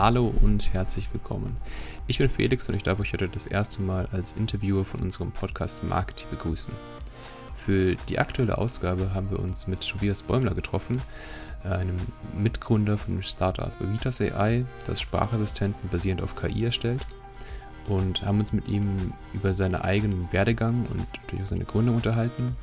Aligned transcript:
Hallo 0.00 0.32
und 0.42 0.72
herzlich 0.74 1.12
willkommen. 1.12 1.56
Ich 2.06 2.18
bin 2.18 2.30
Felix 2.30 2.68
und 2.68 2.76
ich 2.76 2.84
darf 2.84 3.00
euch 3.00 3.12
heute 3.12 3.28
das 3.28 3.46
erste 3.46 3.82
Mal 3.82 4.06
als 4.12 4.30
Interviewer 4.30 4.84
von 4.84 5.00
unserem 5.00 5.32
Podcast 5.32 5.82
Marketing 5.82 6.30
begrüßen. 6.30 6.72
Für 7.66 7.96
die 8.08 8.20
aktuelle 8.20 8.58
Ausgabe 8.58 9.12
haben 9.12 9.28
wir 9.28 9.40
uns 9.40 9.66
mit 9.66 9.80
Tobias 9.80 10.22
Bäumler 10.22 10.54
getroffen, 10.54 11.02
einem 11.64 11.96
Mitgründer 12.32 12.96
von 12.96 13.16
dem 13.16 13.22
Startup 13.22 13.72
Vitas 13.80 14.20
AI, 14.20 14.66
das 14.86 15.00
Sprachassistenten 15.00 15.90
basierend 15.90 16.22
auf 16.22 16.36
KI 16.36 16.66
erstellt 16.66 17.04
und 17.88 18.24
haben 18.24 18.38
uns 18.38 18.52
mit 18.52 18.68
ihm 18.68 19.12
über 19.32 19.52
seinen 19.52 19.74
eigenen 19.74 20.28
Werdegang 20.30 20.86
und 20.92 21.06
durch 21.26 21.48
seine 21.48 21.64
Gründung 21.64 21.96
unterhalten, 21.96 22.54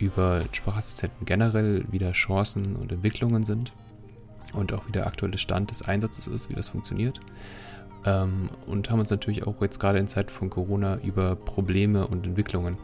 über 0.00 0.42
Sprachassistenten 0.50 1.24
generell, 1.24 1.84
wie 1.92 2.00
da 2.00 2.10
Chancen 2.10 2.74
und 2.74 2.90
Entwicklungen 2.90 3.44
sind 3.44 3.70
und 4.54 4.72
auch 4.72 4.86
wie 4.86 4.92
der 4.92 5.06
aktuelle 5.06 5.38
Stand 5.38 5.70
des 5.70 5.82
Einsatzes 5.82 6.26
ist, 6.26 6.50
wie 6.50 6.54
das 6.54 6.68
funktioniert. 6.68 7.20
Ähm, 8.04 8.48
und 8.66 8.90
haben 8.90 9.00
uns 9.00 9.10
natürlich 9.10 9.46
auch 9.46 9.60
jetzt 9.60 9.78
gerade 9.78 9.98
in 9.98 10.08
Zeiten 10.08 10.30
von 10.30 10.50
Corona 10.50 10.98
über 11.02 11.36
Probleme 11.36 12.06
und 12.06 12.26
Entwicklungen, 12.26 12.78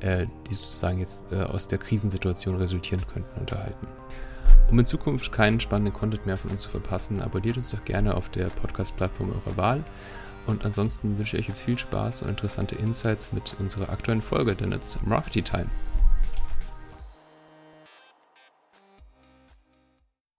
äh, 0.00 0.26
die 0.48 0.54
sozusagen 0.54 0.98
jetzt 0.98 1.32
äh, 1.32 1.42
aus 1.42 1.66
der 1.66 1.78
Krisensituation 1.78 2.56
resultieren 2.56 3.02
könnten, 3.06 3.38
unterhalten. 3.38 3.86
Um 4.70 4.78
in 4.78 4.86
Zukunft 4.86 5.32
keinen 5.32 5.60
spannenden 5.60 5.94
Content 5.94 6.26
mehr 6.26 6.36
von 6.36 6.50
uns 6.50 6.62
zu 6.62 6.70
verpassen, 6.70 7.22
abonniert 7.22 7.56
uns 7.56 7.70
doch 7.70 7.84
gerne 7.84 8.14
auf 8.14 8.28
der 8.28 8.46
Podcast-Plattform 8.46 9.32
eurer 9.32 9.56
Wahl. 9.56 9.84
Und 10.46 10.64
ansonsten 10.64 11.18
wünsche 11.18 11.36
ich 11.36 11.44
euch 11.44 11.48
jetzt 11.48 11.62
viel 11.62 11.78
Spaß 11.78 12.22
und 12.22 12.30
interessante 12.30 12.74
Insights 12.74 13.32
mit 13.32 13.54
unserer 13.58 13.90
aktuellen 13.90 14.22
Folge, 14.22 14.54
denn 14.54 14.72
it's 14.72 14.98
Marketing 15.04 15.44
Time. 15.44 15.66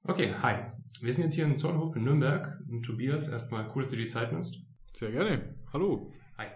Okay, 0.10 0.34
hi. 0.42 0.56
Wir 1.02 1.14
sind 1.14 1.26
jetzt 1.26 1.36
hier 1.36 1.46
im 1.46 1.56
Zornhof 1.56 1.96
in 1.96 2.04
Nürnberg. 2.04 2.60
Und 2.68 2.82
Tobias, 2.82 3.28
erstmal 3.28 3.70
cool, 3.76 3.84
dass 3.84 3.92
du 3.92 3.96
die 3.96 4.08
Zeit 4.08 4.32
nimmst. 4.32 4.66
Sehr 4.96 5.12
gerne. 5.12 5.54
Hallo. 5.72 6.12
Hi. 6.40 6.48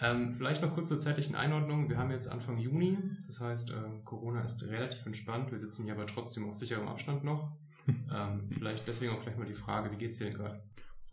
Ähm, 0.00 0.32
vielleicht 0.32 0.62
noch 0.62 0.74
kurz 0.74 0.88
zur 0.88 0.98
zeitlichen 0.98 1.36
Einordnung. 1.36 1.88
Wir 1.88 1.96
haben 1.96 2.10
jetzt 2.10 2.26
Anfang 2.26 2.58
Juni, 2.58 2.98
das 3.24 3.40
heißt, 3.40 3.70
ähm, 3.70 4.04
Corona 4.04 4.40
ist 4.40 4.64
relativ 4.64 5.06
entspannt. 5.06 5.52
Wir 5.52 5.60
sitzen 5.60 5.84
hier 5.84 5.94
aber 5.94 6.08
trotzdem 6.08 6.48
auf 6.48 6.56
sicherem 6.56 6.88
Abstand 6.88 7.22
noch. 7.22 7.56
ähm, 7.86 8.50
vielleicht 8.50 8.88
deswegen 8.88 9.12
auch 9.12 9.22
gleich 9.22 9.36
mal 9.36 9.46
die 9.46 9.54
Frage, 9.54 9.92
wie 9.92 9.96
geht's 9.96 10.18
dir 10.18 10.24
denn 10.24 10.34
gerade? 10.34 10.60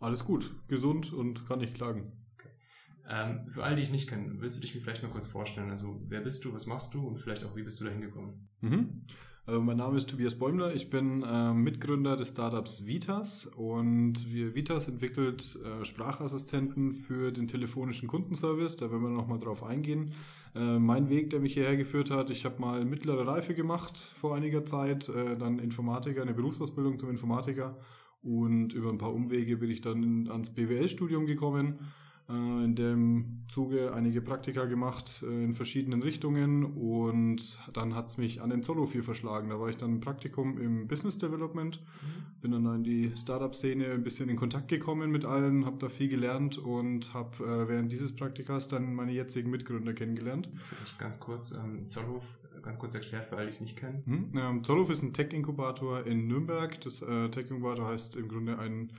Alles 0.00 0.24
gut, 0.24 0.52
gesund 0.66 1.12
und 1.12 1.46
kann 1.46 1.60
nicht 1.60 1.76
klagen. 1.76 2.14
Okay. 2.34 2.48
Ähm, 3.08 3.46
für 3.54 3.62
alle, 3.62 3.76
die 3.76 3.82
ich 3.82 3.92
nicht 3.92 4.08
kenne, 4.08 4.40
willst 4.40 4.58
du 4.58 4.60
dich 4.60 4.72
vielleicht 4.72 5.04
mal 5.04 5.12
kurz 5.12 5.26
vorstellen? 5.26 5.70
Also, 5.70 6.02
wer 6.08 6.20
bist 6.20 6.44
du, 6.44 6.52
was 6.52 6.66
machst 6.66 6.94
du 6.94 7.06
und 7.06 7.20
vielleicht 7.20 7.44
auch, 7.44 7.54
wie 7.54 7.62
bist 7.62 7.80
du 7.80 7.84
da 7.84 7.92
hingekommen? 7.92 8.48
Mhm. 8.60 9.04
Äh, 9.46 9.58
mein 9.58 9.76
Name 9.76 9.96
ist 9.96 10.10
Tobias 10.10 10.34
Bäumler. 10.34 10.74
Ich 10.74 10.90
bin 10.90 11.22
äh, 11.22 11.52
Mitgründer 11.52 12.16
des 12.16 12.30
Startups 12.30 12.86
Vitas 12.86 13.46
und 13.46 14.32
wir, 14.32 14.54
Vitas 14.54 14.88
entwickelt 14.88 15.58
äh, 15.64 15.84
Sprachassistenten 15.84 16.92
für 16.92 17.30
den 17.30 17.46
telefonischen 17.46 18.08
Kundenservice. 18.08 18.76
Da 18.76 18.90
werden 18.90 19.02
wir 19.02 19.10
nochmal 19.10 19.38
drauf 19.38 19.62
eingehen. 19.62 20.12
Äh, 20.54 20.78
mein 20.78 21.08
Weg, 21.08 21.30
der 21.30 21.40
mich 21.40 21.54
hierher 21.54 21.76
geführt 21.76 22.10
hat, 22.10 22.30
ich 22.30 22.44
habe 22.44 22.60
mal 22.60 22.84
mittlere 22.84 23.26
Reife 23.26 23.54
gemacht 23.54 23.96
vor 24.20 24.34
einiger 24.34 24.64
Zeit, 24.64 25.08
äh, 25.08 25.36
dann 25.36 25.58
Informatiker, 25.58 26.22
eine 26.22 26.34
Berufsausbildung 26.34 26.98
zum 26.98 27.10
Informatiker 27.10 27.76
und 28.22 28.72
über 28.72 28.90
ein 28.90 28.98
paar 28.98 29.14
Umwege 29.14 29.58
bin 29.58 29.70
ich 29.70 29.80
dann 29.80 30.28
ans 30.28 30.50
BWL-Studium 30.50 31.26
gekommen 31.26 31.78
in 32.28 32.74
dem 32.74 33.44
Zuge 33.46 33.94
einige 33.94 34.20
Praktika 34.20 34.64
gemacht 34.64 35.22
äh, 35.22 35.44
in 35.44 35.54
verschiedenen 35.54 36.02
Richtungen 36.02 36.64
und 36.64 37.58
dann 37.72 37.94
hat 37.94 38.08
es 38.08 38.18
mich 38.18 38.42
an 38.42 38.50
den 38.50 38.64
Zollo 38.64 38.86
viel 38.86 39.04
verschlagen. 39.04 39.50
Da 39.50 39.60
war 39.60 39.68
ich 39.68 39.76
dann 39.76 39.92
im 39.92 40.00
Praktikum 40.00 40.58
im 40.58 40.88
Business 40.88 41.18
Development, 41.18 41.80
mhm. 41.80 42.40
bin 42.40 42.50
dann 42.50 42.66
in 42.74 42.82
die 42.82 43.12
Startup-Szene 43.16 43.92
ein 43.92 44.02
bisschen 44.02 44.28
in 44.28 44.34
Kontakt 44.34 44.66
gekommen 44.66 45.12
mit 45.12 45.24
allen, 45.24 45.66
habe 45.66 45.78
da 45.78 45.88
viel 45.88 46.08
gelernt 46.08 46.58
und 46.58 47.14
habe 47.14 47.44
äh, 47.44 47.68
während 47.68 47.92
dieses 47.92 48.14
Praktikas 48.14 48.66
dann 48.66 48.92
meine 48.94 49.12
jetzigen 49.12 49.50
Mitgründer 49.50 49.92
kennengelernt. 49.92 50.48
Vielleicht 50.68 50.98
ganz 50.98 51.20
kurz, 51.20 51.52
ähm, 51.52 51.88
Zollhof, 51.88 52.24
ganz 52.60 52.76
kurz 52.80 52.94
erklärt 52.96 53.26
für 53.26 53.36
alle, 53.36 53.46
die 53.46 53.52
es 53.52 53.60
nicht 53.60 53.76
kennen. 53.76 54.02
Mhm. 54.04 54.38
Ähm, 54.38 54.64
Zollhof 54.64 54.90
ist 54.90 55.02
ein 55.02 55.12
Tech-Inkubator 55.12 56.04
in 56.06 56.26
Nürnberg. 56.26 56.80
Das 56.80 57.02
äh, 57.02 57.28
Tech-Inkubator 57.28 57.86
heißt 57.86 58.16
im 58.16 58.26
Grunde 58.26 58.58
ein 58.58 58.90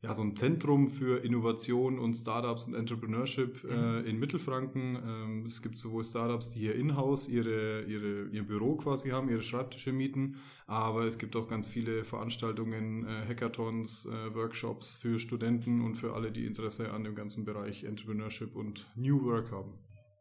ja, 0.00 0.14
so 0.14 0.22
ein 0.22 0.36
Zentrum 0.36 0.88
für 0.88 1.24
Innovation 1.24 1.98
und 1.98 2.14
Startups 2.14 2.64
und 2.64 2.74
Entrepreneurship 2.74 3.64
mhm. 3.64 3.70
äh, 3.70 4.00
in 4.02 4.18
Mittelfranken. 4.18 4.96
Ähm, 4.96 5.46
es 5.46 5.60
gibt 5.60 5.76
sowohl 5.76 6.04
Startups, 6.04 6.52
die 6.52 6.60
hier 6.60 6.76
in-house 6.76 7.28
ihre, 7.28 7.82
ihre, 7.82 8.28
ihr 8.28 8.46
Büro 8.46 8.76
quasi 8.76 9.10
haben, 9.10 9.28
ihre 9.28 9.42
Schreibtische 9.42 9.92
mieten, 9.92 10.36
aber 10.66 11.04
es 11.04 11.18
gibt 11.18 11.34
auch 11.34 11.48
ganz 11.48 11.66
viele 11.66 12.04
Veranstaltungen, 12.04 13.06
äh, 13.06 13.26
Hackathons, 13.28 14.06
äh, 14.06 14.34
Workshops 14.34 14.94
für 14.94 15.18
Studenten 15.18 15.82
und 15.82 15.96
für 15.96 16.14
alle, 16.14 16.30
die 16.30 16.46
Interesse 16.46 16.92
an 16.92 17.02
dem 17.02 17.16
ganzen 17.16 17.44
Bereich 17.44 17.82
Entrepreneurship 17.82 18.54
und 18.54 18.86
New 18.94 19.24
Work 19.24 19.50
haben. 19.50 19.74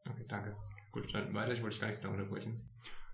Okay, 0.10 0.26
danke. 0.28 0.56
Gut, 0.92 1.14
dann 1.14 1.32
weiter, 1.36 1.54
ich 1.54 1.62
wollte 1.62 1.76
dich 1.76 1.82
gar 1.82 1.88
nicht 1.90 2.00
so 2.00 2.10
unterbrechen. 2.10 2.62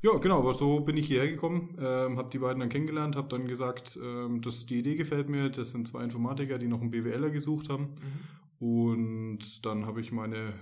Ja, 0.03 0.17
genau, 0.17 0.39
aber 0.39 0.53
so 0.53 0.81
bin 0.81 0.97
ich 0.97 1.07
hierher 1.07 1.29
gekommen, 1.29 1.77
ähm, 1.79 2.17
habe 2.17 2.29
die 2.29 2.39
beiden 2.39 2.59
dann 2.59 2.67
kennengelernt, 2.67 3.15
habe 3.15 3.29
dann 3.29 3.47
gesagt, 3.47 3.97
ähm, 4.03 4.41
dass 4.41 4.65
die 4.65 4.79
Idee 4.79 4.95
gefällt 4.95 5.29
mir. 5.29 5.49
Das 5.49 5.71
sind 5.71 5.87
zwei 5.87 6.03
Informatiker, 6.03 6.59
die 6.59 6.67
noch 6.67 6.81
einen 6.81 6.91
BWLer 6.91 7.29
gesucht 7.29 7.69
haben. 7.69 7.95
Mhm. 8.59 8.67
Und 8.67 9.65
dann 9.65 9.85
habe 9.85 10.01
ich 10.01 10.11
meine 10.11 10.53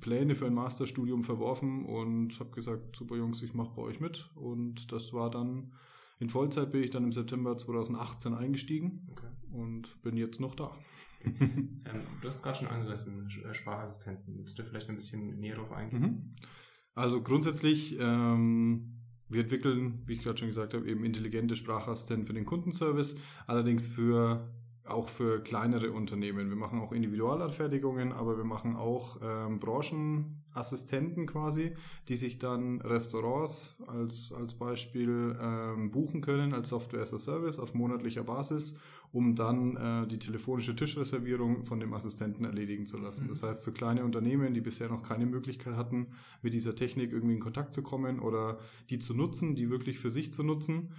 Pläne 0.00 0.34
für 0.34 0.46
ein 0.46 0.54
Masterstudium 0.54 1.22
verworfen 1.22 1.86
und 1.86 2.38
habe 2.40 2.50
gesagt, 2.50 2.96
super 2.96 3.14
Jungs, 3.14 3.40
ich 3.42 3.54
mache 3.54 3.70
bei 3.76 3.82
euch 3.82 4.00
mit. 4.00 4.30
Und 4.34 4.90
das 4.90 5.12
war 5.12 5.30
dann, 5.30 5.72
in 6.18 6.28
Vollzeit 6.28 6.72
bin 6.72 6.82
ich 6.82 6.90
dann 6.90 7.04
im 7.04 7.12
September 7.12 7.56
2018 7.56 8.34
eingestiegen 8.34 9.06
okay. 9.12 9.28
und 9.52 10.02
bin 10.02 10.16
jetzt 10.16 10.40
noch 10.40 10.56
da. 10.56 10.72
Okay. 11.24 11.34
ähm, 11.40 11.80
du 12.20 12.26
hast 12.26 12.42
gerade 12.42 12.58
schon 12.58 12.68
angerissen, 12.68 13.30
Sprachassistenten. 13.30 14.38
Willst 14.38 14.58
du 14.58 14.64
vielleicht 14.64 14.88
ein 14.88 14.96
bisschen 14.96 15.38
näher 15.38 15.54
darauf 15.54 15.70
eingehen? 15.70 16.02
Mhm. 16.02 16.34
Also 16.98 17.22
grundsätzlich, 17.22 17.96
ähm, 18.00 19.04
wir 19.28 19.42
entwickeln, 19.42 20.02
wie 20.06 20.14
ich 20.14 20.22
gerade 20.24 20.36
schon 20.36 20.48
gesagt 20.48 20.74
habe, 20.74 20.88
eben 20.90 21.04
intelligente 21.04 21.54
Sprachassistenten 21.54 22.26
für 22.26 22.32
den 22.32 22.44
Kundenservice, 22.44 23.14
allerdings 23.46 23.86
für 23.86 24.52
auch 24.84 25.08
für 25.08 25.40
kleinere 25.40 25.92
Unternehmen. 25.92 26.48
Wir 26.48 26.56
machen 26.56 26.80
auch 26.80 26.90
Individualanfertigungen, 26.90 28.12
aber 28.12 28.36
wir 28.36 28.44
machen 28.44 28.74
auch 28.74 29.20
ähm, 29.22 29.60
Branchenassistenten 29.60 31.26
quasi, 31.26 31.76
die 32.08 32.16
sich 32.16 32.40
dann 32.40 32.80
Restaurants 32.80 33.76
als, 33.86 34.32
als 34.32 34.54
Beispiel 34.54 35.38
ähm, 35.40 35.92
buchen 35.92 36.20
können 36.20 36.52
als 36.52 36.70
Software 36.70 37.02
as 37.02 37.14
a 37.14 37.20
Service 37.20 37.60
auf 37.60 37.74
monatlicher 37.74 38.24
Basis, 38.24 38.76
um 39.12 39.34
dann 39.34 39.76
äh, 39.76 40.06
die 40.06 40.18
telefonische 40.18 40.76
Tischreservierung 40.76 41.64
von 41.64 41.80
dem 41.80 41.94
Assistenten 41.94 42.44
erledigen 42.44 42.86
zu 42.86 42.98
lassen. 42.98 43.24
Mhm. 43.24 43.28
Das 43.28 43.42
heißt, 43.42 43.62
so 43.62 43.72
kleine 43.72 44.04
Unternehmen, 44.04 44.54
die 44.54 44.60
bisher 44.60 44.88
noch 44.88 45.02
keine 45.02 45.26
Möglichkeit 45.26 45.76
hatten, 45.76 46.08
mit 46.42 46.54
dieser 46.54 46.74
Technik 46.74 47.12
irgendwie 47.12 47.34
in 47.34 47.40
Kontakt 47.40 47.74
zu 47.74 47.82
kommen 47.82 48.20
oder 48.20 48.58
die 48.90 48.98
zu 48.98 49.14
nutzen, 49.14 49.54
die 49.54 49.70
wirklich 49.70 49.98
für 49.98 50.10
sich 50.10 50.32
zu 50.32 50.42
nutzen, 50.42 50.90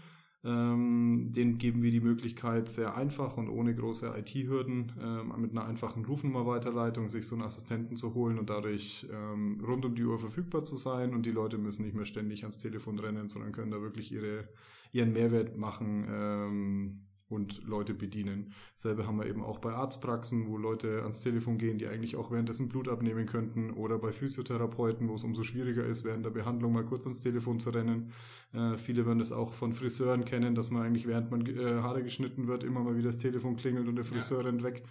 ähm, 0.42 1.31
denen 1.34 1.58
geben 1.58 1.84
wir 1.84 1.92
die 1.92 2.00
Möglichkeit, 2.00 2.69
sehr 2.69 2.96
einfach 2.96 3.36
und 3.36 3.50
ohne 3.50 3.75
große 3.75 4.14
IT-Hürden 4.18 4.94
ähm, 5.02 5.34
mit 5.38 5.52
einer 5.52 5.66
einfachen 5.66 6.06
Rufnummer-Weiterleitung 6.06 7.09
sich 7.09 7.28
so 7.28 7.36
einen 7.36 7.44
Assistenten 7.44 7.98
zu 7.98 8.14
holen 8.14 8.40
und 8.40 8.50
dadurch 8.50 9.06
ähm, 9.12 9.62
rund 9.66 9.84
um 9.84 9.96
die 9.96 10.06
Uhr 10.06 10.18
verfügbar 10.18 10.64
zu 10.64 10.78
sein. 10.78 11.14
Und 11.14 11.25
die 11.25 11.31
Leute 11.31 11.58
müssen 11.58 11.84
nicht 11.84 11.96
mehr 11.96 12.06
ständig 12.06 12.44
ans 12.44 12.58
Telefon 12.58 12.98
rennen, 13.00 13.28
sondern 13.28 13.52
können 13.52 13.72
da 13.72 13.81
wirklich 13.81 14.14
ihre, 14.14 14.48
ihren 14.94 15.12
Mehrwert 15.12 15.58
machen 15.58 16.08
ähm, 16.09 17.09
und 17.30 17.64
Leute 17.64 17.94
bedienen. 17.94 18.54
Selbe 18.76 19.06
haben 19.06 19.18
wir 19.18 19.28
eben 19.28 19.44
auch 19.44 19.60
bei 19.60 19.72
Arztpraxen, 19.72 20.48
wo 20.48 20.58
Leute 20.58 21.04
ans 21.04 21.22
Telefon 21.22 21.58
gehen, 21.58 21.78
die 21.78 21.88
eigentlich 21.88 22.16
auch 22.16 22.32
währenddessen 22.32 22.70
Blut 22.70 22.90
abnehmen 22.90 23.28
könnten 23.28 23.72
oder 23.72 24.00
bei 24.00 24.12
Physiotherapeuten, 24.12 25.08
wo 25.08 25.16
es 25.16 25.24
umso 25.24 25.44
schwieriger 25.44 25.86
ist, 25.86 26.04
während 26.04 26.26
der 26.26 26.31
Behandlung 26.31 26.74
mal 26.74 26.86
kurz 26.86 27.04
ans 27.06 27.22
Telefon 27.22 27.60
zu 27.60 27.70
rennen. 27.70 28.12
Äh, 28.54 28.78
viele 28.78 29.06
werden 29.06 29.20
das 29.20 29.31
auch 29.31 29.54
von 29.54 29.74
Friseuren 29.74 30.26
kennen, 30.26 30.56
dass 30.56 30.72
man 30.72 30.84
eigentlich 30.84 31.08
während 31.08 31.30
man 31.30 31.46
äh, 31.46 31.81
Haare 31.81 32.04
geschnitten 32.04 32.48
wird, 32.48 32.64
immer 32.64 32.84
mal 32.84 32.98
wieder 32.98 33.10
das 33.10 33.18
Telefon 33.18 33.58
klingelt 33.58 33.88
und 33.88 33.96
der 33.96 34.06
Friseur 34.06 34.40
ja. 34.40 34.48
rennt 34.48 34.64
weg. 34.64 34.84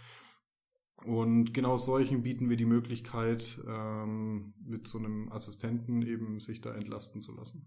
Und 1.04 1.54
genau 1.54 1.76
solchen 1.76 2.22
bieten 2.22 2.50
wir 2.50 2.56
die 2.56 2.64
Möglichkeit, 2.64 3.60
ähm, 3.68 4.54
mit 4.64 4.88
so 4.88 4.98
einem 4.98 5.30
Assistenten 5.30 6.02
eben 6.02 6.40
sich 6.40 6.60
da 6.60 6.74
entlasten 6.74 7.22
zu 7.22 7.32
lassen. 7.34 7.66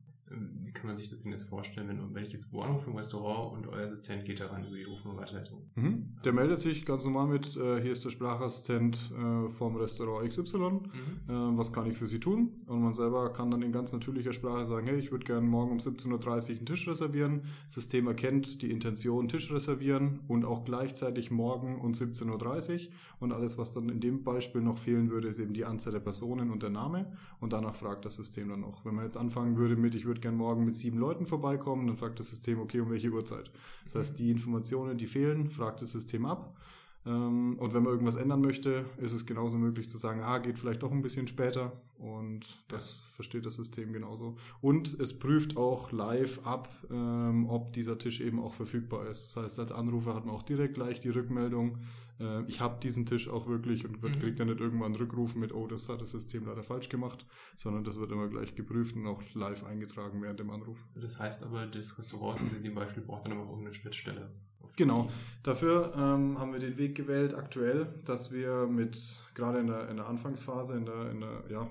Wie 0.63 0.71
kann 0.71 0.87
man 0.87 0.97
sich 0.97 1.09
das 1.09 1.21
denn 1.21 1.31
jetzt 1.31 1.43
vorstellen, 1.43 1.87
wenn, 1.87 2.13
wenn 2.13 2.23
ich 2.23 2.33
jetzt 2.33 2.51
wo 2.53 2.61
anrufe 2.61 2.89
im 2.89 2.95
Restaurant 2.95 3.53
und 3.53 3.67
euer 3.67 3.85
Assistent 3.85 4.25
geht 4.25 4.39
daran 4.39 4.65
über 4.65 4.77
die 4.77 4.83
Rufnummer-Weiterleitung? 4.83 5.61
Mhm. 5.75 6.13
Der 6.23 6.33
meldet 6.33 6.59
sich 6.59 6.85
ganz 6.85 7.03
normal 7.05 7.27
mit, 7.27 7.55
äh, 7.57 7.81
hier 7.81 7.91
ist 7.91 8.05
der 8.05 8.09
Sprachassistent 8.09 9.11
äh, 9.11 9.49
vom 9.49 9.75
Restaurant 9.75 10.27
XY, 10.27 10.57
mhm. 10.57 10.79
äh, 11.27 11.57
was 11.57 11.73
kann 11.73 11.85
ich 11.89 11.97
für 11.97 12.07
Sie 12.07 12.19
tun? 12.19 12.51
Und 12.67 12.81
man 12.81 12.93
selber 12.93 13.33
kann 13.33 13.51
dann 13.51 13.61
in 13.61 13.71
ganz 13.71 13.91
natürlicher 13.91 14.33
Sprache 14.33 14.65
sagen, 14.65 14.87
hey, 14.87 14.97
ich 14.97 15.11
würde 15.11 15.25
gerne 15.25 15.45
morgen 15.45 15.71
um 15.71 15.77
17.30 15.79 16.09
Uhr 16.11 16.57
einen 16.57 16.65
Tisch 16.65 16.87
reservieren. 16.87 17.41
Das 17.65 17.73
System 17.75 18.07
erkennt 18.07 18.61
die 18.61 18.71
Intention 18.71 19.27
Tisch 19.27 19.51
reservieren 19.51 20.19
und 20.27 20.45
auch 20.45 20.63
gleichzeitig 20.63 21.31
morgen 21.31 21.79
um 21.81 21.91
17.30 21.91 22.87
Uhr. 22.87 22.93
Und 23.19 23.33
alles, 23.33 23.57
was 23.57 23.71
dann 23.71 23.89
in 23.89 23.99
dem 23.99 24.23
Beispiel 24.23 24.61
noch 24.61 24.77
fehlen 24.77 25.09
würde, 25.09 25.27
ist 25.27 25.39
eben 25.39 25.53
die 25.53 25.65
Anzahl 25.65 25.93
der 25.93 25.99
Personen 25.99 26.49
und 26.51 26.63
der 26.63 26.69
Name. 26.69 27.11
Und 27.39 27.53
danach 27.53 27.75
fragt 27.75 28.05
das 28.05 28.15
System 28.15 28.49
dann 28.49 28.61
noch. 28.61 28.85
Wenn 28.85 28.95
man 28.95 29.03
jetzt 29.03 29.17
anfangen 29.17 29.57
würde 29.57 29.75
mit, 29.75 29.93
ich 29.95 30.05
würde 30.05 30.20
würde 30.21 30.29
gern 30.29 30.37
morgen 30.37 30.65
mit 30.65 30.75
sieben 30.75 30.99
Leuten 30.99 31.25
vorbeikommen, 31.25 31.87
dann 31.87 31.97
fragt 31.97 32.19
das 32.19 32.29
System, 32.29 32.59
okay, 32.59 32.79
um 32.79 32.91
welche 32.91 33.09
Uhrzeit. 33.09 33.51
Das 33.85 33.95
heißt, 33.95 34.19
die 34.19 34.29
Informationen, 34.29 34.97
die 34.97 35.07
fehlen, 35.07 35.49
fragt 35.49 35.81
das 35.81 35.91
System 35.91 36.25
ab. 36.25 36.55
Ähm, 37.03 37.57
und 37.57 37.73
wenn 37.73 37.83
man 37.83 37.91
irgendwas 37.91 38.15
ändern 38.15 38.41
möchte, 38.41 38.85
ist 38.97 39.11
es 39.11 39.25
genauso 39.25 39.57
möglich 39.57 39.89
zu 39.89 39.97
sagen, 39.97 40.21
ah, 40.21 40.37
geht 40.37 40.59
vielleicht 40.59 40.83
doch 40.83 40.91
ein 40.91 41.01
bisschen 41.01 41.27
später. 41.27 41.71
Und 41.97 42.63
das 42.67 43.01
ja. 43.01 43.15
versteht 43.15 43.45
das 43.45 43.55
System 43.55 43.91
genauso. 43.93 44.37
Und 44.61 44.99
es 44.99 45.17
prüft 45.17 45.57
auch 45.57 45.91
live 45.91 46.45
ab, 46.45 46.69
ähm, 46.91 47.49
ob 47.49 47.73
dieser 47.73 47.97
Tisch 47.97 48.21
eben 48.21 48.39
auch 48.39 48.53
verfügbar 48.53 49.07
ist. 49.07 49.25
Das 49.35 49.43
heißt, 49.43 49.59
als 49.59 49.71
Anrufer 49.71 50.13
hat 50.13 50.25
man 50.25 50.35
auch 50.35 50.43
direkt 50.43 50.75
gleich 50.75 50.99
die 50.99 51.09
Rückmeldung, 51.09 51.79
äh, 52.21 52.43
ich 52.47 52.61
habe 52.61 52.79
diesen 52.81 53.05
Tisch 53.05 53.27
auch 53.27 53.47
wirklich 53.47 53.85
und 53.85 54.01
wird, 54.01 54.15
mhm. 54.15 54.19
kriegt 54.19 54.39
dann 54.39 54.47
nicht 54.47 54.59
irgendwann 54.59 54.93
einen 54.93 54.95
Rückruf 54.95 55.35
mit, 55.35 55.53
oh, 55.53 55.67
das 55.67 55.89
hat 55.89 56.01
das 56.01 56.11
System 56.11 56.45
leider 56.45 56.63
falsch 56.63 56.89
gemacht, 56.89 57.25
sondern 57.55 57.83
das 57.83 57.97
wird 57.97 58.11
immer 58.11 58.27
gleich 58.27 58.55
geprüft 58.55 58.95
und 58.95 59.07
auch 59.07 59.21
live 59.33 59.63
eingetragen 59.65 60.21
während 60.21 60.39
dem 60.39 60.49
Anruf. 60.49 60.77
Das 60.95 61.19
heißt 61.19 61.43
aber, 61.43 61.65
das 61.65 61.97
Restaurant 61.97 62.39
in 62.55 62.63
dem 62.63 62.75
Beispiel 62.75 63.03
braucht 63.03 63.25
dann 63.25 63.33
aber 63.33 63.43
auch 63.43 63.49
irgendeine 63.49 63.73
Schnittstelle. 63.73 64.31
Genau. 64.77 65.09
Dafür 65.43 65.93
ähm, 65.95 66.39
haben 66.39 66.53
wir 66.53 66.59
den 66.59 66.77
Weg 66.77 66.95
gewählt 66.95 67.33
aktuell, 67.33 67.87
dass 68.05 68.31
wir 68.31 68.67
mit 68.67 68.97
gerade 69.33 69.59
in 69.59 69.67
der, 69.67 69.89
in 69.89 69.97
der 69.97 70.07
Anfangsphase, 70.07 70.75
in 70.77 70.85
der, 70.85 71.11
in 71.11 71.19
der, 71.19 71.43
ja, 71.49 71.67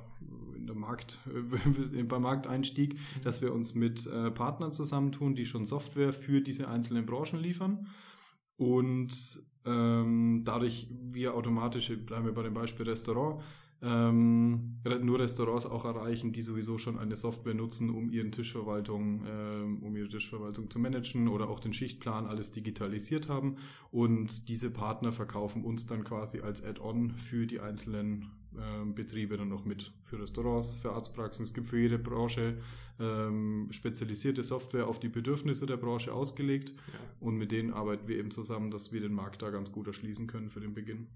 in 0.55 0.67
der 0.67 0.77
Markt, 0.77 1.19
beim 2.09 2.23
Markteinstieg, 2.23 2.99
dass 3.25 3.41
wir 3.41 3.55
uns 3.55 3.75
mit 3.75 4.07
äh, 4.07 4.31
Partnern 4.31 4.73
zusammentun, 4.73 5.35
die 5.35 5.47
schon 5.47 5.65
Software 5.65 6.13
für 6.13 6.41
diese 6.41 6.69
einzelnen 6.69 7.07
Branchen 7.07 7.39
liefern. 7.39 7.87
Und 8.57 9.41
ähm, 9.65 10.43
dadurch 10.45 10.89
wir 11.11 11.35
automatisch, 11.35 11.93
bleiben 12.07 12.25
wir 12.25 12.35
bei 12.35 12.43
dem 12.43 12.55
Beispiel 12.55 12.89
Restaurant, 12.89 13.43
ähm, 13.83 14.77
nur 15.03 15.21
Restaurants 15.21 15.65
auch 15.65 15.87
erreichen, 15.87 16.33
die 16.33 16.43
sowieso 16.43 16.77
schon 16.77 16.99
eine 16.99 17.17
Software 17.17 17.55
nutzen, 17.55 17.89
um 17.89 18.11
ihren 18.11 18.31
Tischverwaltung, 18.31 19.25
ähm, 19.27 19.83
um 19.83 19.97
ihre 19.97 20.09
Tischverwaltung 20.09 20.69
zu 20.69 20.79
managen 20.79 21.29
oder 21.29 21.49
auch 21.49 21.61
den 21.61 21.73
Schichtplan 21.73 22.27
alles 22.27 22.51
digitalisiert 22.53 23.29
haben. 23.29 23.57
Und 23.91 24.49
diese 24.49 24.71
Partner 24.71 25.13
verkaufen 25.13 25.65
uns 25.65 25.87
dann 25.87 26.05
quasi 26.05 26.41
als 26.41 26.63
Add-on 26.63 27.13
für 27.13 27.47
die 27.47 27.61
einzelnen 27.61 28.29
Betriebe 28.95 29.37
dann 29.37 29.49
noch 29.49 29.65
mit. 29.65 29.93
Für 30.03 30.21
Restaurants, 30.21 30.75
für 30.75 30.93
Arztpraxen. 30.93 31.45
Es 31.45 31.55
gibt 31.55 31.69
für 31.69 31.79
jede 31.79 31.99
Branche 31.99 32.59
ähm, 32.99 33.69
spezialisierte 33.71 34.43
Software 34.43 34.87
auf 34.87 35.01
die 35.01 35.09
Bedürfnisse 35.09 35.67
der 35.67 35.77
Branche 35.77 36.13
ausgelegt. 36.13 36.71
Ja. 36.71 36.99
Und 37.21 37.37
mit 37.37 37.53
denen 37.53 37.73
arbeiten 37.73 38.07
wir 38.09 38.17
eben 38.17 38.31
zusammen, 38.31 38.71
dass 38.71 38.93
wir 38.93 39.01
den 39.01 39.13
Markt 39.13 39.43
da 39.43 39.51
ganz 39.51 39.73
gut 39.73 39.87
erschließen 39.87 40.27
können 40.27 40.51
für 40.51 40.61
den 40.61 40.75
Beginn. 40.75 41.09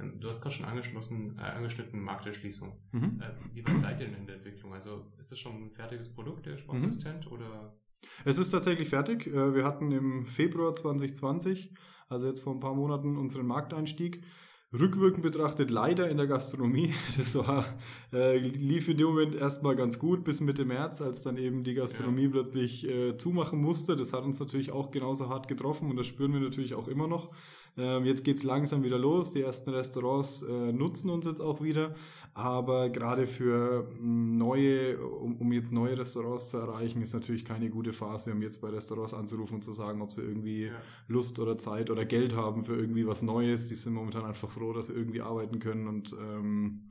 Ähm, 0.00 0.20
du 0.20 0.28
hast 0.28 0.40
gerade 0.40 0.54
schon 0.54 0.66
angeschlossen, 0.66 1.36
äh, 1.38 1.42
angeschnitten 1.42 2.00
Markterschließung. 2.00 2.72
Mhm. 2.92 3.20
Äh, 3.20 3.54
wie 3.54 3.66
weit 3.66 3.80
seid 3.80 4.00
ihr 4.00 4.06
denn 4.06 4.16
in 4.16 4.26
der 4.26 4.36
Entwicklung? 4.36 4.72
Also 4.72 5.06
ist 5.18 5.30
das 5.30 5.38
schon 5.38 5.64
ein 5.64 5.70
fertiges 5.70 6.08
Produkt, 6.08 6.46
der 6.46 6.56
Sportassistent, 6.56 7.26
mhm. 7.26 7.32
oder? 7.32 7.76
Es 8.24 8.38
ist 8.38 8.50
tatsächlich 8.50 8.88
fertig. 8.88 9.26
Äh, 9.26 9.54
wir 9.54 9.64
hatten 9.64 9.92
im 9.92 10.26
Februar 10.26 10.74
2020, 10.74 11.74
also 12.08 12.26
jetzt 12.26 12.40
vor 12.40 12.54
ein 12.54 12.60
paar 12.60 12.74
Monaten, 12.74 13.16
unseren 13.16 13.46
Markteinstieg. 13.46 14.22
Rückwirkend 14.70 15.22
betrachtet 15.22 15.70
leider 15.70 16.10
in 16.10 16.18
der 16.18 16.26
Gastronomie. 16.26 16.92
Das 17.16 17.34
war, 17.34 17.64
äh, 18.12 18.36
lief 18.36 18.88
in 18.88 18.98
dem 18.98 19.06
Moment 19.06 19.34
erstmal 19.34 19.74
ganz 19.76 19.98
gut 19.98 20.24
bis 20.24 20.40
Mitte 20.40 20.66
März, 20.66 21.00
als 21.00 21.22
dann 21.22 21.38
eben 21.38 21.64
die 21.64 21.74
Gastronomie 21.74 22.24
ja. 22.24 22.30
plötzlich 22.30 22.86
äh, 22.86 23.16
zumachen 23.16 23.60
musste. 23.60 23.96
Das 23.96 24.12
hat 24.12 24.24
uns 24.24 24.38
natürlich 24.40 24.70
auch 24.70 24.90
genauso 24.90 25.30
hart 25.30 25.48
getroffen 25.48 25.90
und 25.90 25.96
das 25.96 26.06
spüren 26.06 26.34
wir 26.34 26.40
natürlich 26.40 26.74
auch 26.74 26.86
immer 26.86 27.08
noch. 27.08 27.30
Ähm, 27.78 28.04
jetzt 28.04 28.24
geht's 28.24 28.42
langsam 28.42 28.82
wieder 28.82 28.98
los. 28.98 29.32
Die 29.32 29.40
ersten 29.40 29.70
Restaurants 29.70 30.42
äh, 30.42 30.72
nutzen 30.72 31.08
uns 31.08 31.24
jetzt 31.24 31.40
auch 31.40 31.62
wieder. 31.62 31.94
Aber 32.34 32.90
gerade 32.90 33.26
für 33.26 33.90
neue, 34.00 34.98
um, 34.98 35.36
um, 35.36 35.52
jetzt 35.52 35.72
neue 35.72 35.98
Restaurants 35.98 36.48
zu 36.48 36.56
erreichen, 36.56 37.02
ist 37.02 37.12
natürlich 37.12 37.44
keine 37.44 37.68
gute 37.68 37.92
Phase, 37.92 38.32
um 38.32 38.42
jetzt 38.42 38.60
bei 38.60 38.68
Restaurants 38.68 39.14
anzurufen 39.14 39.56
und 39.56 39.62
zu 39.62 39.72
sagen, 39.72 40.02
ob 40.02 40.12
sie 40.12 40.22
irgendwie 40.22 40.66
ja. 40.66 40.72
Lust 41.08 41.38
oder 41.38 41.58
Zeit 41.58 41.90
oder 41.90 42.04
Geld 42.04 42.34
haben 42.36 42.64
für 42.64 42.76
irgendwie 42.76 43.06
was 43.06 43.22
Neues. 43.22 43.66
Die 43.66 43.74
sind 43.74 43.94
momentan 43.94 44.24
einfach 44.24 44.50
froh, 44.50 44.72
dass 44.72 44.86
sie 44.86 44.92
irgendwie 44.92 45.20
arbeiten 45.20 45.58
können 45.58 45.88
und 45.88 46.12
ähm, 46.12 46.90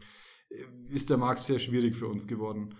ist 0.89 1.10
der 1.10 1.18
Markt 1.18 1.44
sehr 1.44 1.60
schwierig 1.60 1.95
für 1.95 2.07
uns 2.07 2.28
geworden. 2.28 2.75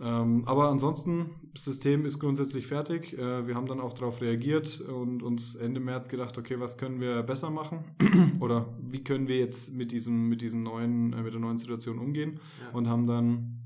Ähm, 0.00 0.44
aber 0.46 0.68
ansonsten, 0.68 1.30
das 1.54 1.64
System 1.64 2.04
ist 2.04 2.18
grundsätzlich 2.18 2.66
fertig. 2.66 3.18
Äh, 3.18 3.46
wir 3.46 3.54
haben 3.54 3.66
dann 3.66 3.80
auch 3.80 3.92
darauf 3.92 4.20
reagiert 4.20 4.80
und 4.80 5.22
uns 5.22 5.56
Ende 5.56 5.80
März 5.80 6.08
gedacht, 6.08 6.38
okay, 6.38 6.60
was 6.60 6.78
können 6.78 7.00
wir 7.00 7.22
besser 7.22 7.50
machen? 7.50 7.84
Oder 8.40 8.66
wie 8.80 9.02
können 9.02 9.28
wir 9.28 9.38
jetzt 9.38 9.74
mit 9.74 9.92
diesem, 9.92 10.28
mit 10.28 10.40
diesem 10.40 10.62
neuen, 10.62 11.12
äh, 11.12 11.22
mit 11.22 11.32
der 11.32 11.40
neuen 11.40 11.58
Situation 11.58 11.98
umgehen? 11.98 12.40
Ja. 12.60 12.76
Und 12.76 12.88
haben 12.88 13.06
dann 13.06 13.58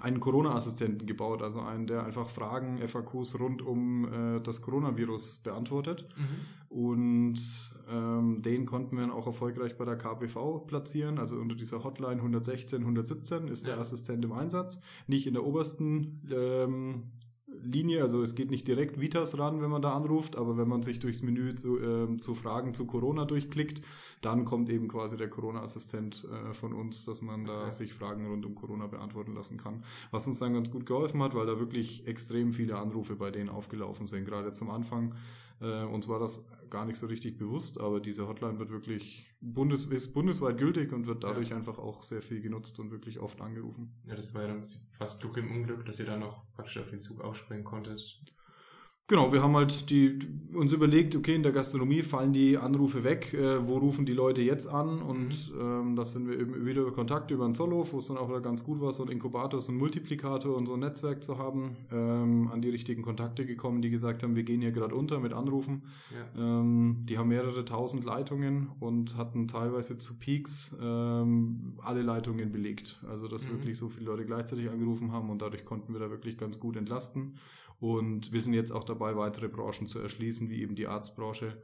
einen 0.00 0.20
Corona-Assistenten 0.20 1.06
gebaut, 1.06 1.42
also 1.42 1.60
einen, 1.60 1.86
der 1.86 2.04
einfach 2.04 2.28
Fragen, 2.28 2.86
FAQs 2.86 3.38
rund 3.38 3.62
um 3.62 4.36
äh, 4.36 4.40
das 4.40 4.62
Coronavirus 4.62 5.38
beantwortet. 5.38 6.08
Mhm. 6.16 6.76
Und 6.76 7.40
ähm, 7.90 8.42
den 8.42 8.64
konnten 8.64 8.96
wir 8.96 9.02
dann 9.02 9.10
auch 9.10 9.26
erfolgreich 9.26 9.76
bei 9.76 9.84
der 9.84 9.96
KPV 9.96 10.60
platzieren. 10.60 11.18
Also 11.18 11.36
unter 11.36 11.54
dieser 11.54 11.82
Hotline 11.82 12.16
116, 12.16 12.80
117 12.80 13.48
ist 13.48 13.66
der 13.66 13.78
Assistent 13.78 14.24
im 14.24 14.32
Einsatz. 14.32 14.80
Nicht 15.06 15.26
in 15.26 15.34
der 15.34 15.44
obersten 15.44 16.22
ähm, 16.32 17.04
Linie, 17.62 18.02
also 18.02 18.22
es 18.22 18.34
geht 18.34 18.50
nicht 18.50 18.66
direkt 18.68 19.00
Vitas 19.00 19.38
ran, 19.38 19.60
wenn 19.60 19.70
man 19.70 19.82
da 19.82 19.94
anruft, 19.94 20.36
aber 20.36 20.56
wenn 20.56 20.68
man 20.68 20.82
sich 20.82 21.00
durchs 21.00 21.22
Menü 21.22 21.54
zu, 21.54 21.78
äh, 21.78 22.16
zu 22.18 22.34
Fragen 22.34 22.74
zu 22.74 22.86
Corona 22.86 23.24
durchklickt, 23.24 23.84
dann 24.20 24.44
kommt 24.44 24.68
eben 24.70 24.88
quasi 24.88 25.16
der 25.16 25.28
Corona-Assistent 25.28 26.26
äh, 26.30 26.52
von 26.52 26.72
uns, 26.72 27.04
dass 27.04 27.22
man 27.22 27.44
da 27.44 27.62
okay. 27.62 27.70
sich 27.70 27.94
Fragen 27.94 28.26
rund 28.26 28.46
um 28.46 28.54
Corona 28.54 28.86
beantworten 28.86 29.34
lassen 29.34 29.56
kann. 29.56 29.84
Was 30.10 30.26
uns 30.26 30.38
dann 30.38 30.54
ganz 30.54 30.70
gut 30.70 30.86
geholfen 30.86 31.22
hat, 31.22 31.34
weil 31.34 31.46
da 31.46 31.58
wirklich 31.58 32.06
extrem 32.06 32.52
viele 32.52 32.78
Anrufe 32.78 33.16
bei 33.16 33.30
denen 33.30 33.48
aufgelaufen 33.48 34.06
sind, 34.06 34.24
gerade 34.24 34.52
zum 34.52 34.70
Anfang. 34.70 35.14
Äh, 35.60 35.84
uns 35.84 36.08
war 36.08 36.18
das 36.18 36.46
gar 36.70 36.84
nicht 36.84 36.96
so 36.96 37.06
richtig 37.06 37.36
bewusst, 37.36 37.80
aber 37.80 38.00
diese 38.00 38.28
Hotline 38.28 38.58
wird 38.58 38.70
wirklich 38.70 39.26
bundes, 39.40 39.84
ist 39.84 40.12
bundesweit 40.14 40.56
gültig 40.56 40.92
und 40.92 41.06
wird 41.06 41.24
dadurch 41.24 41.50
ja. 41.50 41.56
einfach 41.56 41.78
auch 41.78 42.02
sehr 42.02 42.22
viel 42.22 42.40
genutzt 42.40 42.78
und 42.78 42.90
wirklich 42.90 43.18
oft 43.18 43.40
angerufen. 43.40 43.92
Ja, 44.04 44.14
das 44.14 44.34
war 44.34 44.42
ja 44.42 44.48
dann 44.48 44.64
fast 44.92 45.20
Glück 45.20 45.36
im 45.36 45.50
Unglück, 45.50 45.84
dass 45.84 45.98
ihr 45.98 46.06
dann 46.06 46.20
noch 46.20 46.44
praktisch 46.54 46.78
auf 46.78 46.90
den 46.90 47.00
Zug 47.00 47.20
aufspringen 47.20 47.64
konntet. 47.64 48.22
Genau, 49.10 49.32
wir 49.32 49.42
haben 49.42 49.56
halt 49.56 49.90
die, 49.90 50.20
uns 50.54 50.72
überlegt, 50.72 51.16
okay, 51.16 51.34
in 51.34 51.42
der 51.42 51.50
Gastronomie 51.50 52.02
fallen 52.02 52.32
die 52.32 52.56
Anrufe 52.56 53.02
weg, 53.02 53.34
äh, 53.34 53.66
wo 53.66 53.78
rufen 53.78 54.06
die 54.06 54.12
Leute 54.12 54.40
jetzt 54.40 54.68
an? 54.68 55.02
Und 55.02 55.52
mhm. 55.52 55.60
ähm, 55.60 55.96
das 55.96 56.12
sind 56.12 56.28
wir 56.28 56.38
eben 56.38 56.64
wieder 56.64 56.82
über 56.82 56.92
Kontakt 56.92 57.32
über 57.32 57.44
den 57.44 57.56
Zollhof, 57.56 57.92
wo 57.92 57.98
es 57.98 58.06
dann 58.06 58.16
auch 58.16 58.28
wieder 58.28 58.40
ganz 58.40 58.62
gut 58.62 58.80
war, 58.80 58.92
so 58.92 59.02
ein 59.02 59.08
Inkubator, 59.08 59.60
so 59.60 59.72
ein 59.72 59.78
Multiplikator 59.78 60.56
und 60.56 60.66
so 60.66 60.74
ein 60.74 60.78
Netzwerk 60.78 61.24
zu 61.24 61.38
haben, 61.38 61.76
ähm, 61.90 62.50
an 62.52 62.62
die 62.62 62.68
richtigen 62.68 63.02
Kontakte 63.02 63.44
gekommen, 63.46 63.82
die 63.82 63.90
gesagt 63.90 64.22
haben, 64.22 64.36
wir 64.36 64.44
gehen 64.44 64.60
hier 64.60 64.70
gerade 64.70 64.94
unter 64.94 65.18
mit 65.18 65.32
Anrufen. 65.32 65.82
Ja. 66.14 66.60
Ähm, 66.60 66.98
die 67.08 67.18
haben 67.18 67.30
mehrere 67.30 67.64
tausend 67.64 68.04
Leitungen 68.04 68.68
und 68.78 69.16
hatten 69.16 69.48
teilweise 69.48 69.98
zu 69.98 70.14
Peaks 70.20 70.72
ähm, 70.80 71.72
alle 71.82 72.02
Leitungen 72.02 72.52
belegt. 72.52 73.00
Also 73.08 73.26
dass 73.26 73.44
mhm. 73.44 73.54
wirklich 73.54 73.76
so 73.76 73.88
viele 73.88 74.06
Leute 74.06 74.24
gleichzeitig 74.24 74.70
angerufen 74.70 75.10
haben 75.10 75.30
und 75.30 75.42
dadurch 75.42 75.64
konnten 75.64 75.94
wir 75.94 75.98
da 75.98 76.10
wirklich 76.10 76.38
ganz 76.38 76.60
gut 76.60 76.76
entlasten. 76.76 77.32
Und 77.80 78.32
wir 78.32 78.40
sind 78.40 78.52
jetzt 78.52 78.72
auch 78.72 78.84
dabei, 78.84 79.16
weitere 79.16 79.48
Branchen 79.48 79.86
zu 79.86 79.98
erschließen, 79.98 80.48
wie 80.50 80.60
eben 80.62 80.76
die 80.76 80.86
Arztbranche, 80.86 81.62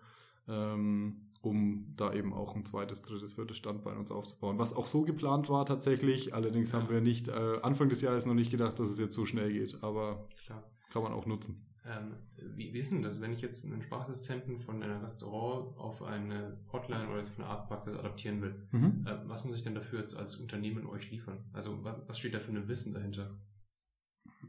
ähm, 0.48 1.28
um 1.42 1.92
da 1.96 2.12
eben 2.12 2.32
auch 2.32 2.56
ein 2.56 2.64
zweites, 2.64 3.02
drittes, 3.02 3.34
viertes 3.34 3.58
Standbein 3.58 3.98
uns 3.98 4.10
aufzubauen. 4.10 4.58
Was 4.58 4.74
auch 4.74 4.86
so 4.86 5.02
geplant 5.02 5.48
war 5.50 5.66
tatsächlich. 5.66 6.34
Allerdings 6.34 6.72
haben 6.72 6.88
wir 6.88 7.00
nicht 7.00 7.28
äh, 7.28 7.60
Anfang 7.62 7.90
des 7.90 8.00
Jahres 8.00 8.26
noch 8.26 8.34
nicht 8.34 8.50
gedacht, 8.50 8.78
dass 8.78 8.88
es 8.90 8.98
jetzt 8.98 9.14
so 9.14 9.26
schnell 9.26 9.52
geht. 9.52 9.82
Aber 9.82 10.26
Klar. 10.44 10.64
kann 10.90 11.02
man 11.02 11.12
auch 11.12 11.26
nutzen. 11.26 11.66
Ähm, 11.88 12.16
wie, 12.56 12.72
wie 12.72 12.78
ist 12.78 12.90
denn 12.90 13.02
das, 13.02 13.20
wenn 13.20 13.32
ich 13.32 13.42
jetzt 13.42 13.64
einen 13.64 13.82
Sprachassistenten 13.82 14.58
von 14.58 14.82
einem 14.82 15.00
Restaurant 15.02 15.76
auf 15.76 16.02
eine 16.02 16.58
Hotline 16.72 17.08
oder 17.08 17.18
jetzt 17.18 17.28
von 17.28 17.44
einer 17.44 17.52
Arztpraxis 17.52 17.94
adaptieren 17.94 18.42
will? 18.42 18.54
Mhm. 18.72 19.06
Äh, 19.06 19.28
was 19.28 19.44
muss 19.44 19.56
ich 19.56 19.62
denn 19.62 19.74
dafür 19.74 20.00
jetzt 20.00 20.16
als 20.16 20.36
Unternehmen 20.36 20.86
euch 20.86 21.10
liefern? 21.10 21.44
Also 21.52 21.84
was, 21.84 22.00
was 22.08 22.18
steht 22.18 22.34
da 22.34 22.40
für 22.40 22.50
ein 22.50 22.66
Wissen 22.66 22.92
dahinter? 22.92 23.38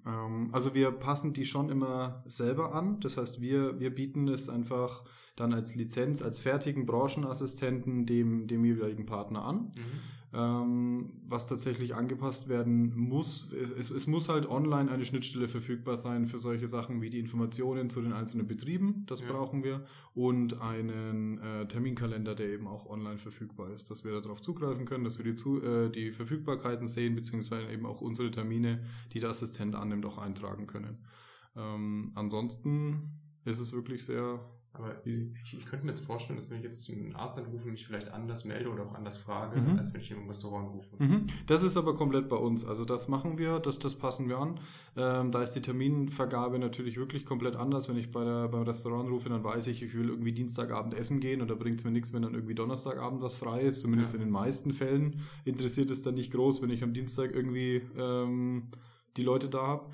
Ähm, 0.06 0.50
also 0.52 0.74
wir 0.74 0.92
passen 0.92 1.34
die 1.34 1.46
schon 1.46 1.70
immer 1.70 2.24
selber 2.28 2.74
an. 2.74 3.00
Das 3.02 3.18
heißt, 3.18 3.42
wir, 3.42 3.80
wir 3.80 3.94
bieten 3.94 4.28
es 4.28 4.50
einfach 4.50 5.04
dann 5.36 5.54
als 5.54 5.76
Lizenz, 5.76 6.22
als 6.22 6.40
fertigen 6.40 6.86
Branchenassistenten 6.86 8.06
dem, 8.06 8.48
dem 8.48 8.66
jeweiligen 8.66 9.06
Partner 9.06 9.44
an. 9.44 9.72
Mhm 9.76 10.17
was 10.32 11.48
tatsächlich 11.48 11.96
angepasst 11.96 12.50
werden 12.50 12.94
muss. 12.98 13.50
Es, 13.80 13.90
es, 13.90 14.08
muss 14.08 14.28
halt 14.28 14.46
online 14.46 14.92
eine 14.92 15.06
Schnittstelle 15.06 15.48
verfügbar 15.48 15.96
sein 15.96 16.26
für 16.26 16.38
solche 16.38 16.68
Sachen 16.68 17.02
wie 17.02 17.10
die 17.10 17.20
Informationen 17.20 17.90
zu 17.90 18.02
den 18.02 18.12
einzelnen 18.12 18.46
Betrieben, 18.46 19.06
das 19.08 19.22
ja. 19.22 19.32
brauchen 19.32 19.64
wir, 19.64 19.86
und 20.14 20.60
einen 20.60 21.38
äh, 21.38 21.68
Terminkalender, 21.68 22.36
der 22.36 22.50
eben 22.50 22.68
auch 22.68 22.88
online 22.88 23.20
verfügbar 23.20 23.72
ist, 23.72 23.90
dass 23.90 24.04
wir 24.04 24.20
darauf 24.20 24.42
zugreifen 24.42 24.86
können, 24.86 25.06
dass 25.06 25.18
wir 25.18 25.24
die, 25.24 25.36
zu, 25.36 25.62
äh, 25.64 25.90
die 25.90 26.12
Verfügbarkeiten 26.12 26.88
sehen, 26.88 27.16
beziehungsweise 27.16 27.72
eben 27.72 27.86
auch 27.86 28.02
unsere 28.02 28.30
Termine, 28.30 28.84
die 29.14 29.22
der 29.22 29.30
Assistent 29.30 29.76
annimmt, 29.76 30.06
auch 30.06 30.18
eintragen 30.18 30.68
können. 30.68 31.06
Ähm, 31.56 32.12
ansonsten 32.16 33.22
ist 33.46 33.60
es 33.60 33.72
wirklich 33.72 34.04
sehr 34.04 34.42
Aber 34.78 34.96
ich, 35.06 35.54
ich, 35.54 35.66
könnte 35.66 35.86
mir 35.86 35.92
jetzt 35.92 36.06
vorstellen, 36.06 36.38
dass 36.38 36.52
wenn 36.52 36.58
ich 36.60 36.64
jetzt 36.64 36.90
einen 36.90 37.16
Arzt 37.16 37.40
anrufe, 37.40 37.68
mich 37.68 37.86
vielleicht 37.86 38.12
anders 38.12 38.46
melde 38.46 38.70
oder 38.70 38.84
auch 38.84 38.94
anders 38.94 39.18
frage, 39.18 39.60
mhm. 39.60 39.80
als 39.80 39.94
wenn 39.94 40.02
ich 40.02 40.12
in 40.12 40.18
einem 40.18 40.28
Restaurant 40.28 40.70
rufe. 40.70 41.04
Mhm. 41.04 41.28
Das 41.48 41.64
ist 41.64 41.78
aber 41.78 41.96
komplett 41.96 42.30
bei 42.30 42.36
uns. 42.36 42.66
Also 42.66 42.86
das 42.86 43.08
machen 43.08 43.38
wir, 43.38 43.60
das, 43.60 43.80
das 43.80 43.96
passen 43.96 44.30
wir 44.30 44.38
an. 44.38 44.60
Ähm, 44.96 45.32
da 45.32 45.42
ist 45.42 45.54
die 45.54 45.62
Terminvergabe 45.62 46.60
natürlich 46.60 46.98
wirklich 46.98 47.26
komplett 47.26 47.56
anders. 47.56 47.90
Wenn 47.90 47.98
ich 47.98 48.12
bei 48.12 48.24
der, 48.24 48.48
beim 48.50 48.64
Restaurant 48.64 49.10
rufe, 49.10 49.30
dann 49.30 49.44
weiß 49.44 49.68
ich, 49.68 49.82
ich 49.82 49.96
will 49.96 50.10
irgendwie 50.10 50.32
Dienstagabend 50.32 50.94
essen 50.94 51.20
gehen 51.20 51.42
und 51.42 51.50
da 51.50 51.56
bringt 51.56 51.80
es 51.80 51.86
mir 51.86 51.92
nichts, 51.92 52.14
wenn 52.14 52.22
dann 52.22 52.34
irgendwie 52.34 52.56
Donnerstagabend 52.56 53.22
was 53.22 53.36
frei 53.36 53.62
ist. 53.62 53.82
Zumindest 53.82 54.14
ja. 54.14 54.20
in 54.20 54.26
den 54.26 54.32
meisten 54.32 54.74
Fällen 54.74 55.22
interessiert 55.46 55.90
es 55.90 56.02
dann 56.02 56.16
nicht 56.16 56.32
groß, 56.32 56.62
wenn 56.62 56.70
ich 56.70 56.84
am 56.84 56.94
Dienstag 56.94 57.34
irgendwie 57.34 57.82
ähm, 57.98 58.70
die 59.18 59.24
Leute 59.24 59.50
da 59.50 59.66
habe. 59.66 59.92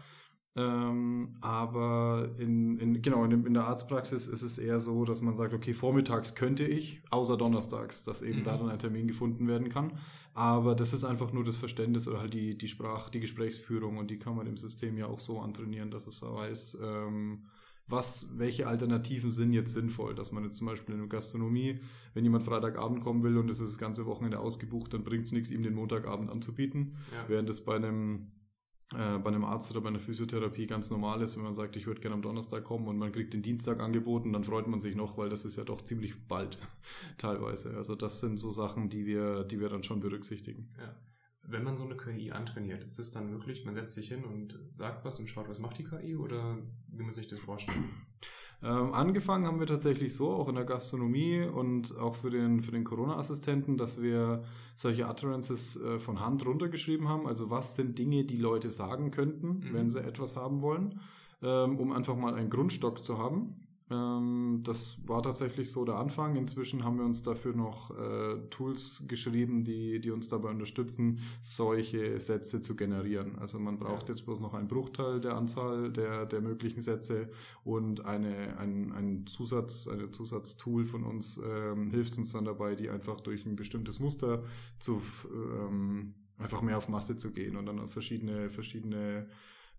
Ähm, 0.56 1.36
aber 1.42 2.30
in, 2.38 2.78
in, 2.78 3.02
genau, 3.02 3.24
in, 3.24 3.46
in, 3.46 3.54
der 3.56 3.66
Arztpraxis 3.66 4.28
ist 4.28 4.44
es 4.44 4.60
eher 4.60 4.80
so, 4.80 5.04
dass 5.04 5.22
man 5.22 5.34
sagt, 5.34 5.54
okay, 5.54 5.74
vormittags 5.74 6.36
könnte 6.36 6.64
ich, 6.64 7.02
außer 7.10 7.38
donnerstags, 7.38 8.04
dass 8.04 8.22
eben 8.22 8.40
mhm. 8.40 8.44
da 8.44 8.58
dann 8.58 8.70
ein 8.70 8.78
Termin 8.78 9.08
gefunden 9.08 9.48
werden 9.48 9.70
kann. 9.70 9.94
Aber 10.36 10.76
das 10.76 10.94
ist 10.94 11.04
einfach 11.04 11.34
nur 11.34 11.44
das 11.44 11.56
Verständnis 11.56 12.08
oder 12.08 12.20
halt 12.20 12.34
die, 12.34 12.58
die 12.58 12.68
Sprach-, 12.68 13.10
die 13.10 13.20
Gesprächsführung 13.20 13.98
und 13.98 14.12
die 14.12 14.20
kann 14.20 14.36
man 14.36 14.46
im 14.46 14.58
System 14.58 14.98
ja 14.98 15.08
auch 15.08 15.20
so 15.20 15.40
antrainieren, 15.40 15.90
dass 15.90 16.06
es 16.06 16.22
weiß, 16.22 16.78
ähm, 16.84 17.46
was, 17.88 18.30
welche 18.38 18.68
Alternativen 18.68 19.32
sind 19.32 19.54
jetzt 19.54 19.74
sinnvoll, 19.74 20.16
dass 20.16 20.32
man 20.32 20.44
jetzt 20.44 20.58
zum 20.58 20.68
Beispiel 20.68 20.96
in 20.96 21.02
der 21.02 21.10
Gastronomie, 21.10 21.80
wenn 22.14 22.24
jemand 22.24 22.44
Freitagabend 22.44 23.02
kommen 23.02 23.24
will 23.24 23.38
und 23.38 23.50
es 23.50 23.60
ist 23.60 23.74
das 23.74 23.78
ganze 23.78 24.06
Wochenende 24.06 24.40
ausgebucht, 24.40 24.94
dann 24.94 25.04
bringt 25.04 25.26
es 25.26 25.32
nichts, 25.32 25.52
ihm 25.52 25.64
den 25.64 25.74
Montagabend 25.74 26.30
anzubieten, 26.30 26.96
ja. 27.12 27.26
während 27.28 27.50
es 27.50 27.66
bei 27.66 27.76
einem 27.76 28.32
äh, 28.94 29.18
bei 29.20 29.30
einem 29.30 29.46
Arzt 29.46 29.72
oder 29.72 29.82
bei 29.82 29.90
einer 29.90 30.00
Physiotherapie 30.00 30.68
ganz 30.68 30.90
normal 30.90 31.22
ist, 31.22 31.36
wenn 31.36 31.44
man 31.44 31.54
sagt, 31.54 31.76
ich 31.76 31.88
würde 31.88 32.02
gerne 32.02 32.16
am 32.16 32.22
Donnerstag 32.22 32.64
kommen 32.64 32.88
und 32.88 32.98
man 32.98 33.12
kriegt 33.12 33.34
den 33.34 33.42
Dienstag 33.42 33.80
angeboten, 33.80 34.34
dann 34.34 34.44
freut 34.44 34.68
man 34.68 34.80
sich 34.80 34.96
noch, 34.96 35.18
weil 35.18 35.30
das 35.30 35.46
ist 35.46 35.56
ja 35.56 35.64
doch 35.64 35.82
ziemlich 35.82 36.28
bald 36.28 36.58
teilweise. 37.18 37.76
Also 37.76 37.96
das 37.96 38.20
sind 38.20 38.38
so 38.38 38.52
Sachen, 38.52 38.90
die 38.90 39.06
wir, 39.06 39.44
die 39.44 39.60
wir 39.60 39.70
dann 39.70 39.84
schon 39.84 40.00
berücksichtigen. 40.00 40.70
Ja. 40.78 40.96
Wenn 41.46 41.64
man 41.64 41.78
so 41.78 41.84
eine 41.84 41.98
KI 41.98 42.32
antrainiert, 42.32 42.84
ist 42.86 43.00
es 43.00 43.12
dann 43.12 43.32
wirklich, 43.32 43.66
man 43.66 43.74
setzt 43.74 43.96
sich 43.96 44.08
hin 44.08 44.24
und 44.24 44.58
sagt 44.70 45.04
was 45.04 45.20
und 45.20 45.30
schaut, 45.30 45.50
was 45.50 45.60
macht 45.60 45.78
die 45.78 45.84
KI 45.84 46.16
oder 46.16 46.58
wie 46.88 47.04
muss 47.04 47.18
ich 47.18 47.28
das 47.28 47.40
vorstellen? 47.40 47.90
Ähm, 48.64 48.94
angefangen 48.94 49.46
haben 49.46 49.60
wir 49.60 49.68
tatsächlich 49.68 50.16
so, 50.16 50.32
auch 50.32 50.48
in 50.48 50.56
der 50.56 50.64
Gastronomie 50.64 51.42
und 51.44 51.98
auch 51.98 52.16
für 52.16 52.30
den, 52.30 52.62
für 52.62 52.72
den 52.72 52.86
Corona-Assistenten, 52.86 53.78
dass 53.78 54.02
wir 54.02 54.44
solche 54.76 55.06
Utterances 55.06 55.76
äh, 55.76 56.00
von 56.00 56.22
Hand 56.22 56.46
runtergeschrieben 56.46 57.10
haben. 57.10 57.28
Also 57.28 57.50
was 57.50 57.76
sind 57.76 58.00
Dinge, 58.00 58.24
die 58.24 58.38
Leute 58.38 58.72
sagen 58.72 59.12
könnten, 59.12 59.48
mhm. 59.48 59.74
wenn 59.74 59.90
sie 59.90 60.00
etwas 60.00 60.38
haben 60.38 60.62
wollen, 60.62 61.02
ähm, 61.42 61.78
um 61.78 61.92
einfach 61.92 62.16
mal 62.16 62.36
einen 62.36 62.50
Grundstock 62.50 63.04
zu 63.04 63.18
haben. 63.18 63.63
Ähm, 63.94 64.62
das 64.64 64.98
war 65.08 65.22
tatsächlich 65.22 65.72
so 65.72 65.86
der 65.86 65.96
Anfang. 65.96 66.36
Inzwischen 66.36 66.84
haben 66.84 66.98
wir 66.98 67.06
uns 67.06 67.22
dafür 67.22 67.54
noch 67.54 67.92
äh, 67.92 68.38
Tools 68.50 69.06
geschrieben, 69.08 69.64
die, 69.64 70.00
die 70.00 70.12
uns 70.12 70.28
dabei 70.28 70.50
unterstützen, 70.50 71.20
solche 71.42 72.20
Sätze 72.20 72.62
zu 72.62 72.76
generieren. 72.76 73.38
Also 73.38 73.60
man 73.60 73.78
braucht 73.78 74.10
jetzt 74.10 74.26
bloß 74.26 74.40
noch 74.40 74.54
einen 74.54 74.68
Bruchteil 74.68 75.22
der 75.22 75.36
Anzahl 75.36 75.92
der, 75.92 76.26
der 76.26 76.42
möglichen 76.42 76.82
Sätze 76.82 77.30
und 77.64 78.06
eine, 78.06 78.58
ein, 78.58 78.92
ein 78.92 79.28
Zusatz, 79.28 79.88
eine 79.88 80.12
Zusatztool 80.12 80.86
von 80.86 81.04
uns 81.04 81.40
ähm, 81.44 81.92
hilft 81.92 82.18
uns 82.18 82.32
dann 82.32 82.46
dabei, 82.46 82.76
die 82.76 82.90
einfach 82.90 83.20
durch 83.22 83.46
ein 83.46 83.56
bestimmtes 83.56 84.00
Muster 84.00 84.44
zu 84.80 85.02
ähm, 85.32 86.16
einfach 86.38 86.62
mehr 86.62 86.78
auf 86.78 86.90
Masse 86.90 87.16
zu 87.18 87.32
gehen 87.32 87.56
und 87.56 87.66
dann 87.66 87.80
auf 87.80 87.92
verschiedene, 87.92 88.50
verschiedene 88.50 89.28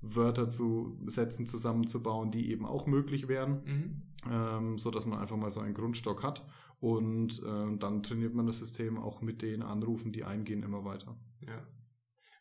Wörter 0.00 0.48
zu 0.48 0.98
Sätzen 1.06 1.46
zusammenzubauen, 1.46 2.30
die 2.30 2.50
eben 2.50 2.66
auch 2.66 2.86
möglich 2.86 3.28
wären, 3.28 3.62
mhm. 3.64 4.02
ähm, 4.30 4.78
so 4.78 4.90
dass 4.90 5.06
man 5.06 5.18
einfach 5.18 5.36
mal 5.36 5.50
so 5.50 5.60
einen 5.60 5.74
Grundstock 5.74 6.22
hat 6.22 6.46
und 6.80 7.42
äh, 7.42 7.78
dann 7.78 8.02
trainiert 8.02 8.34
man 8.34 8.46
das 8.46 8.58
System 8.58 8.98
auch 8.98 9.22
mit 9.22 9.40
den 9.40 9.62
Anrufen, 9.62 10.12
die 10.12 10.24
eingehen, 10.24 10.62
immer 10.62 10.84
weiter. 10.84 11.16
Ja. 11.40 11.66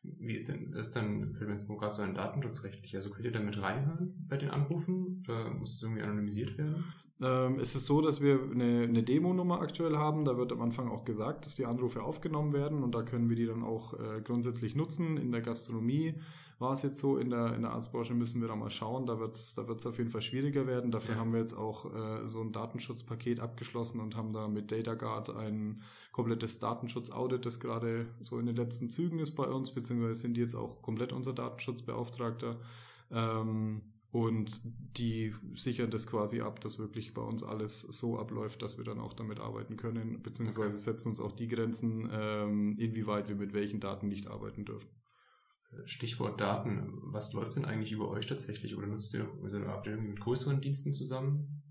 Wie 0.04 0.36
ist 0.36 0.50
denn 0.50 0.72
das 0.74 0.92
dann 0.92 1.34
für 1.34 1.48
Vince 1.48 1.66
gerade 1.66 1.94
so 1.94 2.02
ein 2.02 2.14
datenschutzrechtlich? 2.14 2.94
Also 2.96 3.10
könnt 3.10 3.24
ihr 3.24 3.32
damit 3.32 3.62
reinhören 3.62 4.26
bei 4.28 4.36
den 4.36 4.50
Anrufen? 4.50 5.24
Oder 5.26 5.54
muss 5.54 5.76
es 5.76 5.82
irgendwie 5.82 6.02
anonymisiert 6.02 6.58
werden? 6.58 6.84
Ähm, 7.22 7.60
es 7.60 7.74
ist 7.74 7.86
so, 7.86 8.02
dass 8.02 8.22
wir 8.22 8.38
eine, 8.52 8.82
eine 8.84 9.04
Demo-Nummer 9.04 9.62
aktuell 9.62 9.96
haben. 9.96 10.26
Da 10.26 10.36
wird 10.36 10.52
am 10.52 10.62
Anfang 10.62 10.90
auch 10.90 11.06
gesagt, 11.06 11.46
dass 11.46 11.56
die 11.56 11.66
Anrufe 11.66 12.04
aufgenommen 12.04 12.52
werden 12.52 12.84
und 12.84 12.94
da 12.94 13.04
können 13.04 13.30
wir 13.30 13.38
die 13.38 13.46
dann 13.46 13.64
auch 13.64 13.94
äh, 13.94 14.22
grundsätzlich 14.22 14.76
nutzen. 14.76 15.16
In 15.16 15.32
der 15.32 15.42
Gastronomie 15.42 16.16
war 16.60 16.74
es 16.74 16.82
jetzt 16.82 16.98
so, 16.98 17.18
in 17.18 17.30
der, 17.30 17.56
in 17.56 17.64
der 17.64 17.72
Arztbranche 17.72 18.14
müssen 18.14 18.42
wir 18.42 18.48
da 18.48 18.56
mal 18.56 18.70
schauen. 18.70 19.06
Da 19.06 19.20
wird 19.20 19.36
es 19.36 19.56
da 19.56 19.68
wird's 19.68 19.86
auf 19.86 19.98
jeden 19.98 20.10
Fall 20.10 20.22
schwieriger 20.22 20.68
werden. 20.68 20.92
Dafür 20.92 21.16
ja. 21.16 21.22
haben 21.22 21.34
wir 21.34 21.40
jetzt 21.40 21.54
auch 21.54 21.94
äh, 21.94 22.28
so 22.28 22.42
ein 22.42 22.52
Datenschutzpaket 22.52 23.40
abgeschlossen 23.40 24.00
und 24.00 24.16
haben 24.16 24.34
da 24.34 24.48
mit 24.48 24.72
DataGuard 24.72 25.32
ein 25.32 25.82
komplettes 26.12 26.60
Datenschutz-Audit, 26.60 27.46
das 27.46 27.60
gerade 27.60 28.08
so 28.22 28.40
in 28.40 28.46
den 28.46 28.56
letzten 28.56 28.90
Zügen 28.90 29.20
ist 29.20 29.32
bei 29.32 29.46
uns, 29.46 29.74
beziehungsweise 29.74 30.16
sind 30.22 30.36
die 30.36 30.42
jetzt 30.42 30.56
auch 30.56 30.82
komplett 30.82 31.12
unser 31.12 31.34
Datenschutzbeauftragter. 31.34 32.60
Ähm, 33.12 33.82
und 34.14 34.62
die 34.64 35.34
sichern 35.56 35.90
das 35.90 36.06
quasi 36.06 36.42
ab, 36.42 36.62
dass 36.62 36.78
wirklich 36.78 37.16
bei 37.16 37.24
uns 37.24 37.44
alles 37.44 37.82
so 37.82 38.20
abläuft, 38.20 38.62
dass 38.62 38.78
wir 38.78 38.86
dann 38.86 39.00
auch 39.00 39.14
damit 39.14 39.40
arbeiten 39.40 39.76
können, 39.76 40.22
beziehungsweise 40.22 40.76
okay. 40.76 40.84
setzen 40.84 41.10
uns 41.10 41.20
auch 41.20 41.32
die 41.32 41.48
Grenzen, 41.48 42.08
ähm, 42.14 42.76
inwieweit 42.78 43.28
wir 43.28 43.36
mit 43.36 43.54
welchen 43.54 43.80
Daten 43.80 44.10
nicht 44.10 44.28
arbeiten 44.28 44.66
dürfen. 44.66 44.88
Stichwort 45.86 46.40
Daten. 46.40 47.00
Was 47.04 47.34
läuft 47.34 47.56
denn 47.56 47.66
eigentlich 47.66 47.92
über 47.92 48.10
euch 48.10 48.26
tatsächlich? 48.26 48.76
Oder 48.76 48.88
nutzt 48.88 49.14
ihr 49.14 49.28
also 49.44 49.60
habt 49.68 49.88
ihr 49.88 49.98
mit 49.98 50.20
größeren 50.20 50.62
Diensten 50.62 50.94
zusammen? 50.94 51.64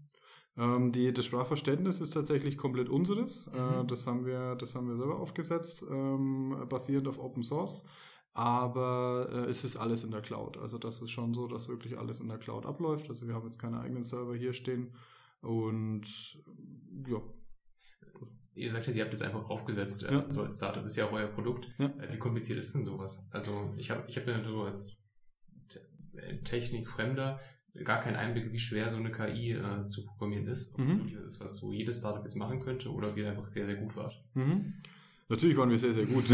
Ähm, 0.57 0.93
die, 0.93 1.13
das 1.13 1.25
Sprachverständnis 1.25 2.01
ist 2.01 2.11
tatsächlich 2.11 2.57
komplett 2.59 2.89
unseres. 2.89 3.47
Mhm. 3.47 3.59
Äh, 3.59 3.87
das 3.87 4.07
haben 4.07 4.27
wir, 4.27 4.55
das 4.57 4.75
haben 4.75 4.89
wir 4.89 4.97
selber 4.97 5.19
aufgesetzt, 5.19 5.85
ähm, 5.91 6.67
basierend 6.69 7.09
auf 7.09 7.19
Open 7.19 7.43
Source. 7.43 7.87
Aber 8.35 9.29
äh, 9.31 9.51
es 9.51 9.65
ist 9.65 9.77
alles 9.77 10.05
in 10.05 10.11
der 10.11 10.23
Cloud. 10.23 10.57
Also 10.57 10.79
das 10.79 11.03
ist 11.03 11.11
schon 11.11 11.35
so, 11.35 11.47
dass 11.47 11.69
wirklich 11.69 11.99
alles 11.99 12.21
in 12.21 12.29
der 12.29 12.39
Cloud 12.39 12.67
abläuft. 12.67 13.09
Also 13.11 13.27
wir 13.27 13.35
haben 13.35 13.45
jetzt 13.45 13.59
keine 13.59 13.81
eigenen 13.81 14.03
Server 14.03 14.35
hier 14.35 14.53
stehen. 14.53 14.95
Und 15.43 16.07
ja. 17.07 17.21
Ihr 18.55 18.71
sagt 18.71 18.87
ja, 18.87 18.93
Sie 18.93 19.01
habt 19.01 19.13
das 19.13 19.23
einfach 19.23 19.49
aufgesetzt, 19.49 20.03
äh, 20.03 20.13
ja. 20.13 20.31
so 20.31 20.43
als 20.43 20.57
Startup. 20.57 20.85
Ist 20.85 20.97
ja 20.97 21.07
auch 21.07 21.13
euer 21.13 21.29
Produkt. 21.29 21.69
Ja. 21.79 21.87
Äh, 21.87 22.13
wie 22.13 22.19
kompliziert 22.19 22.59
ist 22.59 22.75
denn 22.75 22.85
sowas? 22.85 23.29
Also 23.31 23.75
ich 23.77 23.91
habe 23.91 24.05
ich 24.09 24.17
hab 24.17 24.27
ja 24.27 24.43
so 24.45 24.63
als 24.63 24.97
äh, 26.15 26.39
Technikfremder 26.39 27.41
gar 27.85 28.01
keinen 28.01 28.17
Einblick, 28.17 28.53
wie 28.53 28.59
schwer 28.59 28.91
so 28.91 28.99
eine 28.99 29.11
KI 29.11 29.53
äh, 29.53 29.89
zu 29.89 30.05
programmieren 30.05 30.47
ist. 30.47 30.75
Ob 30.75 30.81
mhm. 30.81 31.11
das 31.15 31.35
ist, 31.35 31.41
was 31.41 31.57
so 31.57 31.73
jedes 31.73 31.99
Startup 31.99 32.23
jetzt 32.23 32.37
machen 32.37 32.61
könnte 32.61 32.91
oder 32.93 33.15
wie 33.17 33.25
einfach 33.25 33.49
sehr, 33.49 33.67
sehr 33.67 33.77
gut 33.77 33.97
wart. 33.97 34.15
Mhm. 34.35 34.75
Natürlich 35.33 35.57
waren 35.57 35.71
wir 35.71 35.79
sehr, 35.79 35.95
sehr 35.95 36.05
gut. 36.05 36.25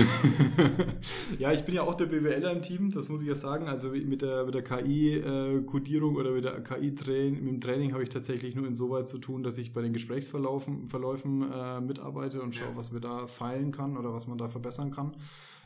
ja, 1.39 1.53
ich 1.53 1.63
bin 1.63 1.77
ja 1.77 1.83
auch 1.83 1.95
der 1.95 2.07
BWLer 2.07 2.51
im 2.51 2.63
Team, 2.63 2.91
das 2.91 3.09
muss 3.09 3.23
ich 3.23 3.29
ja 3.29 3.37
sagen. 3.37 3.69
Also 3.69 3.91
mit 3.91 4.23
der, 4.23 4.45
mit 4.45 4.55
der 4.55 4.65
KI-Codierung 4.65 6.17
oder 6.17 6.33
mit 6.33 6.43
der 6.43 6.61
KI-Training, 6.65 7.45
mit 7.45 7.53
dem 7.53 7.61
Training 7.61 7.93
habe 7.93 8.03
ich 8.03 8.09
tatsächlich 8.09 8.57
nur 8.57 8.67
insoweit 8.67 9.07
zu 9.07 9.19
tun, 9.19 9.45
dass 9.45 9.57
ich 9.57 9.73
bei 9.73 9.83
den 9.83 9.93
Gesprächsverläufen 9.93 10.89
Verläufen, 10.89 11.49
äh, 11.49 11.81
mitarbeite 11.81 12.43
und 12.43 12.57
schaue, 12.57 12.71
ja. 12.71 12.77
was 12.77 12.93
wir 12.93 12.99
da 12.99 13.29
feilen 13.29 13.71
kann 13.71 13.97
oder 13.97 14.13
was 14.13 14.27
man 14.27 14.37
da 14.37 14.49
verbessern 14.49 14.91
kann. 14.91 15.13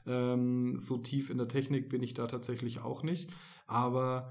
Ähm, 0.07 0.79
so 0.79 0.99
tief 0.99 1.31
in 1.31 1.39
der 1.39 1.49
Technik 1.49 1.89
bin 1.89 2.03
ich 2.03 2.13
da 2.13 2.27
tatsächlich 2.27 2.83
auch 2.83 3.03
nicht. 3.03 3.31
Aber 3.67 4.31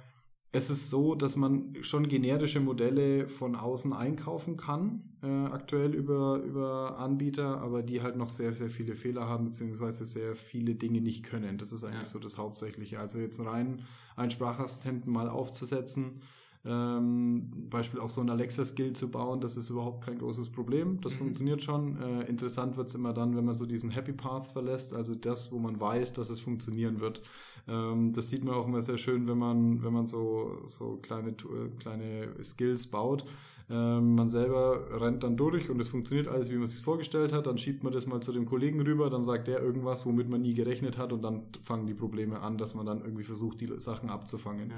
es 0.53 0.70
ist 0.70 0.89
so, 0.89 1.15
dass 1.15 1.38
man 1.38 1.75
schon 1.81 2.10
generische 2.10 2.60
Modelle 2.60 3.29
von 3.29 3.55
außen 3.55 3.93
einkaufen 3.93 4.58
kann, 4.58 5.01
äh, 5.24 5.27
aktuell 5.27 5.93
über, 5.93 6.41
über 6.43 6.98
Anbieter, 7.00 7.62
aber 7.62 7.84
die 7.84 8.01
halt 8.01 8.17
noch 8.17 8.29
sehr, 8.29 8.51
sehr 8.53 8.70
viele 8.70 8.96
Fehler 8.96 9.27
haben, 9.27 9.46
beziehungsweise 9.46 10.05
sehr 10.05 10.36
viele 10.36 10.75
Dinge 10.75 11.00
nicht 11.00 11.24
können. 11.24 11.58
Das 11.58 11.72
ist 11.72 11.86
eigentlich 11.86 12.00
ja. 12.00 12.05
so 12.05 12.20
das 12.20 12.38
Hauptsächliche. 12.38 13.00
Also 13.00 13.20
jetzt 13.20 13.39
rein 13.46 13.84
einen 14.17 14.31
Sprachassistenten 14.31 15.12
mal 15.12 15.29
aufzusetzen, 15.29 16.22
ähm, 16.63 17.69
Beispiel 17.69 17.99
auch 17.99 18.09
so 18.09 18.21
ein 18.21 18.29
Alexa-Skill 18.29 18.93
zu 18.93 19.09
bauen, 19.09 19.41
das 19.41 19.57
ist 19.57 19.69
überhaupt 19.69 20.05
kein 20.05 20.19
großes 20.19 20.49
Problem. 20.49 21.01
Das 21.01 21.13
mhm. 21.13 21.19
funktioniert 21.19 21.63
schon. 21.63 21.97
Äh, 21.97 22.23
interessant 22.25 22.77
wird's 22.77 22.93
immer 22.93 23.13
dann, 23.13 23.35
wenn 23.35 23.45
man 23.45 23.55
so 23.55 23.65
diesen 23.65 23.89
Happy 23.89 24.13
Path 24.13 24.47
verlässt, 24.47 24.93
also 24.93 25.15
das, 25.15 25.51
wo 25.51 25.57
man 25.57 25.79
weiß, 25.79 26.13
dass 26.13 26.29
es 26.29 26.39
funktionieren 26.39 26.99
wird. 26.99 27.21
Ähm, 27.67 28.13
das 28.13 28.29
sieht 28.29 28.43
man 28.43 28.53
auch 28.53 28.67
immer 28.67 28.81
sehr 28.81 28.97
schön, 28.97 29.27
wenn 29.27 29.37
man, 29.37 29.83
wenn 29.83 29.93
man 29.93 30.05
so, 30.05 30.61
so 30.67 30.99
kleine, 31.01 31.33
kleine 31.79 32.29
Skills 32.43 32.87
baut. 32.87 33.25
Ähm, 33.71 34.15
man 34.15 34.29
selber 34.29 35.01
rennt 35.01 35.23
dann 35.23 35.37
durch 35.37 35.69
und 35.69 35.79
es 35.79 35.87
funktioniert 35.87 36.27
alles, 36.27 36.51
wie 36.51 36.55
man 36.55 36.65
es 36.65 36.73
sich 36.73 36.83
vorgestellt 36.83 37.31
hat. 37.31 37.47
Dann 37.47 37.57
schiebt 37.57 37.83
man 37.83 37.93
das 37.93 38.05
mal 38.05 38.21
zu 38.21 38.33
dem 38.33 38.45
Kollegen 38.45 38.81
rüber, 38.81 39.09
dann 39.09 39.23
sagt 39.23 39.47
der 39.47 39.61
irgendwas, 39.61 40.05
womit 40.05 40.29
man 40.29 40.41
nie 40.41 40.53
gerechnet 40.53 40.97
hat 40.97 41.13
und 41.13 41.23
dann 41.23 41.43
fangen 41.63 41.87
die 41.87 41.93
Probleme 41.93 42.41
an, 42.41 42.57
dass 42.57 42.75
man 42.75 42.85
dann 42.85 43.01
irgendwie 43.01 43.23
versucht, 43.23 43.61
die 43.61 43.69
Sachen 43.79 44.09
abzufangen. 44.09 44.73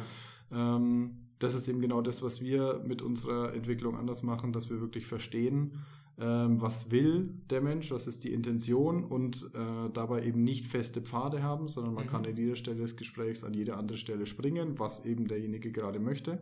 Ja. 0.51 0.75
Ähm, 0.75 1.23
das 1.43 1.55
ist 1.55 1.67
eben 1.67 1.81
genau 1.81 2.01
das, 2.01 2.23
was 2.23 2.39
wir 2.39 2.81
mit 2.85 3.01
unserer 3.01 3.53
Entwicklung 3.53 3.97
anders 3.97 4.23
machen, 4.23 4.53
dass 4.53 4.69
wir 4.69 4.79
wirklich 4.79 5.05
verstehen, 5.05 5.83
ähm, 6.17 6.62
was 6.62 6.89
will 6.89 7.41
der 7.50 7.59
Mensch, 7.59 7.91
was 7.91 8.07
ist 8.07 8.23
die 8.23 8.31
Intention 8.31 9.03
und 9.03 9.50
äh, 9.53 9.89
dabei 9.91 10.23
eben 10.23 10.43
nicht 10.43 10.67
feste 10.67 11.01
Pfade 11.01 11.43
haben, 11.43 11.67
sondern 11.67 11.95
man 11.95 12.05
mhm. 12.05 12.09
kann 12.09 12.25
an 12.25 12.38
jeder 12.38 12.55
Stelle 12.55 12.81
des 12.81 12.95
Gesprächs 12.95 13.43
an 13.43 13.53
jede 13.53 13.75
andere 13.75 13.97
Stelle 13.97 14.25
springen, 14.25 14.79
was 14.79 15.05
eben 15.05 15.27
derjenige 15.27 15.71
gerade 15.71 16.00
möchte. 16.00 16.39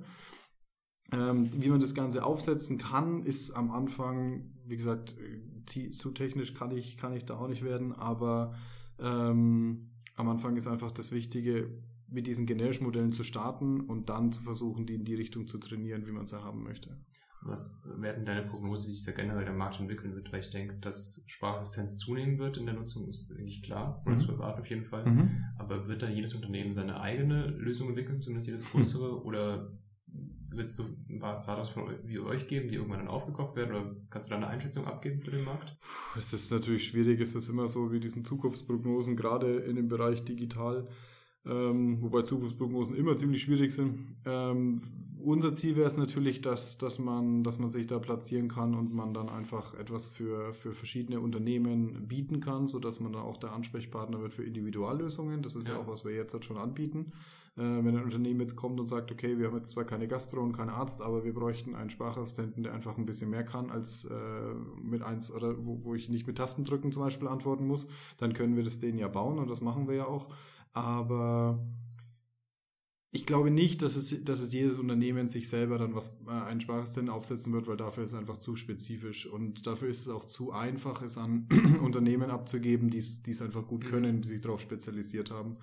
Ähm, 1.12 1.50
wie 1.52 1.70
man 1.70 1.80
das 1.80 1.96
Ganze 1.96 2.24
aufsetzen 2.24 2.78
kann, 2.78 3.24
ist 3.24 3.52
am 3.52 3.72
Anfang, 3.72 4.52
wie 4.66 4.78
gesagt, 4.78 5.16
zu 5.94 6.12
technisch 6.12 6.54
kann 6.54 6.72
ich, 6.72 6.98
kann 6.98 7.14
ich 7.14 7.26
da 7.26 7.38
auch 7.38 7.48
nicht 7.48 7.64
werden, 7.64 7.92
aber 7.92 8.54
ähm, 9.00 9.90
am 10.16 10.30
Anfang 10.30 10.58
ist 10.58 10.68
einfach 10.68 10.92
das 10.92 11.12
Wichtige, 11.12 11.72
mit 12.12 12.28
diesen 12.28 12.46
generischen 12.46 12.86
Modellen 12.86 13.12
zu 13.12 13.24
starten 13.24 13.82
und 13.82 14.10
dann 14.10 14.32
zu 14.32 14.44
versuchen, 14.44 14.86
die 14.86 14.96
in 14.96 15.06
die 15.06 15.16
Richtung 15.16 15.48
zu 15.48 15.58
trainieren, 15.58 16.06
wie 16.06 16.12
man 16.12 16.28
sie 16.28 16.44
haben 16.44 16.64
möchte. 16.64 16.98
Was 17.44 17.82
werden 17.84 18.24
deine 18.24 18.44
Prognose, 18.44 18.88
wie 18.88 18.92
sich 18.92 19.04
da 19.04 19.14
generell 19.14 19.46
der 19.46 19.54
Markt 19.54 19.80
entwickeln 19.80 20.14
wird? 20.14 20.32
Weil 20.32 20.42
ich 20.42 20.52
denke, 20.52 20.76
dass 20.80 21.24
Sprachassistenz 21.26 21.98
zunehmen 21.98 22.38
wird 22.38 22.58
in 22.58 22.68
der 22.68 22.76
Nutzung, 22.76 23.08
ist 23.08 23.32
eigentlich 23.32 23.64
klar, 23.64 24.04
oder 24.06 24.16
mhm. 24.16 24.20
zu 24.20 24.32
erwarten 24.34 24.62
auf 24.62 24.70
jeden 24.70 24.86
Fall. 24.86 25.06
Mhm. 25.06 25.44
Aber 25.58 25.88
wird 25.88 26.04
da 26.04 26.10
jedes 26.10 26.36
Unternehmen 26.36 26.72
seine 26.72 27.00
eigene 27.00 27.48
Lösung 27.48 27.90
entwickeln, 27.90 28.22
zumindest 28.22 28.48
jedes 28.48 28.70
größere, 28.70 29.14
mhm. 29.14 29.22
oder 29.26 29.72
wird 30.52 30.68
es 30.68 30.76
so 30.76 30.84
ein 31.10 31.20
paar 31.20 31.36
Startups 31.36 31.70
von 31.70 31.90
wie 32.04 32.20
euch 32.20 32.48
geben, 32.48 32.68
die 32.68 32.76
irgendwann 32.76 33.00
dann 33.00 33.08
aufgekauft 33.08 33.56
werden? 33.56 33.72
Oder 33.72 33.96
kannst 34.10 34.28
du 34.28 34.32
da 34.32 34.38
eine 34.38 34.48
Einschätzung 34.48 34.86
abgeben 34.86 35.20
für 35.20 35.32
den 35.32 35.44
Markt? 35.44 35.76
Es 36.16 36.34
ist 36.34 36.52
natürlich 36.52 36.86
schwierig. 36.86 37.20
Es 37.22 37.34
ist 37.34 37.50
immer 37.50 37.68
so 37.68 37.92
wie 37.92 38.00
diesen 38.00 38.26
Zukunftsprognosen, 38.26 39.16
gerade 39.16 39.60
in 39.60 39.78
dem 39.78 39.88
Bereich 39.88 40.24
digital, 40.26 40.88
ähm, 41.46 42.02
wobei 42.02 42.22
Zukunftsprognosen 42.22 42.96
immer 42.96 43.18
ziemlich 43.18 43.42
schwierig 43.42 43.74
sind. 43.74 44.16
Ähm, 44.26 44.82
unser 45.24 45.54
Ziel 45.54 45.76
wäre 45.76 45.88
es 45.88 45.98
natürlich, 45.98 46.42
dass, 46.42 46.78
dass, 46.78 47.00
man, 47.00 47.44
dass 47.44 47.60
man 47.60 47.70
sich 47.70 47.88
da 47.88 48.00
platzieren 48.00 48.48
kann 48.48 48.74
und 48.74 48.94
man 48.94 49.14
dann 49.14 49.30
einfach 49.30 49.76
etwas 49.76 50.10
für, 50.10 50.54
für 50.54 50.72
verschiedene 50.72 51.20
Unternehmen 51.20 52.08
bieten 52.08 52.40
kann, 52.40 52.68
sodass 52.68 53.00
man 53.00 53.14
dann 53.14 53.22
auch 53.22 53.38
der 53.38 53.54
Ansprechpartner 53.54 54.22
wird 54.22 54.34
für 54.34 54.44
Individuallösungen. 54.44 55.44
Das 55.44 55.56
ist 55.56 55.68
ja, 55.68 55.76
ja 55.76 55.80
auch, 55.80 55.88
was 55.88 56.06
wir 56.06 56.14
jetzt 56.14 56.34
halt 56.34 56.46
schon 56.46 56.58
anbieten. 56.58 57.12
Äh, 57.58 57.62
wenn 57.62 57.98
ein 57.98 58.04
Unternehmen 58.04 58.40
jetzt 58.40 58.56
kommt 58.56 58.80
und 58.80 58.88
sagt, 58.88 59.12
okay, 59.12 59.38
wir 59.38 59.48
haben 59.48 59.58
jetzt 59.58 59.72
zwar 59.72 59.84
keine 59.84 60.08
Gastro 60.08 60.42
und 60.42 60.54
keinen 60.54 60.70
Arzt, 60.70 61.02
aber 61.02 61.24
wir 61.24 61.34
bräuchten 61.34 61.76
einen 61.76 61.90
Sprachassistenten, 61.90 62.64
der 62.64 62.74
einfach 62.74 62.98
ein 62.98 63.06
bisschen 63.06 63.30
mehr 63.30 63.44
kann 63.44 63.70
als 63.70 64.06
äh, 64.06 64.54
mit 64.82 65.02
eins 65.02 65.34
oder 65.34 65.66
wo, 65.66 65.84
wo 65.84 65.94
ich 65.94 66.08
nicht 66.08 66.26
mit 66.28 66.38
Tastendrücken 66.38 66.92
zum 66.92 67.04
Beispiel 67.04 67.28
antworten 67.28 67.68
muss, 67.68 67.90
dann 68.18 68.34
können 68.34 68.56
wir 68.56 68.64
das 68.64 68.80
denen 68.80 68.98
ja 68.98 69.10
bauen 69.10 69.38
und 69.38 69.50
das 69.50 69.60
machen 69.62 69.88
wir 69.88 69.96
ja 69.96 70.08
auch. 70.08 70.28
Aber 70.74 71.60
ich 73.14 73.26
glaube 73.26 73.52
nicht, 73.52 73.82
dass 73.82 73.98
es, 73.98 74.24
dass 74.24 74.40
es 74.40 74.54
jedes 74.54 74.78
Unternehmen 74.78 75.28
sich 75.28 75.50
selber 75.50 75.78
dann 75.78 75.94
was 75.94 76.18
äh, 76.28 76.32
einen 76.32 76.62
Sprachassistenten 76.62 77.14
aufsetzen 77.14 77.52
wird, 77.52 77.68
weil 77.68 77.76
dafür 77.76 78.04
ist 78.06 78.14
es 78.14 78.20
einfach 78.20 78.38
zu 78.38 78.56
spezifisch 78.56 79.26
und 79.26 79.68
dafür 79.68 79.90
ist 79.90 80.02
es 80.02 80.10
auch 80.10 80.24
zu 80.24 80.54
einfach, 80.54 81.02
es 81.02 81.18
an 81.18 81.48
Unternehmen 81.84 82.32
abzugeben, 82.32 82.90
die 82.90 82.98
es 83.00 83.42
einfach 83.42 83.68
gut 83.68 83.84
mhm. 83.84 83.90
können, 83.90 84.22
die 84.22 84.30
sich 84.30 84.42
darauf 84.42 84.62
spezialisiert 84.62 85.30
haben. 85.30 85.58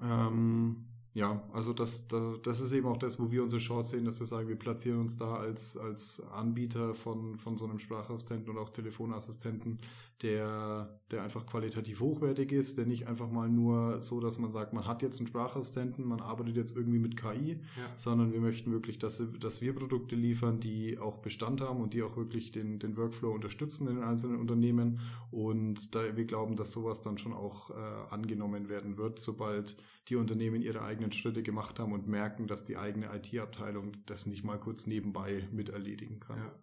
Ähm, 0.00 0.86
ja, 1.12 1.42
also 1.52 1.72
das, 1.72 2.06
das, 2.06 2.40
das 2.42 2.60
ist 2.60 2.72
eben 2.72 2.86
auch 2.86 2.96
das, 2.96 3.18
wo 3.18 3.32
wir 3.32 3.42
unsere 3.42 3.60
Chance 3.60 3.96
sehen, 3.96 4.04
dass 4.04 4.20
wir 4.20 4.26
sagen, 4.26 4.48
wir 4.48 4.56
platzieren 4.56 5.00
uns 5.00 5.16
da 5.16 5.34
als, 5.34 5.76
als 5.76 6.22
Anbieter 6.32 6.94
von, 6.94 7.36
von 7.36 7.56
so 7.56 7.64
einem 7.64 7.80
Sprachassistenten 7.80 8.50
und 8.50 8.58
auch 8.58 8.70
Telefonassistenten, 8.70 9.80
der, 10.22 11.00
der 11.10 11.22
einfach 11.22 11.46
qualitativ 11.46 12.00
hochwertig 12.00 12.52
ist, 12.52 12.78
der 12.78 12.86
nicht 12.86 13.08
einfach 13.08 13.30
mal 13.30 13.48
nur 13.48 14.00
so, 14.00 14.20
dass 14.20 14.38
man 14.38 14.52
sagt, 14.52 14.72
man 14.72 14.86
hat 14.86 15.02
jetzt 15.02 15.18
einen 15.18 15.26
Sprachassistenten, 15.26 16.04
man 16.04 16.20
arbeitet 16.20 16.56
jetzt 16.56 16.76
irgendwie 16.76 16.98
mit 16.98 17.16
KI, 17.16 17.52
ja. 17.52 17.58
sondern 17.96 18.32
wir 18.32 18.40
möchten 18.40 18.70
wirklich, 18.70 18.98
dass, 18.98 19.22
dass 19.40 19.60
wir 19.60 19.74
Produkte 19.74 20.14
liefern, 20.14 20.60
die 20.60 20.98
auch 20.98 21.18
Bestand 21.18 21.60
haben 21.60 21.80
und 21.80 21.94
die 21.94 22.02
auch 22.02 22.16
wirklich 22.16 22.52
den, 22.52 22.78
den 22.78 22.96
Workflow 22.96 23.32
unterstützen 23.32 23.88
in 23.88 23.96
den 23.96 24.04
einzelnen 24.04 24.38
Unternehmen. 24.38 25.00
Und 25.30 25.94
da 25.94 26.16
wir 26.16 26.24
glauben, 26.24 26.54
dass 26.54 26.70
sowas 26.70 27.00
dann 27.00 27.18
schon 27.18 27.32
auch 27.32 27.70
äh, 27.70 27.74
angenommen 28.10 28.68
werden 28.68 28.98
wird, 28.98 29.18
sobald 29.18 29.76
die 30.08 30.16
Unternehmen 30.16 30.62
ihre 30.62 30.82
eigenen 30.82 31.12
Schritte 31.12 31.42
gemacht 31.42 31.78
haben 31.78 31.92
und 31.92 32.08
merken, 32.08 32.46
dass 32.46 32.64
die 32.64 32.76
eigene 32.76 33.14
IT-Abteilung 33.14 33.92
das 34.06 34.26
nicht 34.26 34.44
mal 34.44 34.58
kurz 34.58 34.86
nebenbei 34.86 35.48
mit 35.52 35.68
erledigen 35.68 36.20
kann. 36.20 36.38
Ja. 36.38 36.54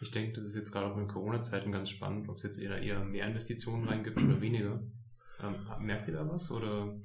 Ich 0.00 0.10
denke, 0.10 0.34
das 0.34 0.44
ist 0.44 0.56
jetzt 0.56 0.72
gerade 0.72 0.92
auch 0.92 0.98
in 0.98 1.08
Corona-Zeiten 1.08 1.72
ganz 1.72 1.88
spannend, 1.88 2.28
ob 2.28 2.36
es 2.36 2.42
jetzt 2.42 2.60
eher, 2.60 2.80
eher 2.80 3.02
mehr 3.04 3.26
Investitionen 3.26 3.88
reingibt 3.88 4.18
oder 4.18 4.40
weniger. 4.40 4.82
Ähm, 5.40 5.54
merkt 5.80 6.08
ihr 6.08 6.14
da 6.14 6.28
was 6.28 6.50
oder 6.50 6.98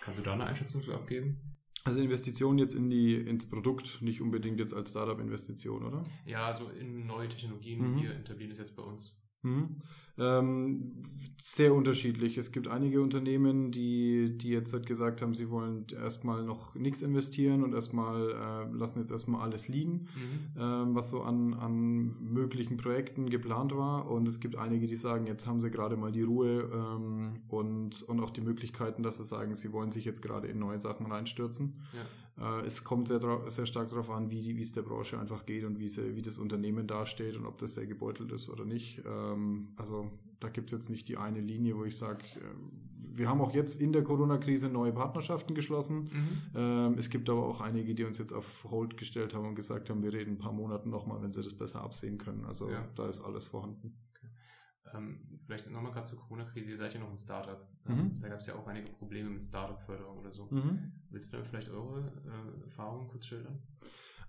kannst 0.00 0.20
du 0.20 0.24
da 0.24 0.32
eine 0.32 0.46
Einschätzung 0.46 0.82
zu 0.82 0.94
abgeben? 0.94 1.50
Also 1.84 2.00
Investitionen 2.00 2.58
jetzt 2.58 2.74
in 2.74 2.90
die, 2.90 3.14
ins 3.14 3.48
Produkt, 3.48 4.02
nicht 4.02 4.20
unbedingt 4.20 4.58
jetzt 4.58 4.74
als 4.74 4.90
Startup-Investition, 4.90 5.84
oder? 5.84 6.04
Ja, 6.26 6.46
also 6.46 6.68
in 6.68 7.06
neue 7.06 7.28
Technologien, 7.28 7.94
mhm. 7.94 8.02
wir 8.02 8.10
etablieren 8.10 8.50
das 8.50 8.58
jetzt 8.58 8.76
bei 8.76 8.82
uns. 8.82 9.22
Mhm. 9.42 9.82
Ähm, 10.20 10.92
sehr 11.42 11.72
unterschiedlich. 11.72 12.36
Es 12.36 12.52
gibt 12.52 12.68
einige 12.68 13.00
Unternehmen, 13.00 13.72
die, 13.72 14.36
die 14.36 14.50
jetzt 14.50 14.74
halt 14.74 14.84
gesagt 14.86 15.22
haben, 15.22 15.34
sie 15.34 15.48
wollen 15.48 15.86
erstmal 15.90 16.44
noch 16.44 16.74
nichts 16.74 17.00
investieren 17.00 17.64
und 17.64 17.72
erstmal 17.72 18.30
äh, 18.30 18.76
lassen 18.76 18.98
jetzt 18.98 19.10
erstmal 19.10 19.40
alles 19.40 19.66
liegen, 19.66 20.08
mhm. 20.14 20.60
ähm, 20.60 20.94
was 20.94 21.08
so 21.08 21.22
an, 21.22 21.54
an 21.54 22.14
möglichen 22.20 22.76
Projekten 22.76 23.30
geplant 23.30 23.74
war. 23.74 24.10
Und 24.10 24.28
es 24.28 24.40
gibt 24.40 24.56
einige, 24.56 24.86
die 24.86 24.96
sagen, 24.96 25.26
jetzt 25.26 25.46
haben 25.46 25.60
sie 25.60 25.70
gerade 25.70 25.96
mal 25.96 26.12
die 26.12 26.22
Ruhe 26.22 26.68
ähm, 26.72 27.40
und, 27.48 28.02
und 28.02 28.20
auch 28.20 28.30
die 28.30 28.42
Möglichkeiten, 28.42 29.02
dass 29.02 29.16
sie 29.16 29.24
sagen, 29.24 29.54
sie 29.54 29.72
wollen 29.72 29.92
sich 29.92 30.04
jetzt 30.04 30.20
gerade 30.20 30.46
in 30.46 30.58
neue 30.58 30.78
Sachen 30.78 31.06
reinstürzen. 31.06 31.80
Ja. 31.94 32.60
Äh, 32.60 32.66
es 32.66 32.84
kommt 32.84 33.08
sehr, 33.08 33.20
sehr 33.48 33.66
stark 33.66 33.88
darauf 33.88 34.10
an, 34.10 34.30
wie, 34.30 34.56
wie 34.56 34.62
es 34.62 34.72
der 34.72 34.82
Branche 34.82 35.18
einfach 35.18 35.46
geht 35.46 35.64
und 35.64 35.78
wie, 35.78 35.88
sie, 35.88 36.16
wie 36.16 36.22
das 36.22 36.38
Unternehmen 36.38 36.86
dasteht 36.86 37.36
und 37.36 37.46
ob 37.46 37.58
das 37.58 37.74
sehr 37.74 37.86
gebeutelt 37.86 38.32
ist 38.32 38.50
oder 38.50 38.64
nicht. 38.64 39.02
Ähm, 39.06 39.68
also 39.76 40.09
da 40.40 40.48
gibt 40.48 40.72
es 40.72 40.78
jetzt 40.78 40.90
nicht 40.90 41.08
die 41.08 41.16
eine 41.16 41.40
Linie, 41.40 41.76
wo 41.76 41.84
ich 41.84 41.96
sage, 41.96 42.24
äh, 42.36 42.44
wir 43.12 43.28
haben 43.28 43.40
auch 43.40 43.52
jetzt 43.52 43.80
in 43.80 43.92
der 43.92 44.04
Corona-Krise 44.04 44.68
neue 44.68 44.92
Partnerschaften 44.92 45.54
geschlossen. 45.54 46.04
Mhm. 46.04 46.40
Ähm, 46.54 46.94
es 46.98 47.10
gibt 47.10 47.28
aber 47.28 47.46
auch 47.46 47.60
einige, 47.60 47.94
die 47.94 48.04
uns 48.04 48.18
jetzt 48.18 48.32
auf 48.32 48.64
Hold 48.64 48.96
gestellt 48.96 49.34
haben 49.34 49.46
und 49.46 49.54
gesagt 49.54 49.90
haben, 49.90 50.02
wir 50.02 50.12
reden 50.12 50.32
ein 50.32 50.38
paar 50.38 50.52
Monate 50.52 50.88
nochmal, 50.88 51.20
wenn 51.22 51.32
sie 51.32 51.42
das 51.42 51.54
besser 51.54 51.82
absehen 51.82 52.18
können. 52.18 52.44
Also 52.44 52.70
ja. 52.70 52.86
da 52.94 53.08
ist 53.08 53.20
alles 53.20 53.46
vorhanden. 53.46 53.98
Ähm, 54.94 55.40
vielleicht 55.44 55.70
nochmal 55.70 55.92
gerade 55.92 56.06
zur 56.06 56.18
Corona-Krise, 56.18 56.70
ihr 56.70 56.76
seid 56.76 56.94
ja 56.94 57.00
noch 57.00 57.10
ein 57.10 57.18
Startup. 57.18 57.68
Ähm, 57.88 57.96
mhm. 57.96 58.20
Da 58.20 58.28
gab 58.28 58.40
es 58.40 58.46
ja 58.46 58.54
auch 58.54 58.66
einige 58.66 58.90
Probleme 58.92 59.30
mit 59.30 59.44
Startup-Förderung 59.44 60.18
oder 60.18 60.32
so. 60.32 60.48
Mhm. 60.50 60.92
Willst 61.10 61.32
du 61.32 61.38
da 61.38 61.44
vielleicht 61.44 61.68
eure 61.68 62.12
äh, 62.26 62.64
Erfahrungen 62.64 63.08
kurz 63.08 63.26
schildern? 63.26 63.62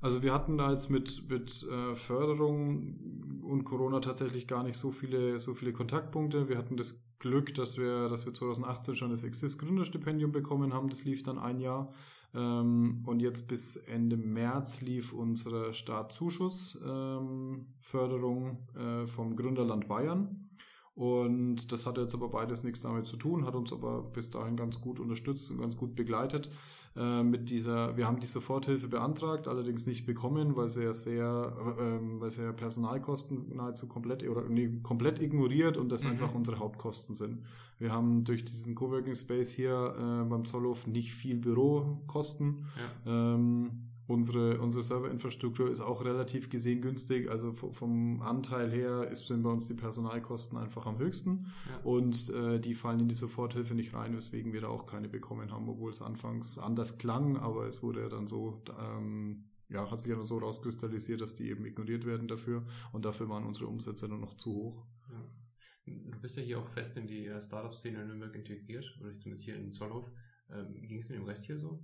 Also 0.02 0.24
wir 0.24 0.34
hatten 0.34 0.58
da 0.58 0.72
jetzt 0.72 0.90
mit, 0.90 1.30
mit 1.30 1.64
äh, 1.64 1.94
Förderung 1.94 3.42
und 3.44 3.66
Corona 3.66 4.00
tatsächlich 4.00 4.48
gar 4.48 4.64
nicht 4.64 4.78
so 4.78 4.90
viele, 4.92 5.38
so 5.40 5.54
viele 5.54 5.74
Kontaktpunkte. 5.74 6.50
Wir 6.50 6.58
hatten 6.58 6.76
das 6.76 7.00
Glück, 7.20 7.54
dass 7.54 7.78
wir, 7.78 8.10
dass 8.10 8.26
wir 8.26 8.34
2018 8.34 8.96
schon 8.96 9.12
das 9.12 9.24
Exist 9.24 9.60
Gründerstipendium 9.60 10.32
bekommen 10.32 10.74
haben. 10.74 10.90
Das 10.90 11.06
lief 11.06 11.22
dann 11.22 11.38
ein 11.38 11.60
Jahr. 11.60 11.94
Ähm, 12.34 13.04
und 13.06 13.20
jetzt 13.20 13.48
bis 13.48 13.76
Ende 13.76 14.18
März 14.18 14.82
lief 14.82 15.14
unsere 15.14 15.72
Startzuschussförderung 15.74 18.58
ähm, 18.76 19.04
äh, 19.04 19.08
vom 19.08 19.36
Gründerland 19.36 19.88
Bayern. 19.88 20.50
Und 20.94 21.72
das 21.72 21.86
hatte 21.86 22.02
jetzt 22.02 22.14
aber 22.14 22.28
beides 22.30 22.64
nichts 22.64 22.82
damit 22.82 23.06
zu 23.06 23.16
tun, 23.16 23.46
hat 23.46 23.56
uns 23.56 23.72
aber 23.72 24.02
bis 24.02 24.30
dahin 24.30 24.58
ganz 24.58 24.82
gut 24.82 25.00
unterstützt 25.00 25.50
und 25.50 25.58
ganz 25.58 25.78
gut 25.78 25.96
begleitet. 25.96 26.50
Äh, 26.98 27.24
mit 27.24 27.50
dieser, 27.50 27.96
wir 27.96 28.06
haben 28.06 28.20
die 28.20 28.28
Soforthilfe 28.28 28.90
beantragt, 28.90 29.48
allerdings 29.48 29.86
nicht 29.86 30.06
bekommen, 30.06 30.58
weil 30.58 30.68
sie 30.68 30.84
ja 30.84 30.94
sehr, 30.94 31.76
äh, 31.80 32.20
weil 32.20 32.30
sie 32.32 32.42
ja 32.44 32.52
Personalkosten 32.52 33.56
nahezu 33.56 33.88
komplett 33.88 34.28
oder 34.28 34.44
nee, 34.50 34.82
komplett 34.84 35.22
ignoriert 35.22 35.78
und 35.78 35.90
das 35.90 36.04
mhm. 36.04 36.12
einfach 36.12 36.36
unsere 36.36 36.60
Hauptkosten 36.60 37.16
sind. 37.16 37.44
Wir 37.80 37.94
haben 37.94 38.26
durch 38.26 38.44
diesen 38.44 38.76
Coworking 38.76 39.16
Space 39.16 39.52
hier 39.52 39.96
äh, 39.98 40.30
beim 40.30 40.44
Zollhof 40.44 40.86
nicht 40.88 41.14
viel 41.14 41.38
Bürokosten. 41.38 42.66
Ja. 43.06 43.34
Ähm, 43.36 43.91
Unsere, 44.12 44.60
unsere 44.60 44.84
Serverinfrastruktur 44.84 45.71
ist 45.71 45.80
auch 45.80 46.04
relativ 46.04 46.50
gesehen 46.50 46.82
günstig. 46.82 47.30
Also 47.30 47.54
vom 47.54 48.21
Anteil 48.21 48.69
her 48.69 49.10
ist, 49.10 49.26
sind 49.26 49.41
bei 49.41 49.50
uns 49.50 49.67
die 49.67 49.74
Personalkosten 49.74 50.58
einfach 50.58 50.86
am 50.86 51.00
höchsten. 51.00 51.45
Ja. 51.69 51.78
Und 51.86 52.30
äh, 52.32 52.60
die 52.60 52.74
fallen 52.74 53.00
in 53.00 53.08
die 53.08 53.15
Soforthilfe 53.15 53.74
nicht 53.74 53.93
rein, 53.93 54.13
weswegen 54.13 54.52
wir 54.52 54.60
da 54.60 54.67
auch 54.67 54.86
keine 54.86 55.08
bekommen 55.08 55.52
haben, 55.52 55.69
obwohl 55.69 55.91
es 55.91 56.02
anfangs 56.02 56.58
anders 56.58 56.97
klang, 56.97 57.38
aber 57.38 57.67
es 57.67 57.82
wurde 57.82 58.02
ja 58.02 58.10
dann 58.10 58.28
so, 58.28 58.62
ähm, 58.78 59.45
ja, 59.69 59.89
hat 59.89 59.97
sich 59.97 60.10
ja 60.10 60.15
nur 60.15 60.26
so 60.26 60.39
rauskristallisiert, 60.39 61.21
dass 61.21 61.34
die 61.34 61.50
eben 61.50 61.65
ignoriert 61.65 62.06
werden 62.06 62.28
dafür. 62.28 62.65
Und 62.91 63.06
dafür 63.06 63.30
waren 63.30 63.45
unsere 63.45 63.67
Umsätze 63.67 64.10
dann 64.10 64.19
noch 64.19 64.34
zu 64.34 64.54
hoch. 64.54 64.86
Ja. 65.10 65.93
Du 66.12 66.19
bist 66.19 66.36
ja 66.36 66.43
hier 66.43 66.60
auch 66.60 66.67
fest 66.67 66.97
in 66.97 67.08
die 67.08 67.28
äh, 67.28 67.41
Startup-Szene 67.41 68.02
in 68.02 68.08
Nürnberg 68.08 68.36
integriert, 68.36 68.86
oder 69.00 69.13
zumindest 69.13 69.45
hier 69.45 69.56
in 69.56 69.71
Zollhof. 69.71 70.12
Ähm, 70.50 70.82
Ging 70.82 71.00
es 71.00 71.10
in 71.10 71.15
dem 71.15 71.26
Rest 71.26 71.45
hier 71.45 71.58
so? 71.58 71.82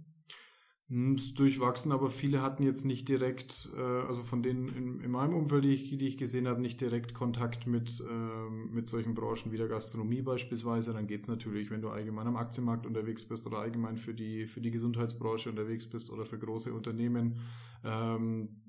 Hm, 0.90 1.16
ist 1.16 1.38
durchwachsen, 1.38 1.92
aber 1.92 2.10
viele 2.10 2.42
hatten 2.42 2.64
jetzt 2.64 2.86
nicht 2.86 3.10
direkt, 3.10 3.68
äh, 3.76 3.82
also 3.82 4.24
von 4.24 4.42
denen 4.42 4.70
in, 4.70 5.02
in 5.02 5.12
meinem 5.12 5.34
Umfeld, 5.34 5.66
die 5.66 5.74
ich, 5.74 5.98
die 5.98 6.08
ich 6.08 6.18
gesehen 6.18 6.48
habe, 6.48 6.62
nicht 6.62 6.80
direkt 6.80 7.14
Kontakt 7.14 7.68
mit, 7.68 8.02
ähm, 8.10 8.70
mit 8.74 8.88
solchen 8.88 9.14
Branchen 9.14 9.52
wie 9.52 9.58
der 9.58 9.68
Gastronomie 9.68 10.22
beispielsweise. 10.22 10.94
Dann 10.94 11.08
geht's 11.08 11.28
natürlich, 11.28 11.72
wenn 11.72 11.82
du 11.82 11.90
allgemein 11.90 12.28
am 12.28 12.38
Aktienmarkt 12.38 12.86
unterwegs 12.86 13.22
bist 13.26 13.46
oder 13.48 13.58
allgemein 13.60 13.98
für 13.98 14.14
die, 14.14 14.48
für 14.48 14.62
die 14.62 14.72
Gesundheitsbranche 14.72 15.50
unterwegs 15.50 15.86
bist 15.86 16.10
oder 16.10 16.26
für 16.26 16.40
große 16.40 16.74
Unternehmen, 16.74 17.36
ähm, 17.84 18.62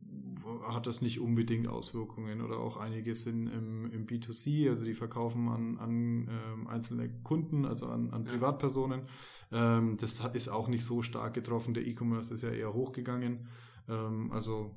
hat 0.66 0.86
das 0.86 1.02
nicht 1.02 1.20
unbedingt 1.20 1.68
Auswirkungen 1.68 2.40
oder 2.40 2.58
auch 2.58 2.76
einige 2.76 3.14
sind 3.14 3.48
im, 3.48 3.90
im 3.90 4.06
B2C, 4.06 4.68
also 4.68 4.84
die 4.84 4.94
verkaufen 4.94 5.48
an, 5.48 5.78
an 5.78 6.28
ähm, 6.28 6.66
einzelne 6.66 7.08
Kunden, 7.22 7.64
also 7.64 7.86
an, 7.86 8.10
an 8.10 8.24
Privatpersonen. 8.24 9.02
Ähm, 9.50 9.96
das 10.00 10.20
ist 10.34 10.48
auch 10.48 10.68
nicht 10.68 10.84
so 10.84 11.02
stark 11.02 11.34
getroffen. 11.34 11.74
Der 11.74 11.86
E-Commerce 11.86 12.32
ist 12.32 12.42
ja 12.42 12.50
eher 12.50 12.74
hochgegangen. 12.74 13.48
Ähm, 13.88 14.30
also 14.32 14.74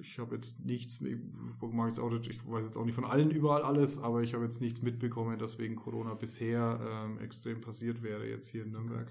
ich 0.00 0.18
habe 0.18 0.34
jetzt 0.34 0.64
nichts, 0.64 1.00
ich, 1.00 1.18
mag 1.60 1.88
jetzt 1.88 2.00
auch 2.00 2.12
ich 2.12 2.46
weiß 2.46 2.64
jetzt 2.64 2.76
auch 2.76 2.84
nicht 2.84 2.94
von 2.94 3.04
allen 3.04 3.30
überall 3.30 3.62
alles, 3.62 3.98
aber 3.98 4.22
ich 4.22 4.34
habe 4.34 4.44
jetzt 4.44 4.60
nichts 4.60 4.82
mitbekommen, 4.82 5.38
dass 5.38 5.58
wegen 5.58 5.76
Corona 5.76 6.14
bisher 6.14 6.80
ähm, 6.82 7.18
extrem 7.18 7.60
passiert 7.60 8.02
wäre 8.02 8.28
jetzt 8.28 8.48
hier 8.48 8.64
in 8.64 8.72
Nürnberg. 8.72 9.08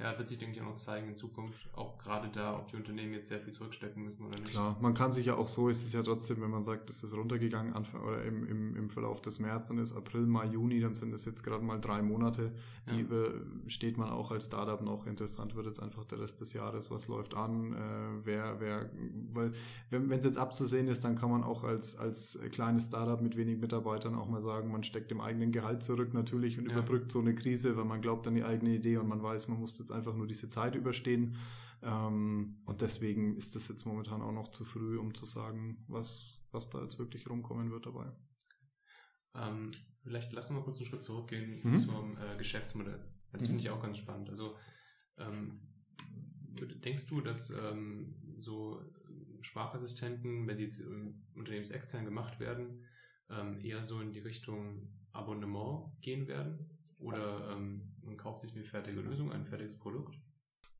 Ja, 0.00 0.16
wird 0.16 0.28
sich, 0.28 0.38
denke 0.38 0.54
ich, 0.54 0.62
auch 0.62 0.66
noch 0.66 0.76
zeigen 0.76 1.08
in 1.08 1.16
Zukunft, 1.16 1.68
auch 1.74 1.98
gerade 1.98 2.28
da, 2.28 2.56
ob 2.56 2.68
die 2.70 2.76
Unternehmen 2.76 3.14
jetzt 3.14 3.28
sehr 3.28 3.40
viel 3.40 3.52
zurückstecken 3.52 4.04
müssen 4.04 4.24
oder 4.24 4.38
nicht. 4.38 4.50
Klar, 4.50 4.76
man 4.80 4.94
kann 4.94 5.12
sich 5.12 5.26
ja 5.26 5.34
auch 5.34 5.48
so, 5.48 5.68
ist 5.68 5.84
es 5.84 5.92
ja 5.92 6.02
trotzdem, 6.02 6.40
wenn 6.40 6.50
man 6.50 6.62
sagt, 6.62 6.88
es 6.88 7.02
ist 7.02 7.16
runtergegangen 7.16 7.72
Anfang 7.72 8.02
oder 8.04 8.22
im, 8.22 8.46
im, 8.46 8.76
im 8.76 8.90
Verlauf 8.90 9.20
des 9.20 9.40
März, 9.40 9.68
dann 9.68 9.78
ist 9.78 9.96
April, 9.96 10.26
Mai, 10.26 10.46
Juni, 10.46 10.78
dann 10.80 10.94
sind 10.94 11.12
es 11.12 11.24
jetzt 11.24 11.42
gerade 11.42 11.64
mal 11.64 11.80
drei 11.80 12.00
Monate, 12.00 12.52
die 12.88 13.00
ja. 13.00 13.28
steht 13.66 13.98
man 13.98 14.08
auch 14.10 14.30
als 14.30 14.46
Startup 14.46 14.80
noch. 14.80 15.04
Interessant 15.08 15.56
wird 15.56 15.66
jetzt 15.66 15.82
einfach 15.82 16.04
der 16.04 16.20
Rest 16.20 16.40
des 16.40 16.52
Jahres, 16.52 16.92
was 16.92 17.08
läuft 17.08 17.34
an, 17.34 17.72
äh, 17.72 18.24
wer, 18.24 18.60
wer, 18.60 18.90
weil 19.32 19.50
wenn 19.90 20.12
es 20.12 20.24
jetzt 20.24 20.38
abzusehen 20.38 20.86
ist, 20.86 21.02
dann 21.02 21.16
kann 21.16 21.28
man 21.28 21.42
auch 21.42 21.64
als, 21.64 21.98
als 21.98 22.38
kleines 22.52 22.86
Startup 22.86 23.20
mit 23.20 23.36
wenig 23.36 23.58
Mitarbeitern 23.58 24.14
auch 24.14 24.28
mal 24.28 24.40
sagen, 24.40 24.70
man 24.70 24.84
steckt 24.84 25.10
im 25.10 25.20
eigenen 25.20 25.50
Gehalt 25.50 25.82
zurück 25.82 26.14
natürlich 26.14 26.56
und 26.56 26.66
ja. 26.66 26.72
überbrückt 26.72 27.10
so 27.10 27.18
eine 27.18 27.34
Krise, 27.34 27.76
weil 27.76 27.84
man 27.84 28.00
glaubt 28.00 28.28
an 28.28 28.36
die 28.36 28.44
eigene 28.44 28.76
Idee 28.76 28.98
und 28.98 29.08
man 29.08 29.20
weiß, 29.20 29.48
man 29.48 29.58
muss 29.58 29.74
jetzt 29.88 29.96
einfach 29.96 30.14
nur 30.14 30.26
diese 30.26 30.48
Zeit 30.48 30.74
überstehen. 30.74 31.36
Ähm, 31.82 32.60
und 32.64 32.80
deswegen 32.80 33.36
ist 33.36 33.54
das 33.54 33.68
jetzt 33.68 33.86
momentan 33.86 34.22
auch 34.22 34.32
noch 34.32 34.48
zu 34.48 34.64
früh, 34.64 34.98
um 34.98 35.14
zu 35.14 35.26
sagen, 35.26 35.84
was, 35.88 36.48
was 36.52 36.70
da 36.70 36.82
jetzt 36.82 36.98
wirklich 36.98 37.28
rumkommen 37.28 37.70
wird 37.70 37.86
dabei. 37.86 38.12
Ähm, 39.34 39.70
vielleicht 40.02 40.32
lassen 40.32 40.54
wir 40.54 40.60
mal 40.60 40.64
kurz 40.64 40.78
einen 40.78 40.86
Schritt 40.86 41.02
zurückgehen 41.02 41.60
mhm. 41.62 41.78
zum 41.78 42.18
äh, 42.18 42.36
Geschäftsmodell. 42.36 43.04
Das 43.32 43.42
mhm. 43.42 43.46
finde 43.46 43.60
ich 43.60 43.70
auch 43.70 43.82
ganz 43.82 43.98
spannend. 43.98 44.30
Also 44.30 44.56
ähm, 45.18 45.60
denkst 46.84 47.06
du, 47.06 47.20
dass 47.20 47.50
ähm, 47.50 48.16
so 48.38 48.82
Sprachassistenten, 49.40 50.46
wenn 50.48 50.58
die 50.58 50.64
jetzt 50.64 50.82
unternehmensextern 51.34 52.04
gemacht 52.04 52.40
werden, 52.40 52.84
ähm, 53.30 53.60
eher 53.60 53.86
so 53.86 54.00
in 54.00 54.12
die 54.12 54.18
Richtung 54.18 54.88
Abonnement 55.12 55.92
gehen 56.00 56.26
werden? 56.26 56.70
Oder 56.98 57.52
ähm, 57.52 57.94
man 58.08 58.16
kauft 58.16 58.42
sich 58.42 58.54
eine 58.54 58.64
fertige 58.64 59.00
Lösung, 59.00 59.32
ein 59.32 59.44
fertiges 59.44 59.78
Produkt? 59.78 60.18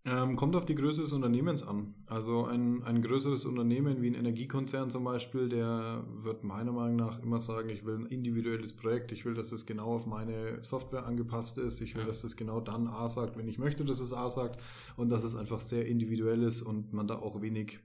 Ähm, 0.05 0.37
kommt 0.37 0.57
auf 0.57 0.65
die 0.65 0.75
Größe 0.75 1.03
des 1.03 1.13
Unternehmens 1.13 1.63
an. 1.63 1.95
Also 2.07 2.47
ein, 2.47 2.83
ein 2.85 3.03
größeres 3.03 3.45
Unternehmen 3.45 4.01
wie 4.01 4.09
ein 4.09 4.15
Energiekonzern 4.15 4.91
zum 4.91 5.05
Beispiel, 5.05 5.49
der 5.49 6.05
wird 6.15 6.45
meiner 6.45 6.73
Meinung 6.73 6.97
nach 6.97 7.23
immer 7.23 7.41
sagen, 7.41 7.69
ich 7.69 7.85
will 7.85 7.97
ein 7.97 8.07
individuelles 8.07 8.77
Projekt, 8.77 9.13
ich 9.13 9.25
will, 9.25 9.35
dass 9.35 9.53
es 9.53 9.67
genau 9.67 9.97
auf 9.97 10.07
meine 10.07 10.63
Software 10.63 11.05
angepasst 11.05 11.59
ist, 11.59 11.81
ich 11.81 11.95
will, 11.95 12.03
ja. 12.03 12.09
dass 12.09 12.25
es 12.25 12.37
genau 12.37 12.61
dann 12.61 12.87
A 12.87 13.09
sagt, 13.09 13.37
wenn 13.37 13.49
ich 13.49 13.59
möchte, 13.59 13.85
dass 13.85 14.01
es 14.01 14.13
A 14.13 14.31
sagt 14.31 14.63
und 14.97 15.11
dass 15.11 15.25
es 15.25 15.37
einfach 15.37 15.61
sehr 15.61 15.87
individuell 15.87 16.43
ist 16.43 16.63
und 16.63 16.93
man 16.93 17.07
da 17.07 17.19
auch 17.19 17.43
wenig 17.43 17.81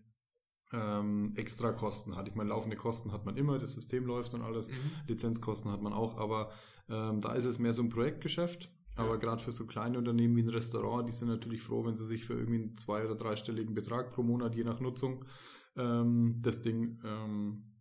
ähm, 0.71 1.33
extra 1.35 1.71
Kosten 1.71 2.15
hat. 2.15 2.27
Ich 2.27 2.35
meine, 2.35 2.49
laufende 2.49 2.77
Kosten 2.77 3.11
hat 3.11 3.25
man 3.25 3.37
immer, 3.37 3.59
das 3.59 3.73
System 3.73 4.05
läuft 4.05 4.33
und 4.33 4.41
alles, 4.41 4.69
mhm. 4.69 4.75
Lizenzkosten 5.07 5.71
hat 5.71 5.81
man 5.81 5.93
auch, 5.93 6.17
aber 6.17 6.51
ähm, 6.89 7.21
da 7.21 7.33
ist 7.33 7.45
es 7.45 7.59
mehr 7.59 7.73
so 7.73 7.81
ein 7.81 7.89
Projektgeschäft. 7.89 8.69
Aber 8.95 9.11
ja. 9.11 9.15
gerade 9.15 9.41
für 9.41 9.51
so 9.51 9.65
kleine 9.65 9.97
Unternehmen 9.97 10.35
wie 10.35 10.43
ein 10.43 10.49
Restaurant, 10.49 11.07
die 11.07 11.13
sind 11.13 11.27
natürlich 11.27 11.61
froh, 11.61 11.85
wenn 11.85 11.95
sie 11.95 12.05
sich 12.05 12.25
für 12.25 12.33
irgendwie 12.33 12.61
einen 12.61 12.77
zwei- 12.77 13.05
oder 13.05 13.15
dreistelligen 13.15 13.73
Betrag 13.73 14.11
pro 14.11 14.23
Monat, 14.23 14.55
je 14.55 14.63
nach 14.63 14.79
Nutzung, 14.79 15.25
ähm, 15.75 16.39
das 16.41 16.61
Ding 16.61 16.99
ähm, 17.03 17.73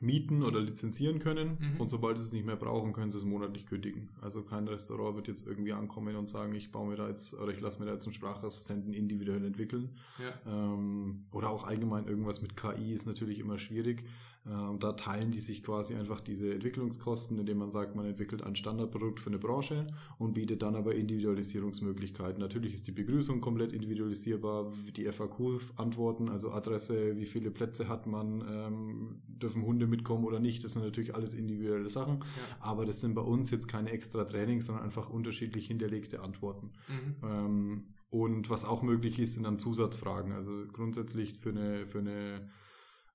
mieten 0.00 0.42
oder 0.42 0.60
lizenzieren 0.60 1.20
können 1.20 1.56
mhm. 1.58 1.80
und 1.80 1.88
sobald 1.88 2.18
sie 2.18 2.24
es 2.24 2.32
nicht 2.32 2.44
mehr 2.44 2.56
brauchen, 2.56 2.92
können 2.92 3.10
sie 3.10 3.16
es 3.16 3.24
monatlich 3.24 3.66
kündigen. 3.66 4.10
Also 4.20 4.42
kein 4.42 4.68
Restaurant 4.68 5.16
wird 5.16 5.28
jetzt 5.28 5.46
irgendwie 5.46 5.72
ankommen 5.72 6.16
und 6.16 6.28
sagen, 6.28 6.54
ich 6.54 6.70
baue 6.70 6.88
mir 6.88 6.96
da 6.96 7.08
jetzt 7.08 7.32
oder 7.34 7.52
ich 7.52 7.60
lasse 7.60 7.78
mir 7.78 7.86
da 7.86 7.92
jetzt 7.94 8.04
einen 8.04 8.12
Sprachassistenten 8.12 8.92
individuell 8.92 9.44
entwickeln. 9.44 9.96
Ja. 10.18 10.52
Ähm, 10.52 11.26
oder 11.32 11.48
auch 11.48 11.64
allgemein 11.64 12.06
irgendwas 12.06 12.42
mit 12.42 12.56
KI 12.56 12.92
ist 12.92 13.06
natürlich 13.06 13.38
immer 13.38 13.56
schwierig. 13.56 14.04
Und 14.46 14.84
da 14.84 14.92
teilen 14.92 15.32
die 15.32 15.40
sich 15.40 15.64
quasi 15.64 15.96
einfach 15.96 16.20
diese 16.20 16.54
Entwicklungskosten, 16.54 17.36
indem 17.36 17.58
man 17.58 17.70
sagt, 17.70 17.96
man 17.96 18.06
entwickelt 18.06 18.44
ein 18.44 18.54
Standardprodukt 18.54 19.18
für 19.18 19.30
eine 19.30 19.38
Branche 19.38 19.88
und 20.18 20.34
bietet 20.34 20.62
dann 20.62 20.76
aber 20.76 20.94
Individualisierungsmöglichkeiten. 20.94 22.40
Natürlich 22.40 22.74
ist 22.74 22.86
die 22.86 22.92
Begrüßung 22.92 23.40
komplett 23.40 23.72
individualisierbar, 23.72 24.72
die 24.96 25.10
FAQ-Antworten, 25.10 26.28
also 26.28 26.52
Adresse, 26.52 27.16
wie 27.16 27.26
viele 27.26 27.50
Plätze 27.50 27.88
hat 27.88 28.06
man, 28.06 28.44
ähm, 28.48 29.22
dürfen 29.26 29.64
Hunde 29.64 29.88
mitkommen 29.88 30.24
oder 30.24 30.38
nicht, 30.38 30.62
das 30.62 30.74
sind 30.74 30.84
natürlich 30.84 31.16
alles 31.16 31.34
individuelle 31.34 31.88
Sachen, 31.88 32.18
ja. 32.20 32.56
aber 32.60 32.86
das 32.86 33.00
sind 33.00 33.14
bei 33.14 33.22
uns 33.22 33.50
jetzt 33.50 33.66
keine 33.66 33.90
extra 33.90 34.24
Trainings, 34.24 34.66
sondern 34.66 34.84
einfach 34.84 35.10
unterschiedlich 35.10 35.66
hinterlegte 35.66 36.22
Antworten. 36.22 36.70
Mhm. 36.88 37.28
Ähm, 37.28 37.84
und 38.10 38.48
was 38.48 38.64
auch 38.64 38.82
möglich 38.82 39.18
ist, 39.18 39.34
sind 39.34 39.42
dann 39.42 39.58
Zusatzfragen. 39.58 40.32
Also 40.32 40.52
grundsätzlich 40.72 41.34
für 41.34 41.50
eine, 41.50 41.86
für 41.88 41.98
eine 41.98 42.48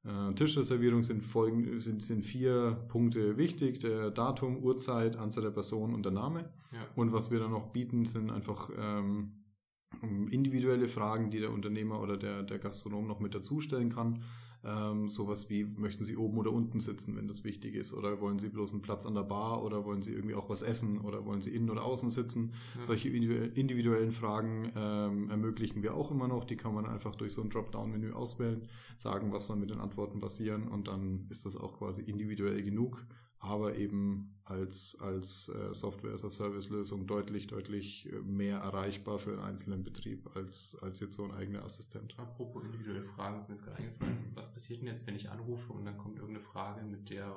äh, 0.03 0.33
Tischreservierung 0.33 1.03
sind, 1.03 1.23
folgen, 1.23 1.79
sind, 1.79 2.01
sind 2.01 2.25
vier 2.25 2.85
Punkte 2.87 3.37
wichtig. 3.37 3.79
Der 3.79 4.11
Datum, 4.11 4.63
Uhrzeit, 4.63 5.15
Anzahl 5.15 5.43
der 5.43 5.51
Person 5.51 5.93
und 5.93 6.03
der 6.03 6.11
Name. 6.11 6.49
Ja. 6.71 6.87
Und 6.95 7.13
was 7.13 7.31
wir 7.31 7.39
dann 7.39 7.51
noch 7.51 7.71
bieten, 7.71 8.05
sind 8.05 8.31
einfach 8.31 8.69
ähm, 8.77 9.33
individuelle 10.01 10.87
Fragen, 10.87 11.29
die 11.29 11.39
der 11.39 11.51
Unternehmer 11.51 12.01
oder 12.01 12.17
der, 12.17 12.43
der 12.43 12.59
Gastronom 12.59 13.07
noch 13.07 13.19
mit 13.19 13.35
dazu 13.35 13.61
stellen 13.61 13.89
kann. 13.89 14.23
Ähm, 14.63 15.10
sowas 15.10 15.50
wie, 15.50 15.63
möchten 15.63 16.04
Sie 16.04 16.17
oben 16.17 16.38
oder 16.38 16.52
unten 16.52 16.80
sitzen, 16.80 17.15
wenn 17.17 17.28
das 17.28 17.43
wichtig 17.43 17.76
ist? 17.76 17.93
Oder 17.93 18.21
wollen 18.21 18.38
Sie 18.38 18.50
bloß 18.50 18.74
einen 18.74 18.82
Platz 18.82 19.06
an 19.06 19.15
der 19.15 19.24
Bar? 19.24 19.63
Oder 19.63 19.86
wollen 19.86 20.02
Sie 20.02 20.13
irgendwie 20.13 20.36
auch 20.36 20.50
was 20.50 20.62
essen? 20.62 21.02
Oder 21.02 21.26
wollen 21.26 21.41
Sie 21.41 21.56
innen 21.56 21.69
oder 21.69 21.84
außen 21.84 22.10
sitzen? 22.10 22.54
Ja. 22.78 22.84
Solche 22.84 23.10
individuellen 23.10 24.12
Fragen 24.12 24.71
ähm, 24.76 25.30
ermöglichen 25.30 25.82
wir 25.82 25.95
auch 25.95 26.12
immer 26.12 26.28
noch. 26.28 26.45
Die 26.45 26.58
kann 26.58 26.76
man 26.76 26.86
einfach 26.86 27.15
durch 27.15 27.34
so 27.34 27.41
ein 27.41 27.50
Dropdown-Menü 27.50 28.13
auswählen, 28.13 28.67
sagen, 28.97 29.32
was 29.32 29.47
soll 29.47 29.58
mit 29.58 29.71
den 29.71 29.80
Antworten 29.80 30.19
passieren 30.19 30.67
und 30.67 30.88
dann 30.88 31.26
ist 31.30 31.45
das 31.45 31.56
auch 31.56 31.74
quasi 31.74 32.02
individuell 32.04 32.62
genug 32.62 33.06
aber 33.41 33.75
eben 33.75 34.36
als, 34.45 34.97
als 35.01 35.49
äh, 35.49 35.73
Software-as-a-Service-Lösung 35.73 37.08
deutlich, 37.08 37.47
deutlich 37.47 38.12
äh, 38.12 38.15
mehr 38.21 38.60
erreichbar 38.60 39.17
für 39.17 39.32
einen 39.32 39.41
einzelnen 39.41 39.84
Betrieb 39.84 40.30
als, 40.36 40.77
als 40.82 40.99
jetzt 40.99 41.15
so 41.15 41.23
ein 41.23 41.32
eigener 41.32 41.63
Assistent. 41.63 42.13
Apropos 42.17 42.63
individuelle 42.63 43.04
Fragen, 43.04 43.39
ist 43.39 43.49
mir 43.49 43.56
jetzt 43.56 43.63
gerade 43.63 43.77
eingefallen. 43.77 44.32
Was 44.36 44.54
passiert 44.54 44.82
denn 44.82 44.88
jetzt, 44.88 45.08
wenn 45.08 45.15
ich 45.15 45.30
anrufe 45.30 45.73
und 45.73 45.86
dann 45.86 45.97
kommt 45.97 46.19
irgendeine 46.19 46.45
Frage, 46.45 46.86
mit 46.86 47.10
der 47.10 47.36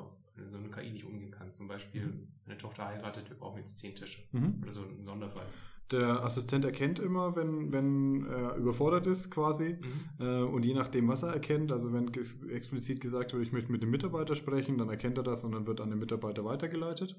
so 0.50 0.58
eine 0.58 0.68
KI 0.68 0.90
nicht 0.90 1.06
umgehen 1.06 1.30
kann? 1.30 1.54
Zum 1.54 1.68
Beispiel, 1.68 2.06
mhm. 2.06 2.28
meine 2.44 2.58
Tochter 2.58 2.86
heiratet, 2.86 3.30
wir 3.30 3.36
brauchen 3.36 3.60
jetzt 3.60 3.78
zehn 3.78 3.94
Tische. 3.94 4.22
Mhm. 4.32 4.58
Oder 4.62 4.72
so 4.72 4.82
ein 4.82 5.04
Sonderfall. 5.04 5.46
Der 5.90 6.24
Assistent 6.24 6.64
erkennt 6.64 6.98
immer, 6.98 7.36
wenn, 7.36 7.70
wenn 7.70 8.26
er 8.26 8.56
überfordert 8.56 9.06
ist 9.06 9.30
quasi. 9.30 9.76
Mhm. 10.18 10.26
Äh, 10.26 10.42
und 10.42 10.64
je 10.64 10.72
nachdem, 10.72 11.08
was 11.08 11.22
er 11.22 11.32
erkennt, 11.32 11.72
also 11.72 11.92
wenn 11.92 12.10
explizit 12.48 13.02
gesagt 13.02 13.34
wird, 13.34 13.42
ich 13.42 13.52
möchte 13.52 13.70
mit 13.70 13.82
dem 13.82 13.90
Mitarbeiter 13.90 14.34
sprechen, 14.34 14.78
dann 14.78 14.88
erkennt 14.88 15.18
er 15.18 15.24
das 15.24 15.44
und 15.44 15.52
dann 15.52 15.66
wird 15.66 15.82
an 15.82 15.90
den 15.90 15.98
Mitarbeiter 15.98 16.42
weitergeleitet. 16.44 17.16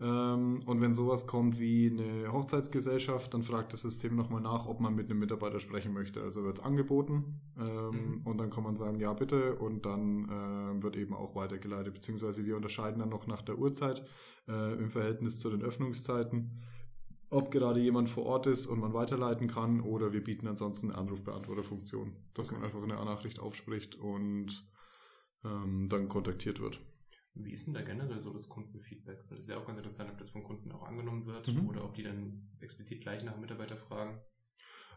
Ja. 0.00 0.34
Ähm, 0.34 0.60
und 0.64 0.80
wenn 0.80 0.94
sowas 0.94 1.26
kommt 1.26 1.58
wie 1.60 1.90
eine 1.90 2.32
Hochzeitsgesellschaft, 2.32 3.34
dann 3.34 3.42
fragt 3.42 3.74
das 3.74 3.82
System 3.82 4.16
nochmal 4.16 4.40
nach, 4.40 4.66
ob 4.66 4.80
man 4.80 4.94
mit 4.94 5.10
einem 5.10 5.18
Mitarbeiter 5.18 5.60
sprechen 5.60 5.92
möchte. 5.92 6.22
Also 6.22 6.44
wird 6.44 6.58
es 6.60 6.64
angeboten 6.64 7.40
ähm, 7.58 7.90
mhm. 7.90 8.20
und 8.24 8.38
dann 8.38 8.48
kann 8.48 8.64
man 8.64 8.76
sagen, 8.76 9.00
ja 9.00 9.12
bitte 9.12 9.56
und 9.56 9.84
dann 9.84 10.24
äh, 10.24 10.82
wird 10.82 10.96
eben 10.96 11.12
auch 11.12 11.34
weitergeleitet. 11.34 11.92
Beziehungsweise 11.92 12.46
wir 12.46 12.56
unterscheiden 12.56 13.00
dann 13.00 13.10
noch 13.10 13.26
nach 13.26 13.42
der 13.42 13.58
Uhrzeit 13.58 14.02
äh, 14.48 14.78
im 14.78 14.90
Verhältnis 14.90 15.38
zu 15.40 15.50
den 15.50 15.60
Öffnungszeiten 15.60 16.62
ob 17.30 17.50
gerade 17.50 17.80
jemand 17.80 18.08
vor 18.08 18.24
Ort 18.24 18.46
ist 18.46 18.66
und 18.66 18.80
man 18.80 18.94
weiterleiten 18.94 19.48
kann 19.48 19.80
oder 19.80 20.12
wir 20.12 20.24
bieten 20.24 20.46
ansonsten 20.46 20.90
eine 20.90 20.98
Anrufbeantworterfunktion, 20.98 22.16
dass 22.34 22.50
man 22.50 22.64
einfach 22.64 22.82
eine 22.82 22.94
Nachricht 22.94 23.38
aufspricht 23.38 23.96
und 23.96 24.66
ähm, 25.44 25.88
dann 25.88 26.08
kontaktiert 26.08 26.60
wird. 26.60 26.80
Wie 27.34 27.52
ist 27.52 27.66
denn 27.66 27.74
da 27.74 27.82
generell 27.82 28.20
so 28.20 28.32
das 28.32 28.48
Kundenfeedback? 28.48 29.28
Das 29.28 29.40
ist 29.40 29.48
ja 29.48 29.58
auch 29.58 29.66
ganz 29.66 29.78
interessant, 29.78 30.10
ob 30.10 30.18
das 30.18 30.30
von 30.30 30.42
Kunden 30.42 30.72
auch 30.72 30.82
angenommen 30.82 31.26
wird 31.26 31.46
mhm. 31.48 31.68
oder 31.68 31.84
ob 31.84 31.94
die 31.94 32.02
dann 32.02 32.48
explizit 32.60 33.02
gleich 33.02 33.22
nach 33.22 33.38
Mitarbeiter 33.38 33.76
fragen. 33.76 34.18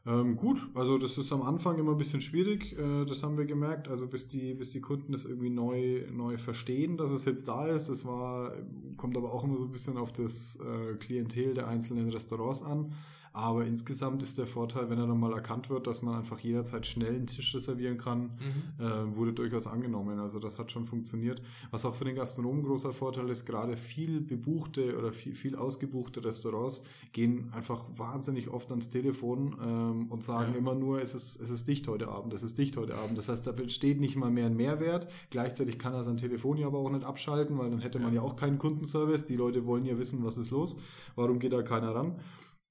Ähm, 0.04 0.36
gut, 0.36 0.68
also 0.74 0.98
das 0.98 1.18
ist 1.20 1.32
am 1.32 1.44
Anfang 1.44 1.78
immer 1.78 1.92
ein 1.92 1.98
bisschen 1.98 2.22
schwierig, 2.22 2.76
äh, 2.76 3.06
das 3.06 3.22
haben 3.22 3.38
wir 3.38 3.46
gemerkt, 3.46 3.88
also 3.88 4.08
bis 4.08 4.28
die, 4.28 4.56
bis 4.56 4.72
die 4.72 4.82
Kunden 4.82 5.12
das 5.12 5.26
irgendwie 5.26 5.52
neu, 5.52 6.08
neu 6.12 6.40
verstehen, 6.40 6.98
dass 6.98 7.12
es 7.12 7.26
jetzt 7.26 7.48
da 7.48 7.68
ist. 7.68 7.88
Das 7.88 8.04
war, 8.04 8.54
kommt 8.98 9.16
aber 9.16 9.32
auch 9.32 9.44
immer 9.44 9.58
so 9.58 9.66
ein 9.66 9.72
bisschen 9.72 9.98
auf 9.98 10.12
das 10.12 10.58
äh, 10.60 10.96
Klientel 10.96 11.54
der 11.54 11.68
einzelnen 11.68 12.10
Restaurants 12.10 12.64
an. 12.64 12.94
Aber 13.34 13.66
insgesamt 13.66 14.22
ist 14.24 14.38
der 14.38 14.48
Vorteil, 14.48 14.90
wenn 14.90 15.00
er 15.00 15.08
dann 15.08 15.20
mal 15.20 15.32
erkannt 15.32 15.70
wird, 15.70 15.88
dass 15.88 16.02
man 16.02 16.16
einfach 16.16 16.40
jederzeit 16.40 16.86
schnell 16.86 17.16
einen 17.16 17.28
Tisch 17.28 17.56
reservieren 17.56 17.98
kann, 17.98 18.32
mhm. 18.78 18.86
äh, 18.86 19.16
wurde 19.16 19.32
durchaus 19.32 19.68
angenommen. 19.68 20.20
Also 20.20 20.40
das 20.40 20.60
hat 20.60 20.72
schon 20.72 20.86
funktioniert. 20.86 21.42
Was 21.72 21.86
auch 21.86 21.96
für 21.96 22.04
den 22.04 22.16
Gastronomen 22.16 22.62
großer 22.62 22.92
Vorteil 22.92 23.30
ist, 23.30 23.46
gerade 23.46 23.78
viel 23.78 24.20
bebuchte 24.20 24.98
oder 24.98 25.14
viel, 25.14 25.34
viel 25.34 25.56
ausgebuchte 25.56 26.24
Restaurants 26.26 26.84
gehen 27.14 27.54
einfach 27.54 27.86
wahnsinnig 27.96 28.50
oft 28.50 28.70
ans 28.72 28.90
Telefon 28.90 29.56
ähm, 29.64 30.08
und 30.10 30.24
sagen 30.24 30.52
ja. 30.52 30.58
immer 30.58 30.76
nur, 30.76 31.02
es 31.02 31.16
ist, 31.16 31.40
es 31.40 31.50
ist 31.50 31.68
dicht 31.70 31.88
heute 31.88 32.10
Abend, 32.10 32.34
es 32.34 32.44
ist 32.44 32.58
dicht 32.58 32.76
heute 32.76 32.96
Abend. 32.96 33.18
Das 33.18 33.30
heißt, 33.30 33.48
da 33.48 33.54
besteht 33.54 34.02
nicht 34.02 34.18
mal 34.18 34.30
mehr 34.30 34.48
ein 34.48 34.58
Mehrwert. 34.58 35.08
Gleichzeitig 35.30 35.80
kann 35.80 35.94
er 35.94 36.04
sein 36.04 36.18
Telefon 36.18 36.58
ja 36.58 36.68
aber 36.68 36.80
auch 36.80 36.92
nicht 36.92 37.06
abschalten, 37.06 37.58
weil 37.58 37.70
dann 37.70 37.80
hätte 37.80 38.00
man 38.00 38.14
ja 38.14 38.22
auch 38.22 38.36
keinen 38.36 38.58
Kundenservice. 38.58 39.26
Die 39.26 39.38
Leute 39.38 39.66
wollen 39.66 39.86
ja 39.86 39.98
wissen, 39.98 40.26
was 40.26 40.38
ist 40.38 40.52
los. 40.52 40.76
Warum 41.16 41.40
geht 41.40 41.54
da 41.54 41.62
keiner 41.62 41.96
ran? 41.96 42.16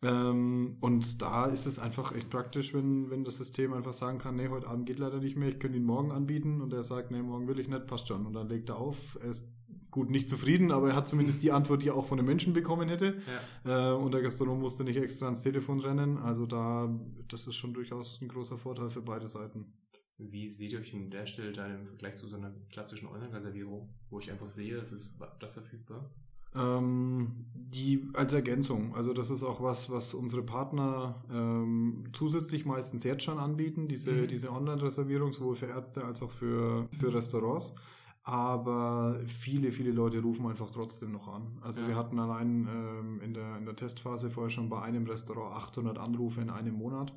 Ähm, 0.03 0.79
und 0.81 1.21
da 1.21 1.47
ist 1.47 1.67
es 1.67 1.79
einfach 1.79 2.15
echt 2.15 2.31
praktisch, 2.31 2.73
wenn, 2.73 3.11
wenn 3.11 3.25
das 3.25 3.37
System 3.37 3.73
einfach 3.75 3.93
sagen 3.93 4.19
kann, 4.19 4.37
nee, 4.37 4.49
heute 4.49 4.67
Abend 4.67 4.87
geht 4.87 4.99
leider 4.99 5.19
nicht 5.19 5.37
mehr, 5.37 5.49
ich 5.49 5.59
könnte 5.59 5.77
ihn 5.77 5.85
morgen 5.85 6.11
anbieten 6.11 6.63
und 6.63 6.73
er 6.73 6.83
sagt, 6.83 7.11
nee, 7.11 7.23
morgen 7.23 7.49
will 7.49 7.59
ich 7.59 7.69
nicht, 7.69 7.87
passt 7.87 8.09
schon. 8.09 8.25
Und 8.25 8.33
dann 8.33 8.49
legt 8.49 8.71
er 8.71 8.79
auf, 8.79 9.19
er 9.21 9.31
ist 9.31 9.47
gut 9.91 10.09
nicht 10.09 10.29
zufrieden, 10.29 10.71
aber 10.73 10.91
er 10.91 10.97
hat 10.97 11.09
zumindest 11.09 11.43
die 11.43 11.53
Antwort, 11.53 11.83
die 11.83 11.89
er 11.89 11.97
auch 11.97 12.07
von 12.07 12.17
den 12.17 12.27
Menschen 12.27 12.53
bekommen 12.53 12.89
hätte. 12.89 13.21
Ja. 13.65 13.93
Äh, 13.93 13.97
und 13.97 14.13
der 14.13 14.23
Gastronom 14.23 14.61
musste 14.61 14.85
nicht 14.85 14.97
extra 14.97 15.27
ans 15.27 15.43
Telefon 15.43 15.81
rennen. 15.81 16.17
Also 16.19 16.47
da, 16.47 16.89
das 17.29 17.47
ist 17.47 17.57
schon 17.57 17.75
durchaus 17.75 18.21
ein 18.21 18.29
großer 18.29 18.57
Vorteil 18.57 18.91
für 18.91 19.03
beide 19.03 19.29
Seiten. 19.29 19.73
Wie 20.17 20.49
seht 20.49 20.73
ihr 20.73 20.81
euch 20.81 20.95
an 20.95 21.11
der 21.11 21.27
Stelle 21.27 21.53
da 21.53 21.67
im 21.67 21.87
Vergleich 21.87 22.17
zu 22.17 22.29
so 22.29 22.37
einer 22.37 22.53
klassischen 22.71 23.09
Online-Reservierung, 23.09 23.89
wo 24.11 24.19
ich 24.19 24.31
einfach 24.31 24.51
sehe, 24.51 24.77
es 24.77 24.93
ist 24.93 25.19
das 25.41 25.55
verfügbar? 25.55 26.11
Ähm, 26.55 27.47
die 27.73 28.09
als 28.15 28.33
Ergänzung. 28.33 28.95
Also 28.97 29.13
das 29.13 29.31
ist 29.31 29.43
auch 29.43 29.63
was, 29.63 29.91
was 29.91 30.15
unsere 30.15 30.43
Partner 30.43 31.23
ähm, 31.31 32.05
zusätzlich 32.13 32.65
meistens 32.65 33.05
jetzt 33.05 33.23
schon 33.23 33.39
anbieten, 33.39 33.87
diese, 33.87 34.13
mhm. 34.13 34.29
diese 34.29 34.51
Online-Reservierung, 34.51 35.33
sowohl 35.33 35.55
für 35.55 35.67
Ärzte 35.67 36.05
als 36.05 36.23
auch 36.23 36.31
für, 36.31 36.89
für 36.99 37.15
Restaurants. 37.15 37.75
Aber 38.23 39.21
viele, 39.27 39.73
viele 39.73 39.93
Leute 39.93 40.21
rufen 40.21 40.47
einfach 40.47 40.71
trotzdem 40.71 41.13
noch 41.13 41.29
an. 41.29 41.59
Also 41.63 41.81
ja. 41.81 41.89
wir 41.89 41.97
hatten 41.97 42.19
allein 42.19 42.69
ähm, 42.69 43.21
in, 43.23 43.35
der, 43.35 43.57
in 43.57 43.65
der 43.65 43.77
Testphase 43.77 44.31
vorher 44.31 44.51
schon 44.51 44.69
bei 44.69 44.83
einem 44.83 45.07
Restaurant 45.07 45.55
800 45.55 45.99
Anrufe 45.99 46.41
in 46.41 46.51
einem 46.51 46.75
Monat. 46.75 47.13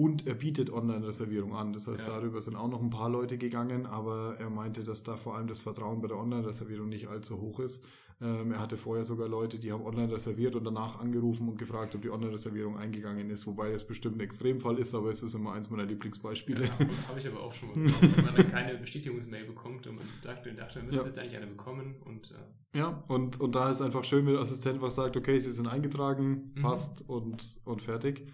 Und 0.00 0.26
er 0.26 0.32
bietet 0.32 0.70
Online-Reservierung 0.70 1.54
an. 1.54 1.74
Das 1.74 1.86
heißt, 1.86 2.06
ja. 2.06 2.14
darüber 2.14 2.40
sind 2.40 2.56
auch 2.56 2.68
noch 2.68 2.80
ein 2.80 2.88
paar 2.88 3.10
Leute 3.10 3.36
gegangen, 3.36 3.84
aber 3.84 4.34
er 4.38 4.48
meinte, 4.48 4.82
dass 4.82 5.02
da 5.02 5.18
vor 5.18 5.36
allem 5.36 5.46
das 5.46 5.60
Vertrauen 5.60 6.00
bei 6.00 6.08
der 6.08 6.16
Online-Reservierung 6.16 6.88
nicht 6.88 7.08
allzu 7.08 7.38
hoch 7.38 7.60
ist. 7.60 7.84
Ähm, 8.22 8.52
er 8.52 8.60
hatte 8.60 8.78
vorher 8.78 9.04
sogar 9.04 9.28
Leute, 9.28 9.58
die 9.58 9.70
haben 9.70 9.84
online 9.84 10.10
reserviert 10.10 10.56
und 10.56 10.64
danach 10.64 10.98
angerufen 11.00 11.50
und 11.50 11.58
gefragt, 11.58 11.94
ob 11.94 12.00
die 12.00 12.08
Online-Reservierung 12.08 12.78
eingegangen 12.78 13.28
ist, 13.28 13.46
wobei 13.46 13.72
das 13.72 13.86
bestimmt 13.86 14.16
ein 14.16 14.20
Extremfall 14.20 14.78
ist, 14.78 14.94
aber 14.94 15.10
es 15.10 15.22
ist 15.22 15.34
immer 15.34 15.52
eins 15.52 15.68
meiner 15.68 15.84
Lieblingsbeispiele. 15.84 16.64
Ja, 16.64 16.78
habe 17.08 17.18
ich 17.18 17.28
aber 17.28 17.42
auch 17.42 17.52
schon 17.52 17.68
mal 17.68 17.74
gemacht, 17.74 18.16
wenn 18.16 18.24
man 18.24 18.36
dann 18.36 18.48
keine 18.50 18.78
Bestätigungsmail 18.78 19.44
bekommt 19.44 19.86
und 19.86 19.96
man 19.96 20.06
dachte, 20.22 20.50
dachte 20.54 20.78
man 20.78 20.86
müsste 20.86 21.02
ja. 21.02 21.08
jetzt 21.08 21.18
eigentlich 21.18 21.36
eine 21.36 21.46
bekommen 21.46 21.96
und 22.06 22.30
äh 22.30 22.78
ja, 22.78 23.04
und, 23.08 23.38
und 23.38 23.54
da 23.54 23.70
ist 23.70 23.82
einfach 23.82 24.04
schön, 24.04 24.24
wenn 24.24 24.32
der 24.32 24.42
Assistent 24.42 24.80
was 24.80 24.94
sagt, 24.94 25.18
okay, 25.18 25.38
sie 25.38 25.52
sind 25.52 25.66
eingetragen, 25.66 26.52
mhm. 26.54 26.62
passt 26.62 27.06
und, 27.06 27.60
und 27.64 27.82
fertig. 27.82 28.26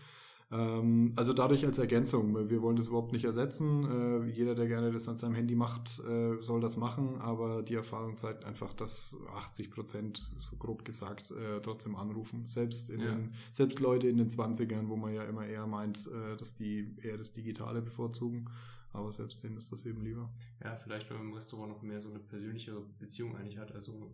Ähm, 0.53 1.13
also 1.17 1.33
dadurch 1.33 1.67
als 1.67 1.79
Ergänzung. 1.79 2.49
Wir 2.49 2.63
wollen 2.63 2.77
das 2.77 2.87
überhaupt 2.87 3.13
nicht 3.13 3.25
ersetzen. 3.25 4.27
Äh, 4.27 4.31
jeder, 4.31 4.55
der 4.55 4.69
gerne 4.69 4.93
das 4.93 5.09
an 5.09 5.17
seinem 5.17 5.35
Handy 5.35 5.57
macht, 5.57 6.01
äh, 6.01 6.41
soll 6.41 6.61
das 6.61 6.77
machen. 6.77 7.21
Aber 7.21 7.63
die 7.63 7.75
Erfahrung 7.75 8.17
zeigt 8.17 8.45
einfach, 8.45 8.73
dass 8.73 9.17
80 9.35 9.71
Prozent, 9.71 10.31
so 10.39 10.57
grob 10.57 10.85
gesagt, 10.85 11.33
äh, 11.33 11.61
trotzdem 11.63 11.97
anrufen. 11.97 12.47
Selbst 12.47 12.91
in 12.91 13.01
ja. 13.01 13.07
den, 13.07 13.33
selbst 13.51 13.81
Leute 13.81 14.09
in 14.09 14.19
den 14.19 14.29
20ern, 14.29 14.89
wo 14.89 14.97
man 14.97 15.15
ja 15.15 15.25
immer 15.25 15.47
eher 15.47 15.67
meint, 15.67 16.07
äh, 16.07 16.37
dass 16.37 16.55
die 16.55 16.95
eher 17.03 17.19
das 17.19 17.33
Digitale 17.33 17.83
bevorzugen. 17.83 18.49
Aber 18.93 19.13
selbst 19.13 19.43
denen 19.43 19.57
ist 19.59 19.73
das 19.73 19.85
eben 19.85 20.03
lieber. 20.03 20.31
Ja, 20.65 20.77
vielleicht, 20.77 21.11
wenn 21.11 21.19
man 21.19 21.27
im 21.27 21.35
Restaurant 21.35 21.71
noch 21.71 21.83
mehr 21.83 22.01
so 22.01 22.09
eine 22.09 22.19
persönliche 22.19 22.81
Beziehung 22.99 23.37
eigentlich 23.37 23.59
hat. 23.59 23.75
Also 23.75 24.11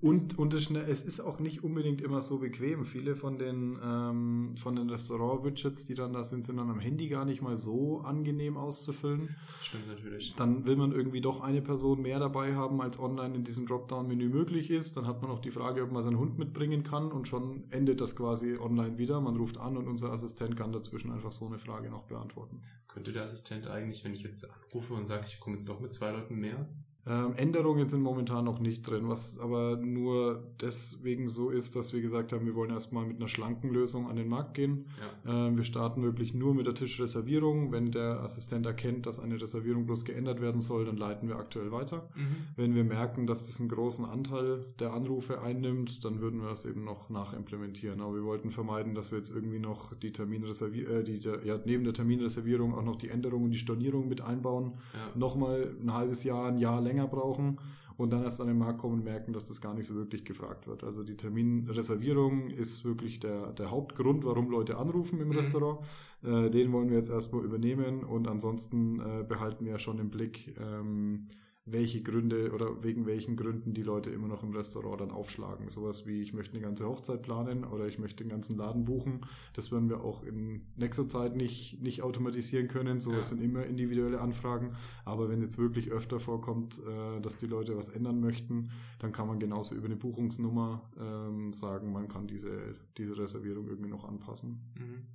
und, 0.00 0.36
und 0.38 0.52
es, 0.52 0.68
es 0.70 1.02
ist 1.02 1.20
auch 1.20 1.38
nicht 1.38 1.62
unbedingt 1.62 2.00
immer 2.00 2.22
so 2.22 2.38
bequem. 2.38 2.84
Viele 2.84 3.14
von 3.14 3.38
den, 3.38 3.78
ähm, 3.82 4.56
von 4.56 4.74
den 4.74 4.90
Restaurant-Widgets, 4.90 5.86
die 5.86 5.94
dann 5.94 6.12
da 6.12 6.24
sind, 6.24 6.44
sind 6.44 6.56
dann 6.56 6.68
am 6.68 6.80
Handy 6.80 7.08
gar 7.08 7.24
nicht 7.24 7.40
mal 7.40 7.56
so 7.56 8.00
angenehm 8.00 8.56
auszufüllen. 8.56 9.34
Stimmt 9.62 9.86
natürlich. 9.86 10.34
Dann 10.34 10.66
will 10.66 10.76
man 10.76 10.90
irgendwie 10.90 11.20
doch 11.20 11.40
eine 11.40 11.62
Person 11.62 12.02
mehr 12.02 12.18
dabei 12.18 12.54
haben, 12.56 12.80
als 12.80 12.98
online 12.98 13.36
in 13.36 13.44
diesem 13.44 13.66
Dropdown-Menü 13.66 14.28
möglich 14.28 14.70
ist. 14.70 14.96
Dann 14.96 15.06
hat 15.06 15.22
man 15.22 15.30
auch 15.30 15.38
die 15.38 15.52
Frage, 15.52 15.84
ob 15.84 15.92
man 15.92 16.02
seinen 16.02 16.18
Hund 16.18 16.36
mitbringen 16.36 16.82
kann 16.82 17.12
und 17.12 17.28
schon 17.28 17.64
endet 17.70 18.00
das 18.00 18.16
quasi 18.16 18.56
online 18.58 18.98
wieder. 18.98 19.20
Man 19.20 19.36
ruft 19.36 19.56
an 19.56 19.76
und 19.76 19.86
unser 19.86 20.10
Assistent 20.12 20.56
kann 20.56 20.72
dazwischen 20.72 21.12
einfach 21.12 21.32
so 21.32 21.46
eine 21.46 21.60
Frage 21.60 21.90
noch 21.90 22.04
beantworten. 22.04 22.62
Könnte 22.88 23.12
der 23.12 23.22
Assistent 23.22 23.68
eigentlich, 23.68 24.04
wenn 24.04 24.14
ich 24.14 24.22
jetzt 24.22 24.50
anrufe 24.50 24.94
und 24.94 25.06
sage, 25.06 25.26
ich 25.28 25.38
komme 25.38 25.56
jetzt 25.56 25.68
doch 25.68 25.80
mit 25.80 25.94
zwei 25.94 26.10
Leuten 26.10 26.34
mehr, 26.40 26.68
ähm, 27.04 27.34
Änderungen 27.36 27.88
sind 27.88 28.00
momentan 28.00 28.44
noch 28.44 28.60
nicht 28.60 28.88
drin, 28.88 29.08
was 29.08 29.36
aber 29.40 29.76
nur 29.76 30.44
deswegen 30.60 31.28
so 31.28 31.50
ist, 31.50 31.74
dass 31.74 31.92
wir 31.92 32.00
gesagt 32.00 32.32
haben, 32.32 32.46
wir 32.46 32.54
wollen 32.54 32.70
erstmal 32.70 33.04
mit 33.04 33.16
einer 33.16 33.26
schlanken 33.26 33.70
Lösung 33.70 34.08
an 34.08 34.14
den 34.14 34.28
Markt 34.28 34.54
gehen. 34.54 34.86
Ja. 35.26 35.48
Ähm, 35.48 35.56
wir 35.56 35.64
starten 35.64 36.04
wirklich 36.04 36.32
nur 36.32 36.54
mit 36.54 36.66
der 36.66 36.74
Tischreservierung. 36.74 37.72
Wenn 37.72 37.90
der 37.90 38.20
Assistent 38.20 38.66
erkennt, 38.66 39.06
dass 39.06 39.18
eine 39.18 39.40
Reservierung 39.40 39.84
bloß 39.84 40.04
geändert 40.04 40.40
werden 40.40 40.60
soll, 40.60 40.84
dann 40.84 40.96
leiten 40.96 41.28
wir 41.28 41.36
aktuell 41.36 41.72
weiter. 41.72 42.08
Mhm. 42.14 42.36
Wenn 42.54 42.74
wir 42.76 42.84
merken, 42.84 43.26
dass 43.26 43.48
das 43.48 43.58
einen 43.58 43.68
großen 43.68 44.04
Anteil 44.04 44.64
der 44.78 44.92
Anrufe 44.92 45.42
einnimmt, 45.42 46.04
dann 46.04 46.20
würden 46.20 46.40
wir 46.40 46.50
das 46.50 46.64
eben 46.64 46.84
noch 46.84 47.10
nachimplementieren. 47.10 48.00
Aber 48.00 48.14
wir 48.14 48.24
wollten 48.24 48.52
vermeiden, 48.52 48.94
dass 48.94 49.10
wir 49.10 49.18
jetzt 49.18 49.30
irgendwie 49.30 49.58
noch 49.58 49.92
die 49.94 50.12
Terminreservierung, 50.12 50.94
äh, 50.98 51.02
die, 51.02 51.18
ja, 51.18 51.58
neben 51.64 51.82
der 51.82 51.94
Terminreservierung 51.94 52.74
auch 52.74 52.84
noch 52.84 52.96
die 52.96 53.08
Änderungen, 53.08 53.50
die 53.50 53.58
Stornierung 53.58 54.06
mit 54.08 54.20
einbauen. 54.20 54.74
Ja. 54.92 55.18
Nochmal 55.18 55.74
ein 55.82 55.92
halbes 55.92 56.22
Jahr, 56.22 56.46
ein 56.46 56.58
Jahr 56.58 56.80
länger 56.80 56.91
länger 56.92 57.08
brauchen 57.08 57.58
und 57.96 58.10
dann 58.10 58.22
erst 58.22 58.40
an 58.40 58.48
den 58.48 58.58
Markt 58.58 58.80
kommen 58.80 58.94
und 58.94 59.04
merken, 59.04 59.32
dass 59.32 59.46
das 59.46 59.60
gar 59.60 59.74
nicht 59.74 59.86
so 59.86 59.94
wirklich 59.94 60.24
gefragt 60.24 60.66
wird. 60.66 60.84
Also 60.84 61.02
die 61.02 61.16
Terminreservierung 61.16 62.50
ist 62.50 62.84
wirklich 62.84 63.20
der, 63.20 63.52
der 63.52 63.70
Hauptgrund, 63.70 64.24
warum 64.24 64.50
Leute 64.50 64.76
anrufen 64.76 65.20
im 65.20 65.28
mhm. 65.28 65.36
Restaurant. 65.36 65.80
Äh, 66.22 66.50
den 66.50 66.72
wollen 66.72 66.90
wir 66.90 66.96
jetzt 66.96 67.10
erstmal 67.10 67.44
übernehmen 67.44 68.04
und 68.04 68.28
ansonsten 68.28 69.00
äh, 69.00 69.24
behalten 69.26 69.64
wir 69.64 69.78
schon 69.78 69.98
im 69.98 70.10
Blick, 70.10 70.54
ähm, 70.60 71.28
welche 71.64 72.02
Gründe 72.02 72.52
oder 72.52 72.82
wegen 72.82 73.06
welchen 73.06 73.36
Gründen 73.36 73.72
die 73.72 73.84
Leute 73.84 74.10
immer 74.10 74.26
noch 74.26 74.42
im 74.42 74.52
Restaurant 74.52 75.00
dann 75.00 75.10
aufschlagen. 75.12 75.70
Sowas 75.70 76.06
wie, 76.06 76.20
ich 76.20 76.32
möchte 76.32 76.54
eine 76.54 76.62
ganze 76.62 76.88
Hochzeit 76.88 77.22
planen 77.22 77.64
oder 77.64 77.86
ich 77.86 78.00
möchte 78.00 78.24
den 78.24 78.30
ganzen 78.30 78.56
Laden 78.56 78.84
buchen. 78.84 79.20
Das 79.52 79.70
werden 79.70 79.88
wir 79.88 80.02
auch 80.02 80.24
in 80.24 80.66
nächster 80.76 81.08
Zeit 81.08 81.36
nicht, 81.36 81.80
nicht 81.80 82.02
automatisieren 82.02 82.66
können. 82.66 82.98
Sowas 82.98 83.30
ja. 83.30 83.36
sind 83.36 83.42
immer 83.42 83.64
individuelle 83.64 84.20
Anfragen. 84.20 84.74
Aber 85.04 85.28
wenn 85.28 85.40
jetzt 85.40 85.56
wirklich 85.56 85.92
öfter 85.92 86.18
vorkommt, 86.18 86.80
äh, 86.80 87.20
dass 87.20 87.36
die 87.36 87.46
Leute 87.46 87.76
was 87.76 87.90
ändern 87.90 88.20
möchten, 88.20 88.70
dann 88.98 89.12
kann 89.12 89.28
man 89.28 89.38
genauso 89.38 89.76
über 89.76 89.86
eine 89.86 89.96
Buchungsnummer 89.96 90.90
ähm, 90.98 91.52
sagen, 91.52 91.92
man 91.92 92.08
kann 92.08 92.26
diese, 92.26 92.74
diese 92.98 93.16
Reservierung 93.16 93.68
irgendwie 93.68 93.90
noch 93.90 94.04
anpassen. 94.04 94.72
Mhm. 94.76 95.06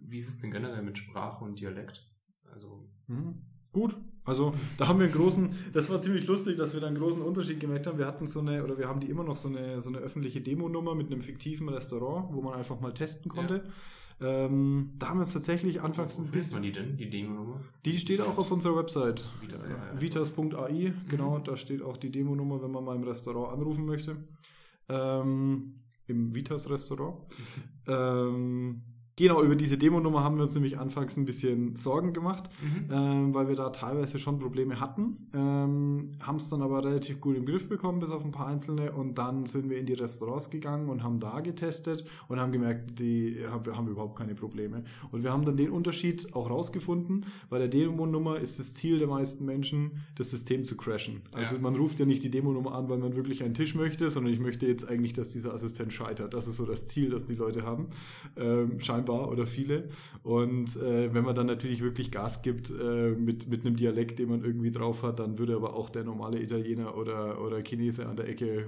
Wie 0.00 0.18
ist 0.18 0.28
es 0.28 0.38
denn 0.40 0.50
generell 0.50 0.82
mit 0.82 0.98
Sprache 0.98 1.44
und 1.44 1.60
Dialekt? 1.60 2.04
Also. 2.50 2.88
Mhm. 3.06 3.55
Gut, 3.76 3.94
also 4.24 4.54
da 4.78 4.88
haben 4.88 5.00
wir 5.00 5.04
einen 5.04 5.14
großen, 5.14 5.50
das 5.74 5.90
war 5.90 6.00
ziemlich 6.00 6.26
lustig, 6.26 6.56
dass 6.56 6.72
wir 6.72 6.80
da 6.80 6.86
einen 6.86 6.96
großen 6.96 7.20
Unterschied 7.20 7.60
gemerkt 7.60 7.86
haben. 7.86 7.98
Wir 7.98 8.06
hatten 8.06 8.26
so 8.26 8.40
eine, 8.40 8.64
oder 8.64 8.78
wir 8.78 8.88
haben 8.88 9.00
die 9.00 9.10
immer 9.10 9.22
noch 9.22 9.36
so 9.36 9.48
eine, 9.48 9.82
so 9.82 9.90
eine 9.90 9.98
öffentliche 9.98 10.40
Demo-Nummer 10.40 10.94
mit 10.94 11.12
einem 11.12 11.20
fiktiven 11.20 11.68
Restaurant, 11.68 12.32
wo 12.32 12.40
man 12.40 12.54
einfach 12.54 12.80
mal 12.80 12.94
testen 12.94 13.30
konnte. 13.30 13.64
Ja. 14.18 14.46
Ähm, 14.46 14.94
da 14.98 15.10
haben 15.10 15.18
wir 15.18 15.24
uns 15.24 15.34
tatsächlich 15.34 15.82
anfangs 15.82 16.18
ein 16.18 16.30
bisschen. 16.30 16.62
die 16.62 16.72
denn, 16.72 16.96
die 16.96 17.10
Demo-Nummer? 17.10 17.60
Die 17.84 17.98
steht 17.98 18.22
auch 18.22 18.38
auf 18.38 18.50
unserer 18.50 18.78
Website. 18.78 19.22
Vitas, 19.42 19.66
Vitas.ai, 20.00 20.72
mhm. 20.72 21.08
genau, 21.10 21.38
da 21.38 21.54
steht 21.54 21.82
auch 21.82 21.98
die 21.98 22.10
Demo-Nummer, 22.10 22.62
wenn 22.62 22.70
man 22.70 22.82
mal 22.82 22.96
im 22.96 23.04
Restaurant 23.04 23.52
anrufen 23.52 23.84
möchte. 23.84 24.16
Ähm, 24.88 25.80
Im 26.06 26.34
Vitas-Restaurant. 26.34 27.18
ähm, 27.86 28.80
Genau, 29.18 29.42
über 29.42 29.56
diese 29.56 29.78
Demo-Nummer 29.78 30.22
haben 30.22 30.36
wir 30.36 30.42
uns 30.42 30.52
nämlich 30.52 30.78
anfangs 30.78 31.16
ein 31.16 31.24
bisschen 31.24 31.74
Sorgen 31.74 32.12
gemacht, 32.12 32.50
mhm. 32.60 32.90
ähm, 32.92 33.34
weil 33.34 33.48
wir 33.48 33.56
da 33.56 33.70
teilweise 33.70 34.18
schon 34.18 34.38
Probleme 34.38 34.78
hatten, 34.78 35.28
ähm, 35.32 36.12
haben 36.20 36.36
es 36.36 36.50
dann 36.50 36.60
aber 36.60 36.84
relativ 36.84 37.22
gut 37.22 37.34
im 37.34 37.46
Griff 37.46 37.66
bekommen, 37.66 37.98
bis 37.98 38.10
auf 38.10 38.26
ein 38.26 38.30
paar 38.30 38.46
einzelne 38.46 38.92
und 38.92 39.16
dann 39.16 39.46
sind 39.46 39.70
wir 39.70 39.78
in 39.78 39.86
die 39.86 39.94
Restaurants 39.94 40.50
gegangen 40.50 40.90
und 40.90 41.02
haben 41.02 41.18
da 41.18 41.40
getestet 41.40 42.04
und 42.28 42.38
haben 42.38 42.52
gemerkt, 42.52 42.98
die 42.98 43.38
haben, 43.50 43.74
haben 43.74 43.88
überhaupt 43.88 44.18
keine 44.18 44.34
Probleme. 44.34 44.84
Und 45.10 45.24
wir 45.24 45.32
haben 45.32 45.46
dann 45.46 45.56
den 45.56 45.70
Unterschied 45.70 46.34
auch 46.34 46.50
rausgefunden, 46.50 47.24
bei 47.48 47.58
der 47.58 47.68
Demo-Nummer 47.68 48.38
ist 48.38 48.58
das 48.58 48.74
Ziel 48.74 48.98
der 48.98 49.08
meisten 49.08 49.46
Menschen, 49.46 50.04
das 50.16 50.28
System 50.28 50.66
zu 50.66 50.76
crashen. 50.76 51.22
Also 51.32 51.54
ja. 51.54 51.60
man 51.62 51.74
ruft 51.74 51.98
ja 52.00 52.04
nicht 52.04 52.22
die 52.22 52.30
Demo-Nummer 52.30 52.74
an, 52.74 52.90
weil 52.90 52.98
man 52.98 53.16
wirklich 53.16 53.42
einen 53.42 53.54
Tisch 53.54 53.74
möchte, 53.74 54.10
sondern 54.10 54.30
ich 54.30 54.40
möchte 54.40 54.66
jetzt 54.66 54.86
eigentlich, 54.86 55.14
dass 55.14 55.30
dieser 55.30 55.54
Assistent 55.54 55.94
scheitert. 55.94 56.34
Das 56.34 56.46
ist 56.46 56.56
so 56.56 56.66
das 56.66 56.84
Ziel, 56.84 57.08
das 57.08 57.24
die 57.24 57.34
Leute 57.34 57.62
haben. 57.62 57.86
Ähm, 58.36 58.78
scheinbar 58.80 59.05
scheinbar 59.06 59.30
oder 59.30 59.46
viele. 59.46 59.88
Und 60.22 60.76
äh, 60.76 61.14
wenn 61.14 61.24
man 61.24 61.34
dann 61.34 61.46
natürlich 61.46 61.82
wirklich 61.82 62.10
Gas 62.10 62.42
gibt 62.42 62.70
äh, 62.70 63.10
mit, 63.10 63.48
mit 63.48 63.64
einem 63.64 63.76
Dialekt, 63.76 64.18
den 64.18 64.28
man 64.28 64.44
irgendwie 64.44 64.70
drauf 64.70 65.02
hat, 65.02 65.20
dann 65.20 65.38
würde 65.38 65.54
aber 65.54 65.74
auch 65.74 65.88
der 65.88 66.02
normale 66.02 66.40
Italiener 66.42 66.96
oder, 66.96 67.40
oder 67.40 67.62
Chinese 67.62 68.06
an 68.06 68.16
der 68.16 68.28
Ecke 68.28 68.66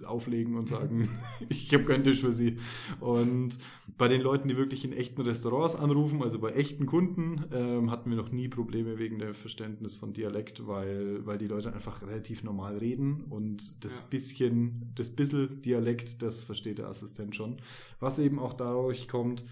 äh, 0.00 0.04
auflegen 0.04 0.54
und 0.54 0.68
sagen, 0.68 1.08
ich 1.48 1.72
habe 1.74 1.84
keinen 1.84 2.04
Tisch 2.04 2.20
für 2.20 2.32
sie. 2.32 2.58
Und 3.00 3.58
bei 3.98 4.08
den 4.08 4.20
Leuten, 4.20 4.48
die 4.48 4.56
wirklich 4.56 4.84
in 4.84 4.92
echten 4.92 5.22
Restaurants 5.22 5.74
anrufen, 5.74 6.22
also 6.22 6.38
bei 6.38 6.52
echten 6.52 6.86
Kunden, 6.86 7.44
ähm, 7.52 7.90
hatten 7.90 8.10
wir 8.10 8.16
noch 8.16 8.30
nie 8.30 8.48
Probleme 8.48 8.98
wegen 8.98 9.18
dem 9.18 9.34
Verständnis 9.34 9.94
von 9.94 10.12
Dialekt, 10.12 10.68
weil, 10.68 11.26
weil 11.26 11.38
die 11.38 11.48
Leute 11.48 11.72
einfach 11.72 12.02
relativ 12.02 12.44
normal 12.44 12.78
reden 12.78 13.24
und 13.30 13.84
das 13.84 13.96
ja. 13.96 14.02
bisschen, 14.08 14.92
das 14.94 15.10
bisschen 15.10 15.62
Dialekt, 15.62 16.22
das 16.22 16.42
versteht 16.42 16.78
der 16.78 16.88
Assistent 16.88 17.34
schon. 17.34 17.56
Was 17.98 18.18
eben 18.18 18.38
auch 18.38 18.52
dadurch 18.52 19.08
kommt, 19.08 19.44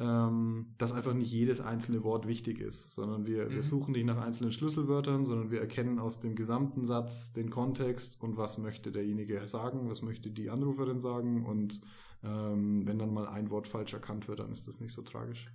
ähm, 0.00 0.74
dass 0.78 0.92
einfach 0.92 1.14
nicht 1.14 1.32
jedes 1.32 1.60
einzelne 1.60 2.02
Wort 2.02 2.26
wichtig 2.26 2.60
ist, 2.60 2.92
sondern 2.92 3.26
wir, 3.26 3.46
mhm. 3.46 3.50
wir 3.50 3.62
suchen 3.62 3.92
nicht 3.92 4.06
nach 4.06 4.18
einzelnen 4.18 4.52
Schlüsselwörtern, 4.52 5.24
sondern 5.24 5.50
wir 5.50 5.60
erkennen 5.60 5.98
aus 5.98 6.20
dem 6.20 6.34
gesamten 6.34 6.84
Satz 6.84 7.32
den 7.32 7.50
Kontext 7.50 8.20
und 8.20 8.36
was 8.36 8.58
möchte 8.58 8.90
derjenige 8.92 9.46
sagen, 9.46 9.88
was 9.88 10.02
möchte 10.02 10.30
die 10.30 10.50
Anruferin 10.50 10.98
sagen 10.98 11.44
und 11.44 11.80
Ähm, 12.26 12.86
wenn 12.86 12.98
dann 12.98 13.12
mal 13.12 13.28
ein 13.28 13.50
Wort 13.50 13.68
falsch 13.68 13.92
erkannt 13.92 14.28
wird, 14.28 14.38
dann 14.38 14.50
ist 14.50 14.66
das 14.66 14.80
nicht 14.80 14.94
so 14.94 15.02
tragisch. 15.02 15.52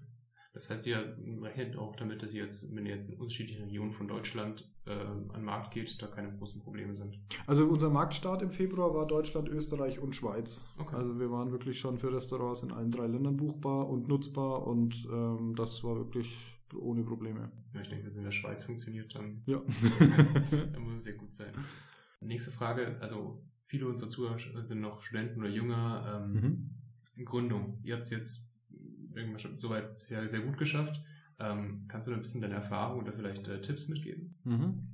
Das 0.59 0.69
heißt, 0.69 0.87
ihr 0.87 1.15
rechnet 1.41 1.77
auch 1.77 1.95
damit, 1.95 2.21
dass 2.21 2.33
ihr 2.33 2.43
jetzt, 2.43 2.75
wenn 2.75 2.85
ihr 2.85 2.93
jetzt 2.93 3.09
in 3.09 3.15
unterschiedlichen 3.17 3.63
Regionen 3.63 3.93
von 3.93 4.09
Deutschland 4.09 4.69
äh, 4.85 4.91
an 4.91 5.29
den 5.33 5.45
Markt 5.45 5.73
geht, 5.73 6.01
da 6.01 6.07
keine 6.07 6.33
großen 6.33 6.59
Probleme 6.59 6.93
sind. 6.95 7.17
Also 7.47 7.65
unser 7.65 7.89
Marktstart 7.89 8.41
im 8.41 8.51
Februar 8.51 8.93
war 8.93 9.07
Deutschland, 9.07 9.47
Österreich 9.47 9.99
und 9.99 10.17
Schweiz. 10.17 10.65
Okay. 10.77 10.97
Also 10.97 11.17
wir 11.17 11.31
waren 11.31 11.53
wirklich 11.53 11.79
schon 11.79 11.97
für 11.97 12.13
Restaurants 12.13 12.61
in 12.63 12.73
allen 12.73 12.91
drei 12.91 13.07
Ländern 13.07 13.37
buchbar 13.37 13.87
und 13.87 14.09
nutzbar 14.09 14.67
und 14.67 15.07
ähm, 15.09 15.55
das 15.55 15.81
war 15.85 15.95
wirklich 15.95 16.59
ohne 16.75 17.03
Probleme. 17.03 17.49
Ja, 17.73 17.79
ich 17.79 17.87
denke, 17.87 18.07
wenn 18.07 18.11
es 18.11 18.17
in 18.17 18.23
der 18.25 18.31
Schweiz 18.31 18.65
funktioniert, 18.65 19.15
dann, 19.15 19.41
ja. 19.45 19.61
dann 20.73 20.83
muss 20.83 20.97
es 20.97 21.07
ja 21.07 21.13
gut 21.13 21.33
sein. 21.33 21.53
Nächste 22.19 22.51
Frage, 22.51 22.97
also 22.99 23.41
viele 23.65 23.87
unserer 23.87 24.09
Zuhörer 24.09 24.37
sind 24.37 24.81
noch 24.81 25.03
Studenten 25.03 25.39
oder 25.39 25.49
jünger. 25.49 26.21
Ähm, 26.21 26.33
mhm. 26.33 27.23
Gründung. 27.25 27.79
Ihr 27.83 27.97
habt 27.97 28.09
jetzt 28.11 28.48
soweit 29.57 30.01
sehr, 30.01 30.39
gut 30.41 30.57
geschafft. 30.57 31.01
Ähm, 31.39 31.85
kannst 31.87 32.07
du 32.07 32.13
ein 32.13 32.19
bisschen 32.19 32.41
deine 32.41 32.55
Erfahrung 32.55 32.99
oder 32.99 33.13
vielleicht 33.13 33.47
äh, 33.47 33.61
Tipps 33.61 33.87
mitgeben? 33.87 34.35
Mhm. 34.43 34.87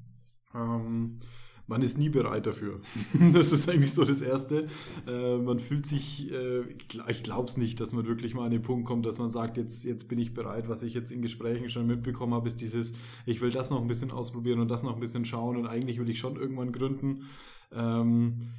Ähm, 0.54 1.20
man 1.68 1.82
ist 1.82 1.98
nie 1.98 2.10
bereit 2.10 2.46
dafür. 2.46 2.82
das 3.34 3.52
ist 3.52 3.68
eigentlich 3.68 3.94
so 3.94 4.06
das 4.06 4.22
Erste. 4.22 4.68
Äh, 5.08 5.38
man 5.38 5.60
fühlt 5.60 5.88
sich, 5.88 6.32
äh, 6.32 6.62
ich 7.08 7.24
glaube 7.24 7.50
es 7.50 7.58
nicht, 7.58 7.80
dass 7.80 7.92
man 7.92 8.06
wirklich 8.06 8.36
mal 8.36 8.46
an 8.46 8.52
den 8.52 8.62
Punkt 8.62 8.86
kommt, 8.86 9.06
dass 9.06 9.18
man 9.18 9.32
sagt, 9.32 9.58
jetzt, 9.58 9.84
jetzt 9.84 10.08
bin 10.08 10.20
ich 10.20 10.36
bereit. 10.36 10.70
Was 10.70 10.84
ich 10.84 10.94
jetzt 10.94 11.12
in 11.12 11.24
Gesprächen 11.24 11.70
schon 11.70 11.88
mitbekommen 11.88 12.36
habe, 12.36 12.48
ist 12.48 12.62
dieses, 12.62 12.94
ich 13.26 13.42
will 13.42 13.50
das 13.50 13.72
noch 13.72 13.82
ein 13.82 13.88
bisschen 13.88 14.12
ausprobieren 14.12 14.60
und 14.60 14.68
das 14.68 14.84
noch 14.84 14.94
ein 14.94 15.00
bisschen 15.00 15.26
schauen 15.26 15.58
und 15.58 15.66
eigentlich 15.66 16.00
will 16.00 16.10
ich 16.10 16.20
schon 16.20 16.36
irgendwann 16.36 16.72
gründen. 16.72 17.24
Ähm, 17.72 18.50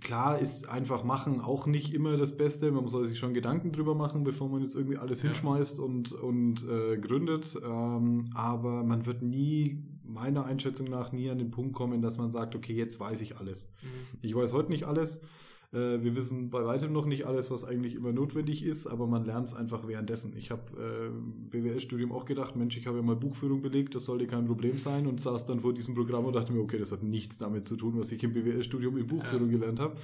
klar 0.00 0.38
ist 0.38 0.68
einfach 0.68 1.04
machen 1.04 1.40
auch 1.40 1.66
nicht 1.66 1.94
immer 1.94 2.16
das 2.16 2.36
Beste. 2.36 2.70
Man 2.70 2.88
soll 2.88 3.06
sich 3.06 3.18
schon 3.18 3.34
Gedanken 3.34 3.72
drüber 3.72 3.94
machen, 3.94 4.24
bevor 4.24 4.48
man 4.48 4.62
jetzt 4.62 4.74
irgendwie 4.74 4.98
alles 4.98 5.22
ja. 5.22 5.28
hinschmeißt 5.28 5.78
und, 5.78 6.12
und 6.12 6.66
äh, 6.68 6.96
gründet. 6.98 7.56
Ähm, 7.64 8.30
aber 8.34 8.84
man 8.84 9.06
wird 9.06 9.22
nie, 9.22 9.82
meiner 10.04 10.44
Einschätzung 10.44 10.88
nach, 10.88 11.12
nie 11.12 11.30
an 11.30 11.38
den 11.38 11.50
Punkt 11.50 11.72
kommen, 11.72 12.02
dass 12.02 12.18
man 12.18 12.30
sagt, 12.32 12.54
okay, 12.54 12.74
jetzt 12.74 13.00
weiß 13.00 13.20
ich 13.20 13.38
alles. 13.38 13.72
Mhm. 13.82 14.18
Ich 14.22 14.34
weiß 14.34 14.52
heute 14.52 14.70
nicht 14.70 14.84
alles. 14.84 15.22
Äh, 15.72 16.02
wir 16.02 16.14
wissen 16.14 16.50
bei 16.50 16.64
weitem 16.64 16.92
noch 16.92 17.06
nicht 17.06 17.26
alles, 17.26 17.50
was 17.50 17.64
eigentlich 17.64 17.94
immer 17.94 18.12
notwendig 18.12 18.64
ist, 18.64 18.86
aber 18.86 19.06
man 19.06 19.24
lernt 19.24 19.48
es 19.48 19.54
einfach 19.54 19.88
währenddessen. 19.88 20.36
Ich 20.36 20.50
habe 20.50 20.62
äh, 20.78 21.50
BWL-Studium 21.50 22.12
auch 22.12 22.26
gedacht, 22.26 22.56
Mensch, 22.56 22.76
ich 22.76 22.86
habe 22.86 22.98
ja 22.98 23.02
mal 23.02 23.16
Buchführung 23.16 23.62
belegt, 23.62 23.94
das 23.94 24.04
sollte 24.04 24.26
kein 24.26 24.46
Problem 24.46 24.78
sein 24.78 25.06
und 25.06 25.20
saß 25.20 25.46
dann 25.46 25.60
vor 25.60 25.72
diesem 25.72 25.94
Programm 25.94 26.26
und 26.26 26.34
dachte 26.34 26.52
mir, 26.52 26.60
okay, 26.60 26.78
das 26.78 26.92
hat 26.92 27.02
nichts 27.02 27.38
damit 27.38 27.66
zu 27.66 27.76
tun, 27.76 27.98
was 27.98 28.12
ich 28.12 28.22
im 28.22 28.32
BWL-Studium 28.34 28.98
in 28.98 29.06
Buchführung 29.06 29.50
ja. 29.50 29.58
gelernt 29.58 29.80
habe. 29.80 29.96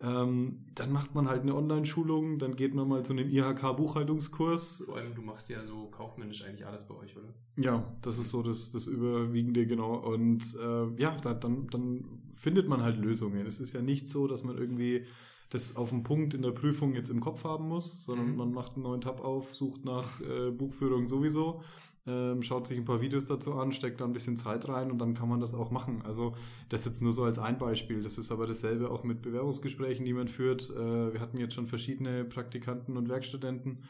Ähm, 0.00 0.60
dann 0.76 0.92
macht 0.92 1.16
man 1.16 1.28
halt 1.28 1.42
eine 1.42 1.56
Online-Schulung, 1.56 2.38
dann 2.38 2.54
geht 2.54 2.72
man 2.72 2.86
mal 2.86 3.04
zu 3.04 3.14
einem 3.14 3.28
IHK-Buchhaltungskurs. 3.28 4.84
Vor 4.86 4.96
allem, 4.96 5.12
du 5.16 5.22
machst 5.22 5.48
ja 5.48 5.64
so 5.64 5.86
kaufmännisch 5.86 6.44
eigentlich 6.44 6.64
alles 6.64 6.86
bei 6.86 6.94
euch, 6.94 7.16
oder? 7.16 7.34
Ja, 7.56 7.82
das 8.02 8.18
ist 8.18 8.30
so 8.30 8.44
das, 8.44 8.70
das 8.70 8.86
Überwiegende, 8.86 9.66
genau. 9.66 9.96
Und 9.96 10.54
äh, 10.54 11.02
ja, 11.02 11.16
da, 11.20 11.34
dann, 11.34 11.66
dann 11.66 12.04
findet 12.38 12.68
man 12.68 12.82
halt 12.82 12.96
Lösungen. 12.96 13.46
Es 13.46 13.60
ist 13.60 13.72
ja 13.72 13.82
nicht 13.82 14.08
so, 14.08 14.26
dass 14.26 14.44
man 14.44 14.56
irgendwie 14.56 15.06
das 15.50 15.76
auf 15.76 15.90
den 15.90 16.02
Punkt 16.02 16.34
in 16.34 16.42
der 16.42 16.50
Prüfung 16.50 16.94
jetzt 16.94 17.10
im 17.10 17.20
Kopf 17.20 17.44
haben 17.44 17.68
muss, 17.68 18.04
sondern 18.04 18.30
mhm. 18.30 18.36
man 18.36 18.52
macht 18.52 18.74
einen 18.74 18.82
neuen 18.82 19.00
Tab 19.00 19.20
auf, 19.20 19.54
sucht 19.54 19.84
nach 19.84 20.20
äh, 20.20 20.50
Buchführung 20.50 21.08
sowieso, 21.08 21.62
ähm, 22.06 22.42
schaut 22.42 22.66
sich 22.66 22.78
ein 22.78 22.84
paar 22.84 23.00
Videos 23.00 23.26
dazu 23.26 23.54
an, 23.54 23.72
steckt 23.72 24.00
da 24.00 24.04
ein 24.04 24.12
bisschen 24.12 24.36
Zeit 24.36 24.68
rein 24.68 24.90
und 24.90 24.98
dann 24.98 25.14
kann 25.14 25.28
man 25.28 25.40
das 25.40 25.54
auch 25.54 25.70
machen. 25.70 26.02
Also 26.04 26.34
das 26.68 26.84
jetzt 26.84 27.02
nur 27.02 27.12
so 27.12 27.24
als 27.24 27.38
ein 27.38 27.58
Beispiel. 27.58 28.02
Das 28.02 28.18
ist 28.18 28.30
aber 28.30 28.46
dasselbe 28.46 28.90
auch 28.90 29.04
mit 29.04 29.22
Bewerbungsgesprächen, 29.22 30.04
die 30.04 30.14
man 30.14 30.28
führt. 30.28 30.70
Äh, 30.70 31.12
wir 31.12 31.20
hatten 31.20 31.38
jetzt 31.38 31.54
schon 31.54 31.66
verschiedene 31.66 32.24
Praktikanten 32.24 32.96
und 32.96 33.08
Werkstudenten. 33.08 33.84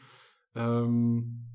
Ähm, 0.55 1.45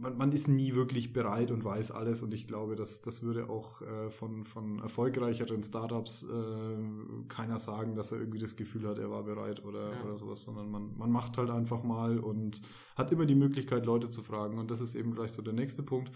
man, 0.00 0.16
man 0.16 0.32
ist 0.32 0.48
nie 0.48 0.74
wirklich 0.74 1.12
bereit 1.12 1.50
und 1.50 1.64
weiß 1.64 1.90
alles 1.90 2.22
und 2.22 2.32
ich 2.34 2.46
glaube, 2.46 2.76
dass 2.76 3.02
das 3.02 3.22
würde 3.22 3.48
auch 3.48 3.82
äh, 3.82 4.10
von, 4.10 4.44
von 4.44 4.80
erfolgreicheren 4.80 5.62
Startups 5.62 6.24
äh, 6.24 7.26
keiner 7.28 7.58
sagen, 7.58 7.94
dass 7.94 8.12
er 8.12 8.18
irgendwie 8.18 8.38
das 8.38 8.56
Gefühl 8.56 8.86
hat, 8.88 8.98
er 8.98 9.10
war 9.10 9.24
bereit 9.24 9.64
oder, 9.64 9.92
ja. 9.92 10.04
oder 10.04 10.16
sowas, 10.16 10.42
sondern 10.42 10.70
man, 10.70 10.96
man 10.96 11.10
macht 11.10 11.36
halt 11.36 11.50
einfach 11.50 11.82
mal 11.82 12.18
und 12.18 12.60
hat 12.96 13.12
immer 13.12 13.26
die 13.26 13.34
Möglichkeit, 13.34 13.86
Leute 13.86 14.08
zu 14.08 14.22
fragen 14.22 14.58
und 14.58 14.70
das 14.70 14.80
ist 14.80 14.94
eben 14.94 15.14
gleich 15.14 15.32
so 15.32 15.42
der 15.42 15.54
nächste 15.54 15.82
Punkt. 15.82 16.10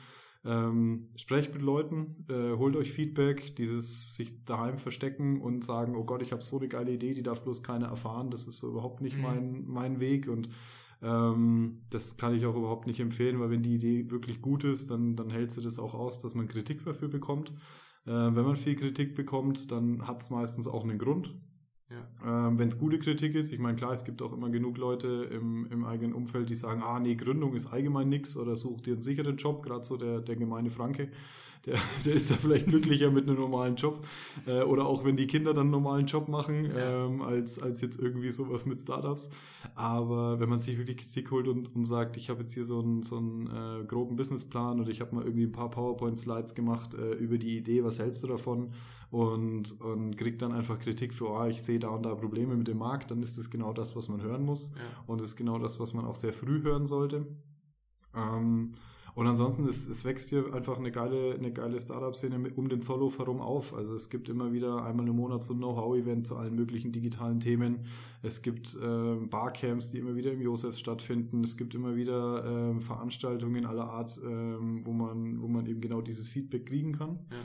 Ähm, 0.44 1.08
sprecht 1.14 1.52
mit 1.52 1.62
Leuten, 1.62 2.26
äh, 2.28 2.56
holt 2.56 2.74
euch 2.74 2.90
Feedback, 2.90 3.54
dieses 3.54 4.16
sich 4.16 4.44
daheim 4.44 4.78
verstecken 4.78 5.40
und 5.40 5.64
sagen, 5.64 5.94
oh 5.94 6.02
Gott, 6.02 6.20
ich 6.20 6.32
habe 6.32 6.42
so 6.42 6.58
eine 6.58 6.66
geile 6.66 6.90
Idee, 6.90 7.14
die 7.14 7.22
darf 7.22 7.42
bloß 7.42 7.62
keiner 7.62 7.86
erfahren, 7.86 8.30
das 8.30 8.48
ist 8.48 8.58
so 8.58 8.68
überhaupt 8.68 9.02
nicht 9.02 9.16
mhm. 9.16 9.22
mein, 9.22 9.64
mein 9.68 10.00
Weg 10.00 10.28
und 10.28 10.48
ähm, 11.02 11.82
das 11.90 12.16
kann 12.16 12.34
ich 12.34 12.46
auch 12.46 12.54
überhaupt 12.54 12.86
nicht 12.86 13.00
empfehlen, 13.00 13.40
weil 13.40 13.50
wenn 13.50 13.62
die 13.62 13.74
Idee 13.74 14.10
wirklich 14.10 14.40
gut 14.40 14.64
ist, 14.64 14.90
dann, 14.90 15.16
dann 15.16 15.30
hält 15.30 15.50
sie 15.50 15.60
das 15.60 15.78
auch 15.78 15.94
aus, 15.94 16.18
dass 16.18 16.34
man 16.34 16.48
Kritik 16.48 16.84
dafür 16.84 17.08
bekommt. 17.08 17.50
Äh, 18.06 18.10
wenn 18.10 18.44
man 18.44 18.56
viel 18.56 18.76
Kritik 18.76 19.14
bekommt, 19.14 19.72
dann 19.72 20.06
hat 20.06 20.22
es 20.22 20.30
meistens 20.30 20.68
auch 20.68 20.84
einen 20.84 20.98
Grund. 20.98 21.34
Ja. 21.92 22.48
Ähm, 22.48 22.58
wenn 22.58 22.68
es 22.68 22.78
gute 22.78 22.98
Kritik 22.98 23.34
ist, 23.34 23.52
ich 23.52 23.58
meine, 23.58 23.76
klar, 23.76 23.92
es 23.92 24.04
gibt 24.04 24.22
auch 24.22 24.32
immer 24.32 24.48
genug 24.50 24.78
Leute 24.78 25.28
im, 25.30 25.66
im 25.70 25.84
eigenen 25.84 26.14
Umfeld, 26.14 26.48
die 26.48 26.56
sagen, 26.56 26.82
ah 26.82 26.98
nee, 27.00 27.14
Gründung 27.14 27.54
ist 27.54 27.66
allgemein 27.66 28.08
nix 28.08 28.36
oder 28.36 28.56
such 28.56 28.80
dir 28.80 28.94
einen 28.94 29.02
sicheren 29.02 29.36
Job, 29.36 29.62
gerade 29.62 29.84
so 29.84 29.96
der, 29.96 30.20
der 30.20 30.36
gemeine 30.36 30.70
Franke 30.70 31.08
der, 31.66 31.74
der 32.04 32.14
ist 32.14 32.30
da 32.30 32.34
vielleicht 32.34 32.66
glücklicher 32.66 33.10
mit 33.10 33.28
einem 33.28 33.38
normalen 33.38 33.76
Job. 33.76 34.06
Äh, 34.46 34.62
oder 34.62 34.86
auch 34.86 35.04
wenn 35.04 35.16
die 35.16 35.26
Kinder 35.26 35.54
dann 35.54 35.62
einen 35.62 35.70
normalen 35.70 36.06
Job 36.06 36.28
machen, 36.28 36.64
ja. 36.66 37.06
ähm, 37.06 37.22
als, 37.22 37.60
als 37.60 37.80
jetzt 37.80 37.98
irgendwie 37.98 38.30
sowas 38.30 38.66
mit 38.66 38.80
Startups. 38.80 39.30
Aber 39.74 40.40
wenn 40.40 40.48
man 40.48 40.58
sich 40.58 40.78
wirklich 40.78 40.98
Kritik 40.98 41.30
holt 41.30 41.48
und, 41.48 41.74
und 41.74 41.84
sagt, 41.84 42.16
ich 42.16 42.30
habe 42.30 42.40
jetzt 42.40 42.52
hier 42.52 42.64
so 42.64 42.80
einen, 42.80 43.02
so 43.02 43.16
einen 43.16 43.46
äh, 43.46 43.84
groben 43.84 44.16
Businessplan 44.16 44.80
oder 44.80 44.90
ich 44.90 45.00
habe 45.00 45.14
mal 45.14 45.24
irgendwie 45.24 45.44
ein 45.44 45.52
paar 45.52 45.70
PowerPoint-Slides 45.70 46.54
gemacht 46.54 46.94
äh, 46.94 47.12
über 47.14 47.38
die 47.38 47.56
Idee, 47.56 47.84
was 47.84 47.98
hältst 47.98 48.22
du 48.22 48.26
davon? 48.26 48.72
Und, 49.12 49.78
und 49.82 50.16
kriegt 50.16 50.40
dann 50.40 50.52
einfach 50.52 50.78
Kritik 50.78 51.12
für, 51.12 51.28
oh, 51.28 51.44
ich 51.44 51.62
sehe 51.62 51.78
da 51.78 51.90
und 51.90 52.02
da 52.02 52.14
Probleme 52.14 52.56
mit 52.56 52.66
dem 52.66 52.78
Markt, 52.78 53.10
dann 53.10 53.20
ist 53.22 53.36
das 53.36 53.50
genau 53.50 53.74
das, 53.74 53.94
was 53.94 54.08
man 54.08 54.22
hören 54.22 54.42
muss. 54.42 54.72
Ja. 54.74 55.04
Und 55.06 55.20
ist 55.20 55.36
genau 55.36 55.58
das, 55.58 55.78
was 55.78 55.92
man 55.92 56.06
auch 56.06 56.16
sehr 56.16 56.32
früh 56.32 56.62
hören 56.62 56.86
sollte. 56.86 57.26
Ähm, 58.16 58.72
und 59.14 59.26
ansonsten, 59.26 59.68
es, 59.68 59.86
es 59.86 60.06
wächst 60.06 60.30
hier 60.30 60.54
einfach 60.54 60.78
eine 60.78 60.90
geile, 60.90 61.34
eine 61.34 61.52
geile 61.52 61.78
Startup-Szene 61.78 62.52
um 62.56 62.70
den 62.70 62.80
Zollhof 62.80 63.18
herum 63.18 63.42
auf. 63.42 63.74
Also 63.74 63.94
es 63.94 64.08
gibt 64.08 64.30
immer 64.30 64.54
wieder 64.54 64.82
einmal 64.82 65.06
im 65.06 65.16
Monat 65.16 65.42
so 65.42 65.52
ein 65.52 65.58
Know-how-Event 65.58 66.26
zu 66.26 66.36
allen 66.36 66.54
möglichen 66.54 66.92
digitalen 66.92 67.38
Themen. 67.38 67.80
Es 68.22 68.40
gibt 68.40 68.74
äh, 68.74 69.16
Barcamps, 69.26 69.90
die 69.90 69.98
immer 69.98 70.16
wieder 70.16 70.32
im 70.32 70.40
Josef 70.40 70.78
stattfinden. 70.78 71.44
Es 71.44 71.58
gibt 71.58 71.74
immer 71.74 71.94
wieder 71.96 72.72
äh, 72.74 72.80
Veranstaltungen 72.80 73.66
aller 73.66 73.90
Art, 73.90 74.16
äh, 74.16 74.24
wo 74.24 74.92
man, 74.92 75.42
wo 75.42 75.48
man 75.48 75.66
eben 75.66 75.82
genau 75.82 76.00
dieses 76.00 76.28
Feedback 76.28 76.64
kriegen 76.64 76.92
kann. 76.92 77.18
Ja. 77.30 77.36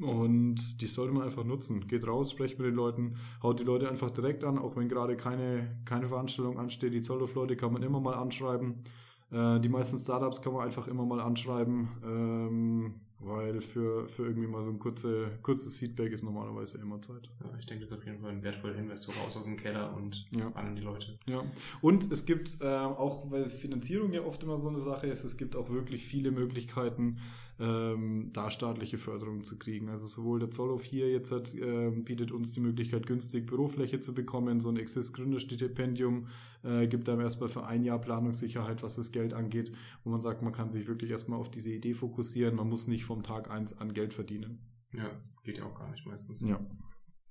Und 0.00 0.80
die 0.80 0.86
sollte 0.86 1.12
man 1.12 1.22
einfach 1.22 1.44
nutzen. 1.44 1.86
Geht 1.86 2.06
raus, 2.06 2.32
sprecht 2.32 2.58
mit 2.58 2.66
den 2.66 2.74
Leuten, 2.74 3.16
haut 3.42 3.60
die 3.60 3.64
Leute 3.64 3.88
einfach 3.88 4.10
direkt 4.10 4.42
an, 4.42 4.58
auch 4.58 4.76
wenn 4.76 4.88
gerade 4.88 5.16
keine, 5.16 5.76
keine 5.84 6.08
Veranstaltung 6.08 6.58
ansteht. 6.58 6.92
Die 6.92 7.00
Zollhof-Leute 7.00 7.56
kann 7.56 7.72
man 7.72 7.82
immer 7.82 8.00
mal 8.00 8.14
anschreiben. 8.14 8.82
Äh, 9.30 9.60
die 9.60 9.68
meisten 9.68 9.98
Startups 9.98 10.42
kann 10.42 10.52
man 10.52 10.64
einfach 10.64 10.88
immer 10.88 11.04
mal 11.04 11.20
anschreiben, 11.20 11.88
ähm, 12.04 12.94
weil 13.20 13.60
für, 13.60 14.08
für 14.08 14.26
irgendwie 14.26 14.46
mal 14.46 14.64
so 14.64 14.70
ein 14.70 14.78
kurze, 14.78 15.30
kurzes 15.42 15.76
Feedback 15.76 16.12
ist 16.12 16.22
normalerweise 16.22 16.78
immer 16.78 17.00
Zeit. 17.00 17.30
Ja, 17.40 17.50
ich 17.58 17.66
denke, 17.66 17.82
das 17.82 17.92
ist 17.92 17.98
auf 17.98 18.04
jeden 18.04 18.18
Fall 18.18 18.30
ein 18.30 18.42
wertvoller 18.42 18.74
Hinweis, 18.74 19.02
so 19.02 19.12
raus 19.12 19.36
aus 19.36 19.44
dem 19.44 19.56
Keller 19.56 19.96
und 19.96 20.26
ja. 20.30 20.50
an 20.54 20.76
die 20.76 20.82
Leute. 20.82 21.18
Ja, 21.26 21.44
und 21.80 22.10
es 22.12 22.26
gibt 22.26 22.58
äh, 22.60 22.66
auch, 22.66 23.30
weil 23.30 23.48
Finanzierung 23.48 24.12
ja 24.12 24.22
oft 24.22 24.42
immer 24.42 24.58
so 24.58 24.68
eine 24.68 24.80
Sache 24.80 25.06
ist, 25.06 25.24
es 25.24 25.36
gibt 25.36 25.56
auch 25.56 25.70
wirklich 25.70 26.04
viele 26.04 26.30
Möglichkeiten, 26.30 27.18
ähm, 27.58 28.30
da 28.32 28.50
staatliche 28.50 28.98
Förderung 28.98 29.44
zu 29.44 29.58
kriegen. 29.58 29.88
Also 29.88 30.06
sowohl 30.06 30.40
der 30.40 30.50
Zollhof 30.50 30.82
hier 30.82 31.10
jetzt 31.10 31.30
hat, 31.30 31.54
äh, 31.54 31.90
bietet 31.90 32.32
uns 32.32 32.52
die 32.52 32.60
Möglichkeit, 32.60 33.06
günstig 33.06 33.46
Bürofläche 33.46 34.00
zu 34.00 34.14
bekommen. 34.14 34.60
So 34.60 34.70
ein 34.70 34.76
Exist-Gründerstipendium 34.76 36.28
äh, 36.62 36.86
gibt 36.88 37.08
einem 37.08 37.20
erstmal 37.20 37.48
für 37.48 37.64
ein 37.64 37.84
Jahr 37.84 38.00
Planungssicherheit, 38.00 38.82
was 38.82 38.96
das 38.96 39.12
Geld 39.12 39.34
angeht, 39.34 39.72
wo 40.02 40.10
man 40.10 40.20
sagt, 40.20 40.42
man 40.42 40.52
kann 40.52 40.70
sich 40.70 40.88
wirklich 40.88 41.10
erstmal 41.10 41.38
auf 41.38 41.50
diese 41.50 41.70
Idee 41.70 41.94
fokussieren. 41.94 42.56
Man 42.56 42.68
muss 42.68 42.88
nicht 42.88 43.04
vom 43.04 43.22
Tag 43.22 43.50
eins 43.50 43.78
an 43.78 43.94
Geld 43.94 44.14
verdienen. 44.14 44.58
Ja, 44.92 45.10
geht 45.44 45.58
ja 45.58 45.64
auch 45.64 45.78
gar 45.78 45.90
nicht 45.90 46.06
meistens. 46.06 46.40
Ja. 46.40 46.60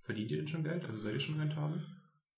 Verdient 0.04 0.32
ihr 0.32 0.38
denn 0.38 0.48
schon 0.48 0.64
Geld? 0.64 0.86
Also 0.86 1.00
seid 1.00 1.14
ihr 1.14 1.20
schon 1.20 1.40
rentabel? 1.40 1.82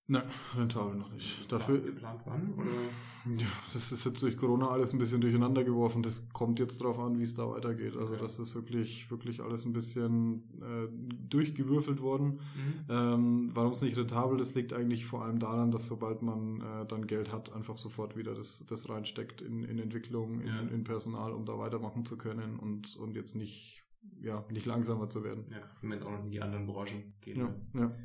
Nein, 0.08 0.24
rentabel 0.56 0.96
noch 0.96 1.12
nicht. 1.12 1.52
Dafür 1.52 1.80
geplant 1.80 2.22
wann? 2.26 2.54
Oder? 2.54 3.40
Ja, 3.40 3.48
das 3.74 3.92
ist 3.92 4.06
jetzt 4.06 4.22
durch 4.22 4.38
Corona 4.38 4.68
alles 4.68 4.94
ein 4.94 5.00
bisschen 5.00 5.20
durcheinander 5.20 5.64
geworfen. 5.64 6.04
Das 6.04 6.30
kommt 6.30 6.60
jetzt 6.60 6.80
darauf 6.80 7.00
an, 7.00 7.18
wie 7.18 7.24
es 7.24 7.34
da 7.34 7.50
weitergeht. 7.50 7.98
Also 7.98 8.14
okay. 8.14 8.22
das 8.22 8.38
ist 8.38 8.54
wirklich, 8.54 9.10
wirklich 9.10 9.42
alles 9.42 9.66
ein 9.66 9.74
bisschen 9.74 10.44
äh, 10.62 10.88
durchgewürfelt 11.28 12.02
worden. 12.02 12.40
Mhm. 12.56 12.86
Ähm, 12.88 13.50
Warum 13.56 13.72
es 13.72 13.82
nicht 13.82 13.98
rentabel 13.98 14.40
ist, 14.40 14.54
liegt 14.54 14.74
eigentlich 14.74 15.08
vor 15.08 15.24
allem 15.24 15.40
daran, 15.40 15.72
dass 15.72 15.88
sobald 15.88 16.22
man 16.22 16.62
äh, 16.62 16.86
dann 16.86 17.08
Geld 17.08 17.32
hat, 17.32 17.52
einfach 17.54 17.78
sofort 17.78 18.16
wieder 18.16 18.36
das, 18.36 18.64
das 18.68 18.88
reinsteckt 18.88 19.42
in, 19.42 19.64
in 19.64 19.80
Entwicklung, 19.80 20.42
in, 20.42 20.48
ja. 20.48 20.60
in 20.60 20.84
Personal, 20.84 21.32
um 21.34 21.46
da 21.46 21.58
weitermachen 21.58 22.06
zu 22.06 22.16
können 22.16 22.60
und, 22.60 22.96
und 22.98 23.16
jetzt 23.16 23.34
nicht, 23.34 23.84
ja, 24.22 24.46
nicht 24.52 24.68
langsamer 24.68 25.10
zu 25.10 25.24
werden. 25.24 25.46
Ja, 25.50 25.62
wenn 25.82 25.90
wir 25.90 25.96
jetzt 25.96 26.06
auch 26.06 26.12
noch 26.12 26.24
in 26.24 26.30
die 26.30 26.42
anderen 26.44 26.68
Branchen 26.68 27.16
gehen. 27.22 27.40
Ja, 27.40 27.82
ja. 27.82 27.96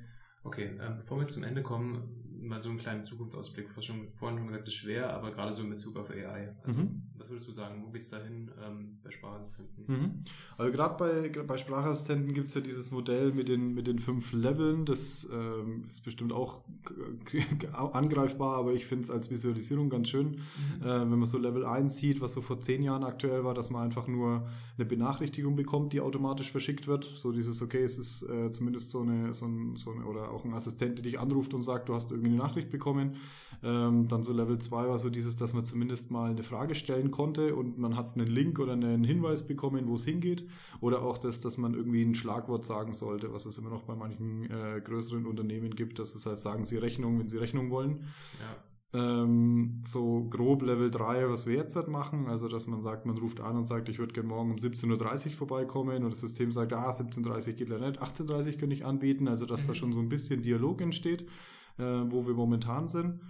Okay, 0.42 0.76
äh, 0.78 0.90
bevor 0.96 1.18
wir 1.20 1.28
zum 1.28 1.44
Ende 1.44 1.62
kommen, 1.62 2.20
mal 2.40 2.62
so 2.62 2.70
einen 2.70 2.78
kleinen 2.78 3.04
Zukunftsausblick. 3.04 3.68
Hast 3.76 3.84
schon 3.86 4.08
vorhin 4.14 4.38
schon 4.38 4.46
gesagt, 4.48 4.68
es 4.68 4.74
ist 4.74 4.80
schwer, 4.80 5.12
aber 5.12 5.32
gerade 5.32 5.52
so 5.54 5.62
in 5.62 5.70
Bezug 5.70 5.96
auf 5.96 6.10
AI. 6.10 6.54
Also, 6.64 6.80
mhm. 6.80 7.09
Was 7.20 7.28
würdest 7.28 7.46
du 7.46 7.52
sagen? 7.52 7.82
Wo 7.84 7.90
geht 7.90 8.02
es 8.02 8.10
dahin 8.10 8.50
ähm, 8.64 8.98
bei 9.04 9.10
Sprachassistenten? 9.10 9.84
Mhm. 9.86 10.24
Also, 10.56 10.72
gerade 10.72 10.96
bei, 10.96 11.42
bei 11.42 11.58
Sprachassistenten 11.58 12.32
gibt 12.32 12.48
es 12.48 12.54
ja 12.54 12.62
dieses 12.62 12.90
Modell 12.90 13.32
mit 13.32 13.48
den, 13.48 13.74
mit 13.74 13.86
den 13.86 13.98
fünf 13.98 14.32
Leveln. 14.32 14.86
Das 14.86 15.28
ähm, 15.30 15.84
ist 15.86 16.02
bestimmt 16.02 16.32
auch 16.32 16.62
angreifbar, 17.92 18.56
aber 18.56 18.72
ich 18.72 18.86
finde 18.86 19.04
es 19.04 19.10
als 19.10 19.30
Visualisierung 19.30 19.90
ganz 19.90 20.08
schön. 20.08 20.40
Mhm. 20.80 20.82
Äh, 20.82 21.00
wenn 21.10 21.18
man 21.18 21.26
so 21.26 21.36
Level 21.36 21.66
1 21.66 21.94
sieht, 21.94 22.22
was 22.22 22.32
so 22.32 22.40
vor 22.40 22.60
zehn 22.60 22.82
Jahren 22.82 23.04
aktuell 23.04 23.44
war, 23.44 23.52
dass 23.52 23.70
man 23.70 23.84
einfach 23.84 24.06
nur 24.06 24.48
eine 24.78 24.86
Benachrichtigung 24.86 25.56
bekommt, 25.56 25.92
die 25.92 26.00
automatisch 26.00 26.50
verschickt 26.50 26.86
wird. 26.86 27.04
So 27.04 27.32
dieses, 27.32 27.60
okay, 27.60 27.82
es 27.82 27.98
ist 27.98 28.22
äh, 28.22 28.50
zumindest 28.50 28.90
so 28.90 29.02
eine, 29.02 29.34
so, 29.34 29.44
ein, 29.44 29.76
so 29.76 29.92
eine, 29.92 30.06
oder 30.06 30.30
auch 30.30 30.46
ein 30.46 30.54
Assistent, 30.54 30.96
der 30.96 31.02
dich 31.02 31.20
anruft 31.20 31.52
und 31.52 31.62
sagt, 31.62 31.90
du 31.90 31.94
hast 31.94 32.10
irgendwie 32.10 32.30
eine 32.30 32.38
Nachricht 32.38 32.70
bekommen. 32.70 33.16
Ähm, 33.62 34.08
dann 34.08 34.22
so 34.22 34.32
Level 34.32 34.58
2 34.58 34.88
war 34.88 34.98
so 34.98 35.10
dieses, 35.10 35.36
dass 35.36 35.52
man 35.52 35.64
zumindest 35.64 36.10
mal 36.10 36.30
eine 36.30 36.42
Frage 36.42 36.74
stellen 36.74 37.09
konnte 37.10 37.54
und 37.54 37.78
man 37.78 37.96
hat 37.96 38.16
einen 38.16 38.26
Link 38.26 38.58
oder 38.58 38.72
einen 38.72 39.04
Hinweis 39.04 39.46
bekommen, 39.46 39.88
wo 39.88 39.94
es 39.94 40.04
hingeht. 40.04 40.48
Oder 40.80 41.02
auch 41.02 41.18
das, 41.18 41.40
dass 41.40 41.58
man 41.58 41.74
irgendwie 41.74 42.02
ein 42.02 42.14
Schlagwort 42.14 42.64
sagen 42.64 42.92
sollte, 42.92 43.32
was 43.32 43.46
es 43.46 43.58
immer 43.58 43.70
noch 43.70 43.82
bei 43.82 43.94
manchen 43.94 44.50
äh, 44.50 44.80
größeren 44.82 45.26
Unternehmen 45.26 45.74
gibt. 45.74 45.98
Das 45.98 46.14
heißt, 46.14 46.42
sagen 46.42 46.64
Sie 46.64 46.76
Rechnung, 46.76 47.18
wenn 47.18 47.28
Sie 47.28 47.38
Rechnung 47.38 47.70
wollen. 47.70 48.04
Ja 48.40 48.56
ähm, 48.92 49.82
so 49.84 50.26
grob 50.28 50.62
Level 50.62 50.90
3, 50.90 51.28
was 51.30 51.46
wir 51.46 51.54
jetzt 51.54 51.76
halt 51.76 51.88
machen. 51.88 52.26
Also, 52.26 52.48
dass 52.48 52.66
man 52.66 52.82
sagt, 52.82 53.06
man 53.06 53.18
ruft 53.18 53.40
an 53.40 53.56
und 53.56 53.64
sagt, 53.64 53.88
ich 53.88 53.98
würde 53.98 54.12
gerne 54.12 54.28
morgen 54.28 54.50
um 54.50 54.56
17.30 54.56 55.26
Uhr 55.26 55.32
vorbeikommen 55.32 56.02
und 56.04 56.10
das 56.10 56.20
System 56.20 56.50
sagt, 56.50 56.72
ah, 56.72 56.90
17.30 56.90 57.48
Uhr 57.48 57.52
geht 57.54 57.68
leider 57.68 57.88
nicht, 57.88 58.02
18.30 58.02 58.46
Uhr 58.46 58.58
könnte 58.58 58.74
ich 58.74 58.84
anbieten. 58.84 59.28
Also, 59.28 59.46
dass 59.46 59.62
mhm. 59.62 59.66
da 59.68 59.74
schon 59.74 59.92
so 59.92 60.00
ein 60.00 60.08
bisschen 60.08 60.42
Dialog 60.42 60.80
entsteht, 60.80 61.22
äh, 61.78 61.82
wo 61.82 62.26
wir 62.26 62.34
momentan 62.34 62.88
sind. 62.88 63.20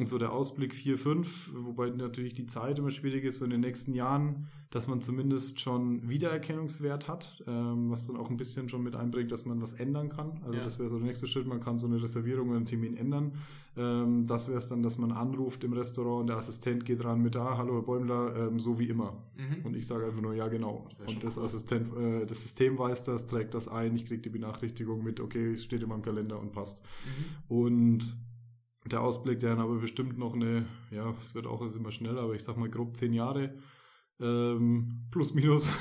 Und 0.00 0.06
so 0.06 0.16
der 0.16 0.32
Ausblick 0.32 0.74
4, 0.74 0.96
5, 0.96 1.50
wobei 1.54 1.90
natürlich 1.90 2.32
die 2.32 2.46
Zeit 2.46 2.78
immer 2.78 2.90
schwierig 2.90 3.22
ist, 3.22 3.36
so 3.36 3.44
in 3.44 3.50
den 3.50 3.60
nächsten 3.60 3.92
Jahren, 3.92 4.46
dass 4.70 4.88
man 4.88 5.02
zumindest 5.02 5.60
schon 5.60 6.08
Wiedererkennungswert 6.08 7.06
hat, 7.06 7.42
ähm, 7.46 7.90
was 7.90 8.06
dann 8.06 8.16
auch 8.16 8.30
ein 8.30 8.38
bisschen 8.38 8.70
schon 8.70 8.82
mit 8.82 8.96
einbringt, 8.96 9.30
dass 9.30 9.44
man 9.44 9.60
was 9.60 9.74
ändern 9.74 10.08
kann. 10.08 10.40
Also 10.42 10.56
ja. 10.56 10.64
das 10.64 10.78
wäre 10.78 10.88
so 10.88 10.96
der 10.96 11.06
nächste 11.06 11.26
Schritt, 11.26 11.46
man 11.46 11.60
kann 11.60 11.78
so 11.78 11.86
eine 11.86 12.02
Reservierung 12.02 12.48
oder 12.48 12.56
einen 12.56 12.64
Termin 12.64 12.96
ändern. 12.96 13.32
Ähm, 13.76 14.26
das 14.26 14.48
wäre 14.48 14.56
es 14.56 14.68
dann, 14.68 14.82
dass 14.82 14.96
man 14.96 15.12
anruft 15.12 15.64
im 15.64 15.74
Restaurant 15.74 16.22
und 16.22 16.26
der 16.28 16.38
Assistent 16.38 16.86
geht 16.86 17.04
ran 17.04 17.20
mit, 17.20 17.36
ah, 17.36 17.58
hallo 17.58 17.74
Herr 17.74 17.82
Bäumler, 17.82 18.34
ähm, 18.48 18.58
so 18.58 18.78
wie 18.78 18.88
immer. 18.88 19.22
Mhm. 19.36 19.66
Und 19.66 19.76
ich 19.76 19.86
sage 19.86 20.06
einfach 20.06 20.22
nur, 20.22 20.32
ja 20.32 20.48
genau. 20.48 20.88
Das 20.98 21.08
und 21.08 21.24
das, 21.24 21.36
Assistent, 21.36 21.94
äh, 21.94 22.24
das 22.24 22.40
System 22.40 22.78
weiß 22.78 23.02
das, 23.02 23.26
trägt 23.26 23.52
das 23.52 23.68
ein, 23.68 23.94
ich 23.96 24.06
kriege 24.06 24.22
die 24.22 24.30
Benachrichtigung 24.30 25.04
mit, 25.04 25.20
okay, 25.20 25.58
steht 25.58 25.82
in 25.82 25.90
meinem 25.90 26.00
Kalender 26.00 26.40
und 26.40 26.52
passt. 26.52 26.82
Mhm. 27.04 27.54
Und 27.54 28.16
der 28.92 29.02
Ausblick, 29.02 29.38
der 29.40 29.50
dann 29.50 29.60
aber 29.60 29.76
bestimmt 29.76 30.18
noch 30.18 30.34
eine, 30.34 30.66
ja, 30.90 31.14
es 31.20 31.34
wird 31.34 31.46
auch 31.46 31.62
immer 31.62 31.90
schneller, 31.90 32.22
aber 32.22 32.34
ich 32.34 32.44
sag 32.44 32.56
mal 32.56 32.70
grob 32.70 32.96
zehn 32.96 33.12
Jahre 33.12 33.54
ähm, 34.20 35.06
plus 35.10 35.34
minus, 35.34 35.72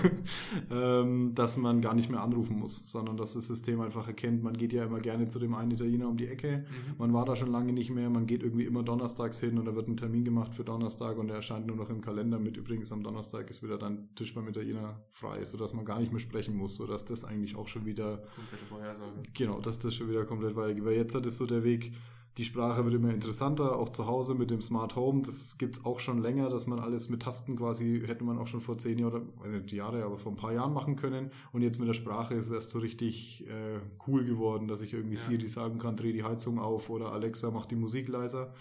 ähm, 0.70 1.34
dass 1.34 1.56
man 1.56 1.80
gar 1.80 1.94
nicht 1.94 2.10
mehr 2.10 2.22
anrufen 2.22 2.58
muss, 2.58 2.90
sondern 2.90 3.16
dass 3.16 3.34
das 3.34 3.46
System 3.46 3.80
einfach 3.80 4.06
erkennt, 4.06 4.42
man 4.42 4.56
geht 4.56 4.72
ja 4.72 4.84
immer 4.84 5.00
gerne 5.00 5.28
zu 5.28 5.38
dem 5.38 5.54
einen 5.54 5.70
Italiener 5.70 6.08
um 6.08 6.16
die 6.16 6.28
Ecke, 6.28 6.66
mhm. 6.68 6.94
man 6.98 7.12
war 7.14 7.24
da 7.24 7.36
schon 7.36 7.50
lange 7.50 7.72
nicht 7.72 7.90
mehr, 7.90 8.10
man 8.10 8.26
geht 8.26 8.42
irgendwie 8.42 8.64
immer 8.64 8.82
donnerstags 8.82 9.40
hin 9.40 9.58
und 9.58 9.64
da 9.64 9.74
wird 9.74 9.88
ein 9.88 9.96
Termin 9.96 10.24
gemacht 10.24 10.54
für 10.54 10.64
Donnerstag 10.64 11.16
und 11.18 11.28
der 11.28 11.36
erscheint 11.36 11.66
nur 11.66 11.76
noch 11.76 11.88
im 11.88 12.02
Kalender 12.02 12.38
mit 12.38 12.56
übrigens 12.56 12.92
am 12.92 13.02
Donnerstag 13.02 13.48
ist 13.48 13.62
wieder 13.62 13.78
dann 13.78 14.14
Tisch 14.14 14.34
beim 14.34 14.46
Italiener 14.48 15.02
frei, 15.10 15.44
sodass 15.44 15.72
man 15.72 15.84
gar 15.84 16.00
nicht 16.00 16.12
mehr 16.12 16.20
sprechen 16.20 16.56
muss, 16.56 16.76
sodass 16.76 17.06
das 17.06 17.24
eigentlich 17.24 17.56
auch 17.56 17.68
schon 17.68 17.86
wieder 17.86 18.18
komplette 18.34 18.66
Vorhersage. 18.68 19.22
Genau, 19.32 19.60
dass 19.60 19.78
das 19.78 19.94
schon 19.94 20.10
wieder 20.10 20.26
komplett 20.26 20.54
weitergeht, 20.54 20.84
weil 20.84 20.96
jetzt 20.96 21.14
hat 21.14 21.24
es 21.24 21.36
so 21.36 21.46
der 21.46 21.64
Weg, 21.64 21.92
die 22.36 22.44
Sprache 22.44 22.84
wird 22.84 22.94
immer 22.94 23.12
interessanter, 23.12 23.76
auch 23.76 23.88
zu 23.88 24.06
Hause 24.06 24.34
mit 24.34 24.50
dem 24.50 24.62
Smart 24.62 24.94
Home. 24.94 25.22
Das 25.22 25.58
gibt 25.58 25.78
es 25.78 25.84
auch 25.84 25.98
schon 25.98 26.18
länger, 26.18 26.48
dass 26.48 26.66
man 26.66 26.78
alles 26.78 27.08
mit 27.08 27.22
Tasten 27.22 27.56
quasi, 27.56 28.02
hätte 28.06 28.24
man 28.24 28.38
auch 28.38 28.46
schon 28.46 28.60
vor 28.60 28.78
zehn 28.78 28.98
Jahren, 28.98 29.32
nicht 29.50 29.72
Jahre, 29.72 30.04
aber 30.04 30.16
vor 30.16 30.32
ein 30.32 30.36
paar 30.36 30.52
Jahren 30.52 30.72
machen 30.72 30.96
können. 30.96 31.32
Und 31.52 31.62
jetzt 31.62 31.78
mit 31.78 31.88
der 31.88 31.94
Sprache 31.94 32.34
ist 32.34 32.46
es 32.46 32.52
erst 32.52 32.70
so 32.70 32.78
richtig 32.78 33.46
äh, 33.48 33.80
cool 34.06 34.24
geworden, 34.24 34.68
dass 34.68 34.80
ich 34.80 34.92
irgendwie 34.92 35.16
ja. 35.16 35.20
Siri 35.20 35.48
sagen 35.48 35.78
kann, 35.78 35.96
dreh 35.96 36.12
die 36.12 36.22
Heizung 36.22 36.58
auf 36.60 36.88
oder 36.88 37.12
Alexa 37.12 37.50
macht 37.50 37.70
die 37.72 37.76
Musik 37.76 38.08
leiser. 38.08 38.54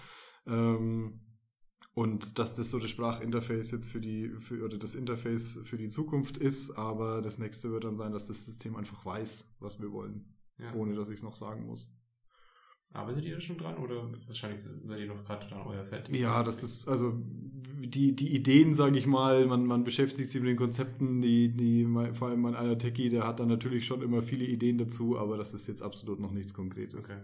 Ähm, 0.48 1.22
und 1.94 2.40
dass 2.40 2.56
das 2.56 2.72
so 2.72 2.80
das 2.80 2.90
Sprachinterface 2.90 3.72
jetzt 3.72 3.90
für 3.90 4.02
die, 4.02 4.30
für, 4.40 4.64
oder 4.64 4.78
das 4.78 4.96
Interface 4.96 5.60
für 5.66 5.78
die 5.78 5.90
Zukunft 5.90 6.38
ist, 6.38 6.72
aber 6.72 7.22
das 7.22 7.40
nächste 7.40 7.72
wird 7.72 7.84
dann 7.84 7.98
sein, 7.98 8.14
dass 8.14 8.28
das 8.28 8.46
System 8.46 8.76
einfach 8.76 9.06
weiß, 9.06 9.58
was 9.60 9.80
wir 9.82 9.92
wollen, 9.92 10.34
ja. 10.58 10.74
ohne 10.74 10.96
dass 10.96 11.10
ich 11.10 11.16
es 11.16 11.24
noch 11.24 11.36
sagen 11.36 11.66
muss. 11.66 11.99
Arbeitet 12.92 13.26
ihr 13.26 13.36
da 13.36 13.42
schon 13.42 13.58
dran 13.58 13.78
oder 13.78 14.10
wahrscheinlich 14.26 14.62
seid 14.62 15.00
ihr 15.00 15.08
noch 15.08 15.24
gerade 15.24 15.48
dran 15.48 15.62
euer 15.62 15.86
fertig? 15.86 16.16
Ja, 16.16 16.42
das 16.42 16.64
ist, 16.64 16.88
also 16.88 17.14
die, 17.24 18.16
die 18.16 18.36
Ideen, 18.36 18.74
sage 18.74 18.98
ich 18.98 19.06
mal, 19.06 19.46
man, 19.46 19.66
man 19.66 19.84
beschäftigt 19.84 20.30
sich 20.30 20.42
mit 20.42 20.50
den 20.50 20.58
Konzepten, 20.58 21.22
die, 21.22 21.56
die, 21.56 21.88
vor 22.14 22.30
allem 22.30 22.42
mein 22.42 22.56
einer 22.56 22.78
Techie, 22.78 23.10
der 23.10 23.28
hat 23.28 23.40
dann 23.40 23.48
natürlich 23.48 23.86
schon 23.86 24.02
immer 24.02 24.24
viele 24.24 24.46
Ideen 24.46 24.80
dazu, 24.80 25.20
aber 25.20 25.38
das 25.38 25.54
ist 25.54 25.68
jetzt 25.68 25.84
absolut 25.84 26.20
noch 26.20 26.32
nichts 26.32 26.54
Konkretes. 26.54 27.10
Okay. 27.10 27.22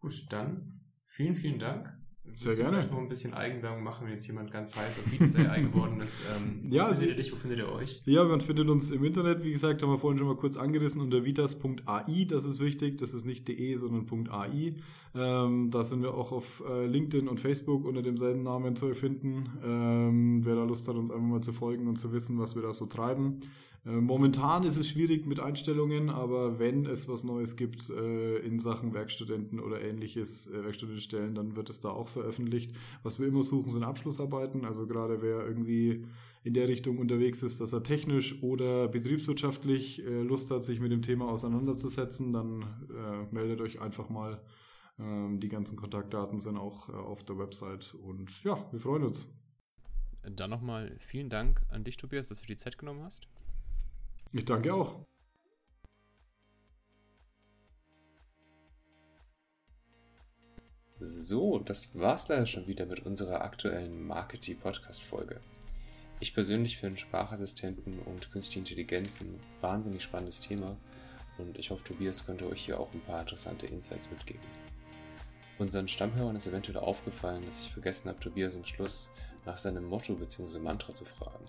Gut, 0.00 0.26
dann 0.30 0.80
vielen, 1.06 1.36
vielen 1.36 1.58
Dank 1.58 1.98
sehr 2.36 2.54
gerne. 2.54 2.86
noch 2.86 2.98
ein 2.98 3.08
bisschen 3.08 3.34
Eigenwerbung 3.34 3.82
machen, 3.82 4.06
wenn 4.06 4.12
jetzt 4.12 4.26
jemand 4.26 4.50
ganz 4.50 4.74
heiß 4.74 4.98
auf 4.98 5.10
Vitas 5.10 5.36
AI 5.36 5.60
geworden 5.62 6.00
ist. 6.00 6.20
Ähm, 6.36 6.62
ja, 6.70 6.84
wo 6.84 6.88
also, 6.88 7.00
findet 7.00 7.18
ihr 7.18 7.22
dich? 7.22 7.32
Wo 7.32 7.36
findet 7.36 7.58
ihr 7.58 7.72
euch? 7.72 8.02
Ja, 8.04 8.24
man 8.24 8.40
findet 8.40 8.68
uns 8.68 8.90
im 8.90 9.04
Internet, 9.04 9.44
wie 9.44 9.52
gesagt, 9.52 9.82
haben 9.82 9.90
wir 9.90 9.98
vorhin 9.98 10.18
schon 10.18 10.26
mal 10.26 10.36
kurz 10.36 10.56
angerissen, 10.56 11.00
unter 11.00 11.24
vitas.ai, 11.24 12.26
das 12.28 12.44
ist 12.44 12.60
wichtig, 12.60 12.98
das 12.98 13.14
ist 13.14 13.24
nicht 13.24 13.48
de, 13.48 13.74
sondern 13.76 14.28
.ai. 14.30 14.74
Ähm, 15.14 15.70
da 15.70 15.84
sind 15.84 16.02
wir 16.02 16.14
auch 16.14 16.32
auf 16.32 16.62
äh, 16.68 16.86
LinkedIn 16.86 17.28
und 17.28 17.40
Facebook 17.40 17.84
unter 17.84 18.02
demselben 18.02 18.42
Namen 18.42 18.76
zu 18.76 18.86
erfinden. 18.86 19.50
Ähm, 19.64 20.44
wer 20.44 20.54
da 20.54 20.64
Lust 20.64 20.86
hat, 20.88 20.96
uns 20.96 21.10
einfach 21.10 21.26
mal 21.26 21.40
zu 21.40 21.52
folgen 21.52 21.88
und 21.88 21.96
zu 21.96 22.12
wissen, 22.12 22.38
was 22.38 22.54
wir 22.54 22.62
da 22.62 22.72
so 22.72 22.86
treiben. 22.86 23.40
Äh, 23.88 23.92
momentan 23.92 24.64
ist 24.64 24.76
es 24.76 24.88
schwierig 24.88 25.26
mit 25.26 25.40
Einstellungen, 25.40 26.10
aber 26.10 26.58
wenn 26.58 26.84
es 26.86 27.08
was 27.08 27.24
Neues 27.24 27.56
gibt 27.56 27.88
äh, 27.88 28.38
in 28.38 28.60
Sachen 28.60 28.92
Werkstudenten 28.92 29.60
oder 29.60 29.80
ähnliches, 29.80 30.50
äh, 30.52 30.62
Werkstudentenstellen, 30.62 31.34
dann 31.34 31.56
wird 31.56 31.70
es 31.70 31.80
da 31.80 31.90
auch 31.90 32.08
veröffentlicht. 32.08 32.74
Was 33.02 33.18
wir 33.18 33.26
immer 33.26 33.42
suchen, 33.42 33.70
sind 33.70 33.84
Abschlussarbeiten. 33.84 34.64
Also 34.64 34.86
gerade 34.86 35.22
wer 35.22 35.46
irgendwie 35.46 36.04
in 36.44 36.54
der 36.54 36.68
Richtung 36.68 36.98
unterwegs 36.98 37.42
ist, 37.42 37.60
dass 37.60 37.72
er 37.72 37.82
technisch 37.82 38.42
oder 38.42 38.88
betriebswirtschaftlich 38.88 40.02
Lust 40.06 40.50
hat, 40.50 40.64
sich 40.64 40.80
mit 40.80 40.92
dem 40.92 41.02
Thema 41.02 41.28
auseinanderzusetzen, 41.28 42.32
dann 42.32 42.64
meldet 43.32 43.60
euch 43.60 43.80
einfach 43.80 44.08
mal. 44.08 44.40
Ähm, 44.98 45.40
die 45.40 45.48
ganzen 45.48 45.76
Kontaktdaten 45.76 46.40
sind 46.40 46.56
auch 46.56 46.88
auf 46.88 47.24
der 47.24 47.38
Website 47.38 47.94
und 47.94 48.42
ja, 48.44 48.64
wir 48.70 48.80
freuen 48.80 49.02
uns. 49.02 49.28
Dann 50.22 50.48
nochmal 50.48 50.96
vielen 51.00 51.28
Dank 51.28 51.60
an 51.70 51.84
dich, 51.84 51.96
Tobias, 51.96 52.28
dass 52.28 52.40
du 52.40 52.46
die 52.46 52.56
Zeit 52.56 52.78
genommen 52.78 53.02
hast. 53.02 53.26
Ich 54.32 54.44
danke 54.44 54.74
auch. 54.74 55.06
So, 61.00 61.58
das 61.60 61.98
war's 61.98 62.28
leider 62.28 62.46
schon 62.46 62.66
wieder 62.66 62.84
mit 62.84 63.06
unserer 63.06 63.42
aktuellen 63.42 64.06
Marketing-Podcast-Folge. 64.06 65.40
Ich 66.20 66.34
persönlich 66.34 66.76
finde 66.78 66.98
Sprachassistenten 66.98 68.00
und 68.00 68.30
künstliche 68.32 68.58
Intelligenz 68.58 69.20
ein 69.20 69.38
wahnsinnig 69.60 70.02
spannendes 70.02 70.40
Thema 70.40 70.76
und 71.38 71.56
ich 71.56 71.70
hoffe, 71.70 71.84
Tobias 71.84 72.26
könnte 72.26 72.48
euch 72.48 72.64
hier 72.64 72.80
auch 72.80 72.92
ein 72.92 73.00
paar 73.00 73.20
interessante 73.20 73.66
Insights 73.66 74.10
mitgeben. 74.10 74.42
Unseren 75.58 75.88
Stammhörern 75.88 76.36
ist 76.36 76.48
eventuell 76.48 76.78
aufgefallen, 76.78 77.44
dass 77.46 77.60
ich 77.60 77.72
vergessen 77.72 78.08
habe, 78.08 78.18
Tobias 78.18 78.56
am 78.56 78.64
Schluss 78.64 79.10
nach 79.46 79.58
seinem 79.58 79.84
Motto 79.84 80.14
bzw. 80.14 80.58
Mantra 80.58 80.92
zu 80.92 81.04
fragen. 81.04 81.44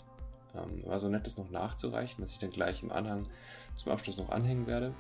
Ähm, 0.55 0.83
war 0.85 0.99
so 0.99 1.09
nett, 1.09 1.25
das 1.25 1.37
noch 1.37 1.49
nachzureichen, 1.49 2.23
was 2.23 2.31
ich 2.31 2.39
dann 2.39 2.49
gleich 2.49 2.83
im 2.83 2.91
Anhang 2.91 3.27
zum 3.75 3.91
Abschluss 3.91 4.17
noch 4.17 4.29
anhängen 4.29 4.67
werde. 4.67 4.93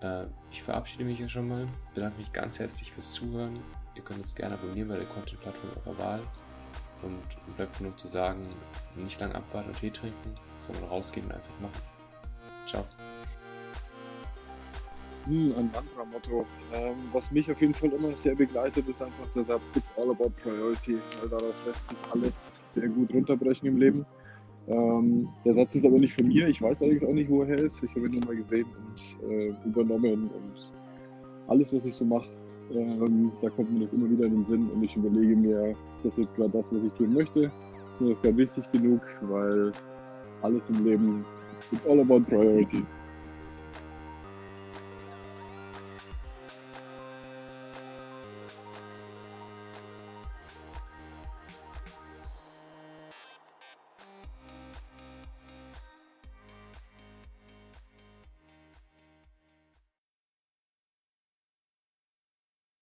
Äh, 0.00 0.26
ich 0.50 0.62
verabschiede 0.62 1.04
mich 1.04 1.18
hier 1.18 1.28
schon 1.28 1.48
mal, 1.48 1.66
bedanke 1.94 2.18
mich 2.18 2.32
ganz 2.32 2.58
herzlich 2.58 2.92
fürs 2.92 3.12
Zuhören. 3.12 3.58
Ihr 3.94 4.02
könnt 4.02 4.20
uns 4.20 4.34
gerne 4.34 4.54
abonnieren 4.54 4.88
bei 4.88 4.96
der 4.96 5.06
Content-Plattform 5.06 5.70
eurer 5.84 5.98
Wahl. 5.98 6.20
Und 7.02 7.56
bleibt 7.56 7.80
nur 7.80 7.94
zu 7.96 8.08
sagen, 8.08 8.48
nicht 8.96 9.20
lang 9.20 9.32
abwarten 9.32 9.68
und 9.68 9.78
Tee 9.78 9.90
trinken, 9.90 10.34
sondern 10.58 10.84
rausgehen 10.84 11.26
und 11.26 11.34
einfach 11.34 11.60
machen. 11.60 11.82
Ciao. 12.66 12.84
Hm, 15.26 15.54
ein 15.56 15.70
Mantra-Motto. 15.72 16.46
Ähm, 16.72 16.96
was 17.12 17.30
mich 17.30 17.50
auf 17.50 17.60
jeden 17.60 17.74
Fall 17.74 17.90
immer 17.90 18.16
sehr 18.16 18.34
begleitet, 18.34 18.88
ist 18.88 19.02
einfach 19.02 19.26
der 19.34 19.44
Satz, 19.44 19.62
it's 19.74 19.92
all 19.96 20.10
about 20.10 20.30
priority, 20.42 20.98
weil 21.20 21.28
darauf 21.28 21.54
lässt 21.66 21.88
sich 21.88 21.98
alles 22.12 22.42
sehr 22.68 22.88
gut 22.88 23.12
runterbrechen 23.12 23.68
im 23.68 23.76
Leben. 23.78 24.06
Ähm, 24.66 25.28
der 25.44 25.54
Satz 25.54 25.74
ist 25.74 25.84
aber 25.84 25.98
nicht 25.98 26.14
von 26.14 26.26
mir. 26.26 26.48
Ich 26.48 26.62
weiß 26.62 26.80
allerdings 26.80 27.04
auch 27.04 27.12
nicht, 27.12 27.30
wo 27.30 27.42
er 27.42 27.58
ist. 27.58 27.82
Ich 27.82 27.90
habe 27.90 28.06
ihn 28.06 28.12
nur 28.12 28.24
mal 28.24 28.36
gesehen 28.36 28.64
und 28.64 29.30
äh, 29.30 29.52
übernommen. 29.66 30.30
Und 30.30 30.72
alles, 31.48 31.72
was 31.74 31.84
ich 31.84 31.94
so 31.94 32.04
mache, 32.04 32.28
ähm, 32.72 33.30
da 33.42 33.50
kommt 33.50 33.72
mir 33.72 33.80
das 33.80 33.92
immer 33.92 34.10
wieder 34.10 34.24
in 34.24 34.32
den 34.32 34.44
Sinn. 34.44 34.70
Und 34.70 34.82
ich 34.82 34.96
überlege 34.96 35.36
mir, 35.36 35.70
ist 35.70 36.04
das 36.04 36.16
jetzt 36.16 36.34
gerade 36.34 36.50
das, 36.50 36.72
was 36.72 36.84
ich 36.84 36.92
tun 36.92 37.12
möchte? 37.12 37.50
Ist 37.92 38.00
mir 38.00 38.10
das 38.10 38.22
gerade 38.22 38.36
wichtig 38.38 38.64
genug? 38.72 39.02
Weil 39.22 39.72
alles 40.42 40.62
im 40.70 40.84
Leben, 40.84 41.24
it's 41.72 41.86
all 41.86 42.00
about 42.00 42.20
priority. 42.20 42.84